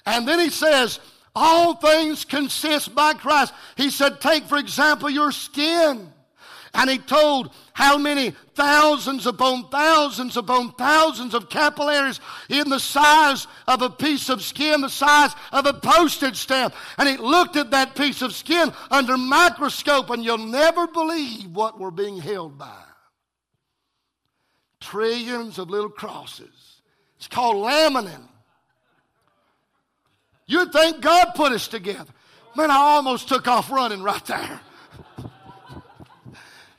and 0.06 0.28
then 0.28 0.40
he 0.40 0.50
says, 0.50 1.00
all 1.36 1.76
things 1.76 2.26
consist 2.26 2.94
by 2.94 3.14
Christ. 3.14 3.54
He 3.76 3.90
said, 3.90 4.22
take 4.22 4.44
for 4.46 4.58
example 4.58 5.10
your 5.10 5.32
skin. 5.32 6.13
And 6.76 6.90
he 6.90 6.98
told 6.98 7.54
how 7.74 8.00
many 8.00 8.32
thousands 8.56 9.28
upon 9.28 9.70
thousands 9.70 10.38
upon 10.38 10.74
thousands 10.74 11.36
of 11.36 11.50
capillaries 11.50 12.20
in 12.50 12.70
the 12.70 12.80
size 12.80 13.46
of 13.68 13.84
a 13.84 13.90
piece 13.92 14.30
of 14.30 14.42
skin, 14.42 14.82
the 14.82 14.90
size 14.90 15.32
of 15.52 15.68
a 15.68 15.74
postage 15.74 16.38
stamp. 16.38 16.74
And 16.98 17.08
he 17.08 17.18
looked 17.18 17.58
at 17.58 17.72
that 17.72 17.96
piece 17.96 18.24
of 18.24 18.34
skin 18.34 18.74
under 18.90 19.18
microscope, 19.18 20.10
and 20.10 20.26
you'll 20.26 20.40
never 20.40 20.88
believe 20.88 21.56
what 21.56 21.80
we're 21.80 21.92
being 21.92 22.18
held 22.18 22.58
by. 22.58 22.84
Trillions 24.82 25.60
of 25.60 25.70
little 25.70 25.90
crosses. 25.90 26.82
It's 27.18 27.28
called 27.28 27.58
laminin. 27.58 28.28
You'd 30.48 30.74
think 30.74 31.02
God 31.02 31.34
put 31.36 31.52
us 31.52 31.68
together. 31.68 32.12
Man, 32.56 32.72
I 32.72 32.76
almost 32.76 33.28
took 33.28 33.48
off 33.48 33.72
running 33.72 34.02
right 34.02 34.26
there. 34.26 34.60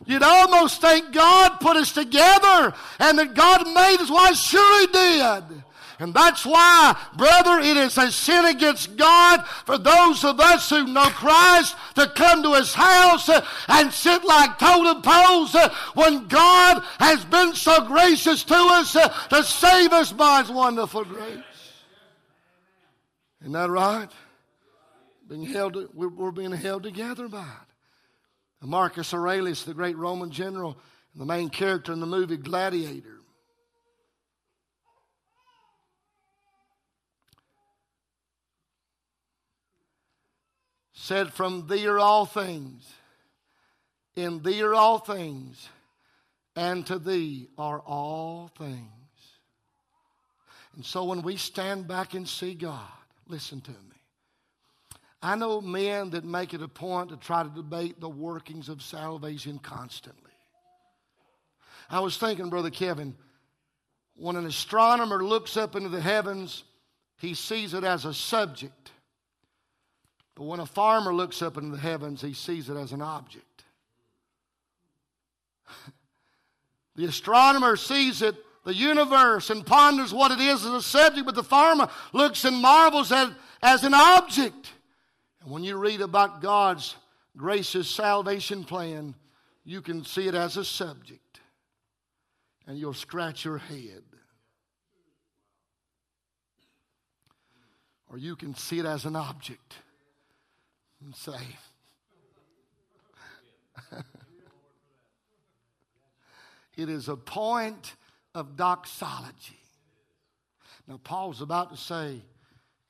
You'd 0.07 0.23
almost 0.23 0.81
think 0.81 1.13
God 1.13 1.61
put 1.61 1.77
us 1.77 1.93
together 1.93 2.75
and 2.99 3.19
that 3.19 3.35
God 3.35 3.67
made 3.67 3.97
us. 4.01 4.11
Why, 4.11 4.33
sure 4.33 4.81
He 4.81 4.87
did. 4.89 5.65
And 6.01 6.13
that's 6.13 6.45
why, 6.45 6.97
brother, 7.17 7.61
it 7.61 7.77
is 7.77 7.97
a 7.97 8.11
sin 8.11 8.45
against 8.45 8.97
God 8.97 9.47
for 9.65 9.79
those 9.79 10.25
of 10.25 10.41
us 10.41 10.69
who 10.69 10.87
know 10.87 11.05
Christ 11.05 11.77
to 11.95 12.09
come 12.09 12.43
to 12.43 12.55
His 12.55 12.75
house 12.75 13.31
and 13.69 13.93
sit 13.93 14.25
like 14.25 14.59
totem 14.59 15.03
poles 15.03 15.55
when 15.95 16.27
God 16.27 16.83
has 16.99 17.25
been 17.25 17.55
so 17.55 17.87
gracious 17.87 18.43
to 18.45 18.55
us 18.55 18.93
to 18.93 19.45
save 19.45 19.93
us 19.93 20.13
by 20.13 20.43
His 20.43 20.51
wonderful 20.51 21.05
grace. 21.05 21.39
Isn't 23.41 23.53
that 23.53 23.71
right? 23.71 24.11
Being 25.29 25.47
held, 25.47 25.77
we're, 25.95 26.33
being 26.33 26.53
held 26.53 26.83
together 26.83 27.29
by. 27.29 27.47
Marcus 28.67 29.12
Aurelius, 29.12 29.65
the 29.65 29.75
great 29.75 29.97
Roman 29.97 30.31
general, 30.31 30.77
the 31.15 31.25
main 31.25 31.51
character 31.51 31.93
in 31.93 32.01
the 32.01 32.07
movie 32.07 32.37
Gladiator. 32.37 33.21
Said, 40.93 41.33
From 41.33 41.67
thee 41.69 41.87
are 41.87 41.99
all 41.99 42.25
things, 42.25 42.91
in 44.17 44.43
thee 44.43 44.62
are 44.62 44.75
all 44.75 44.99
things, 44.99 45.69
and 46.57 46.87
to 46.87 46.99
thee 46.99 47.49
are 47.59 47.81
all 47.81 48.51
things. 48.57 48.89
And 50.75 50.85
so 50.85 51.05
when 51.05 51.23
we 51.23 51.37
stand 51.37 51.87
back 51.87 52.15
and 52.15 52.27
see 52.27 52.55
God, 52.55 52.89
Listen 53.29 53.61
to 53.62 53.71
me. 53.71 53.93
I 55.25 55.37
know 55.37 55.62
men 55.62 56.11
that 56.11 56.27
make 56.27 56.53
it 56.53 56.61
a 56.61 56.68
point 56.68 57.09
to 57.09 57.16
try 57.16 57.43
to 57.43 57.49
debate 57.49 57.99
the 57.99 58.11
workings 58.11 58.68
of 58.68 58.83
salvation 58.83 59.59
constantly. 59.59 60.33
I 61.89 62.01
was 62.01 62.18
thinking, 62.18 62.51
Brother 62.51 62.68
Kevin, 62.68 63.16
when 64.16 64.37
an 64.37 64.45
astronomer 64.45 65.25
looks 65.25 65.57
up 65.57 65.77
into 65.77 65.89
the 65.89 66.01
heavens, 66.01 66.64
he 67.16 67.33
sees 67.33 67.72
it 67.72 67.85
as 67.85 68.05
a 68.05 68.12
subject. 68.12 68.91
But 70.35 70.45
when 70.45 70.61
a 70.61 70.66
farmer 70.66 71.14
looks 71.14 71.41
up 71.41 71.57
into 71.57 71.70
the 71.70 71.81
heavens, 71.81 72.20
he 72.20 72.35
sees 72.35 72.68
it 72.68 72.77
as 72.77 72.93
an 72.93 73.01
object. 73.01 73.64
the 76.97 77.07
astronomer 77.07 77.77
sees 77.77 78.20
it 78.20 78.37
the 78.64 78.75
universe 78.75 79.49
and 79.49 79.64
ponders 79.64 80.12
what 80.12 80.33
it 80.33 80.41
is 80.41 80.66
as 80.66 80.72
a 80.72 80.83
subject, 80.83 81.25
but 81.25 81.35
the 81.35 81.43
farmer 81.43 81.89
looks 82.12 82.45
and 82.45 82.59
marvels 82.59 83.11
at 83.11 83.31
as 83.62 83.85
an 83.85 83.95
object. 83.95 84.75
And 85.45 85.53
when 85.53 85.62
you 85.62 85.76
read 85.76 86.01
about 86.01 86.40
God's 86.40 86.97
gracious 87.36 87.88
salvation 87.88 88.64
plan, 88.64 89.14
you 89.62 89.82
can 89.82 90.03
see 90.05 90.26
it 90.26 90.34
as 90.34 90.57
a 90.57 90.64
subject. 90.64 91.20
And 92.66 92.78
you'll 92.78 92.95
scratch 92.95 93.45
your 93.45 93.59
head. 93.59 94.03
Or 98.09 98.16
you 98.16 98.36
can 98.36 98.55
see 98.55 98.78
it 98.78 98.86
as 98.86 99.05
an 99.05 99.16
object 99.16 99.74
and 101.05 101.14
say, 101.14 101.32
it 106.76 106.88
is 106.88 107.11
a 107.11 107.16
point 107.16 107.97
of 108.34 108.57
doxology. 108.57 109.61
Now, 110.88 110.99
Paul's 111.03 111.42
about 111.42 111.70
to 111.70 111.76
say 111.76 112.22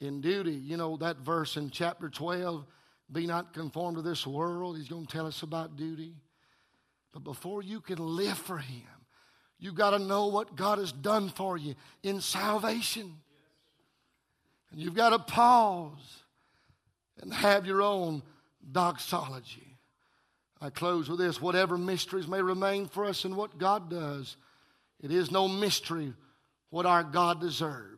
in 0.05 0.21
duty, 0.21 0.53
you 0.53 0.77
know, 0.77 0.97
that 0.99 1.19
verse 1.19 1.57
in 1.57 1.71
chapter 1.71 2.09
12, 2.09 2.65
be 3.11 3.27
not 3.27 3.53
conformed 3.53 3.97
to 3.97 4.03
this 4.03 4.27
world. 4.27 4.77
He's 4.77 4.89
going 4.89 5.07
to 5.07 5.13
tell 5.13 5.27
us 5.27 5.43
about 5.43 5.77
duty. 5.77 6.15
But 7.13 7.25
before 7.25 7.63
you 7.63 7.81
can 7.81 7.99
live 7.99 8.37
for 8.37 8.59
Him, 8.59 8.83
you've 9.59 9.75
got 9.75 9.91
to 9.91 9.99
know 9.99 10.27
what 10.27 10.57
God 10.57 10.79
has 10.79 10.93
done 10.93 11.29
for 11.29 11.57
you 11.57 11.75
in 12.03 12.21
salvation. 12.21 13.15
And 14.73 14.81
you've 14.81 14.95
got 14.95 15.11
to 15.11 15.19
pause 15.19 16.23
and 17.21 17.33
have 17.33 17.67
your 17.67 17.83
own 17.83 18.23
doxology. 18.73 19.79
I 20.61 20.71
close 20.71 21.09
with 21.09 21.19
this 21.19 21.41
whatever 21.41 21.77
mysteries 21.77 22.27
may 22.27 22.41
remain 22.41 22.89
for 22.89 23.05
us 23.05 23.25
in 23.25 23.37
what 23.37 23.59
God 23.59 23.91
does 23.91 24.37
it 25.01 25.13
is 25.13 25.31
no 25.31 25.49
mystery 25.49 26.15
what 26.71 26.87
our 26.87 27.05
God 27.05 27.39
deserves. 27.39 27.94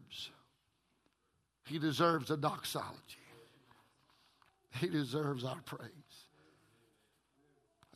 He 1.67 1.79
deserves 1.79 2.31
a 2.31 2.37
doxology. 2.37 2.95
He 4.81 4.89
deserves 4.89 5.45
our 5.45 5.61
praise. 5.65 5.91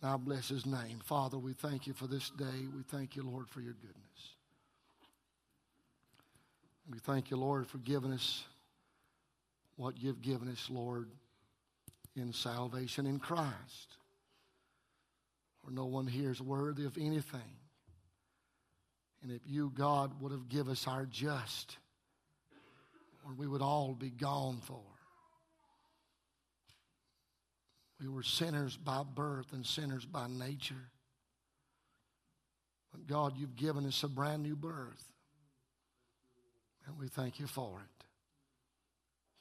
And 0.01 0.11
I 0.11 0.17
bless 0.17 0.49
his 0.49 0.67
name. 0.67 1.01
Father, 1.05 1.39
we 1.39 1.53
thank 1.53 1.87
you 1.87 1.93
for 1.93 2.07
this 2.07 2.31
day. 2.31 2.67
We 2.75 2.83
thank 2.89 3.17
you, 3.17 3.23
Lord, 3.23 3.49
for 3.49 3.61
your 3.61 3.75
goodness. 3.75 4.35
We 6.91 6.99
thank 6.99 7.31
you, 7.31 7.37
Lord, 7.37 7.69
for 7.69 7.79
giving 7.79 8.13
us 8.13 8.45
what 9.77 9.97
you've 9.99 10.23
given 10.23 10.49
us, 10.49 10.69
Lord, 10.69 11.09
in 12.17 12.33
salvation 12.33 13.07
in 13.07 13.19
Christ. 13.19 13.97
For 15.65 15.71
no 15.71 15.87
one 15.87 16.07
here 16.07 16.31
is 16.31 16.41
worthy 16.41 16.87
of 16.87 16.97
anything. 16.99 17.41
And 19.23 19.31
if 19.31 19.43
you, 19.47 19.71
God, 19.75 20.21
would 20.21 20.33
have 20.33 20.49
given 20.49 20.73
us 20.73 20.89
our 20.89 21.05
just, 21.05 21.77
or 23.25 23.35
we 23.35 23.47
would 23.47 23.63
all 23.63 23.95
be 23.95 24.11
gone 24.11 24.61
for. 24.63 24.81
We 28.01 28.09
were 28.09 28.23
sinners 28.23 28.77
by 28.77 29.03
birth 29.03 29.53
and 29.53 29.65
sinners 29.65 30.07
by 30.07 30.27
nature. 30.27 30.91
But 32.93 33.07
God, 33.07 33.35
you've 33.37 33.57
given 33.57 33.87
us 33.87 34.03
a 34.03 34.09
brand 34.09 34.43
new 34.43 34.57
birth. 34.57 35.05
And 36.87 36.99
we 36.99 37.09
thank 37.09 37.39
you 37.39 37.47
for 37.47 37.81
it. 37.81 38.05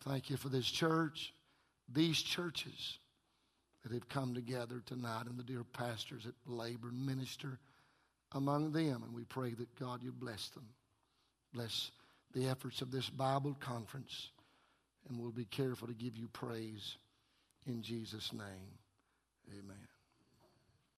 Thank 0.03 0.29
you 0.29 0.37
for 0.37 0.49
this 0.49 0.69
church, 0.69 1.33
these 1.91 2.21
churches 2.21 2.99
that 3.83 3.93
have 3.93 4.09
come 4.09 4.35
together 4.35 4.81
tonight, 4.85 5.25
and 5.25 5.37
the 5.37 5.43
dear 5.43 5.63
pastors 5.63 6.25
that 6.25 6.35
labor 6.45 6.89
and 6.89 7.05
minister 7.05 7.59
among 8.33 8.71
them. 8.71 9.03
And 9.03 9.13
we 9.13 9.23
pray 9.23 9.53
that 9.53 9.79
God, 9.79 10.03
you 10.03 10.11
bless 10.11 10.49
them. 10.49 10.67
Bless 11.53 11.91
the 12.33 12.47
efforts 12.47 12.81
of 12.81 12.91
this 12.91 13.09
Bible 13.09 13.55
conference. 13.59 14.29
And 15.07 15.19
we'll 15.19 15.31
be 15.31 15.45
careful 15.45 15.87
to 15.87 15.93
give 15.93 16.15
you 16.17 16.27
praise 16.27 16.97
in 17.65 17.81
Jesus' 17.81 18.31
name. 18.33 18.77
Amen. 19.51 19.88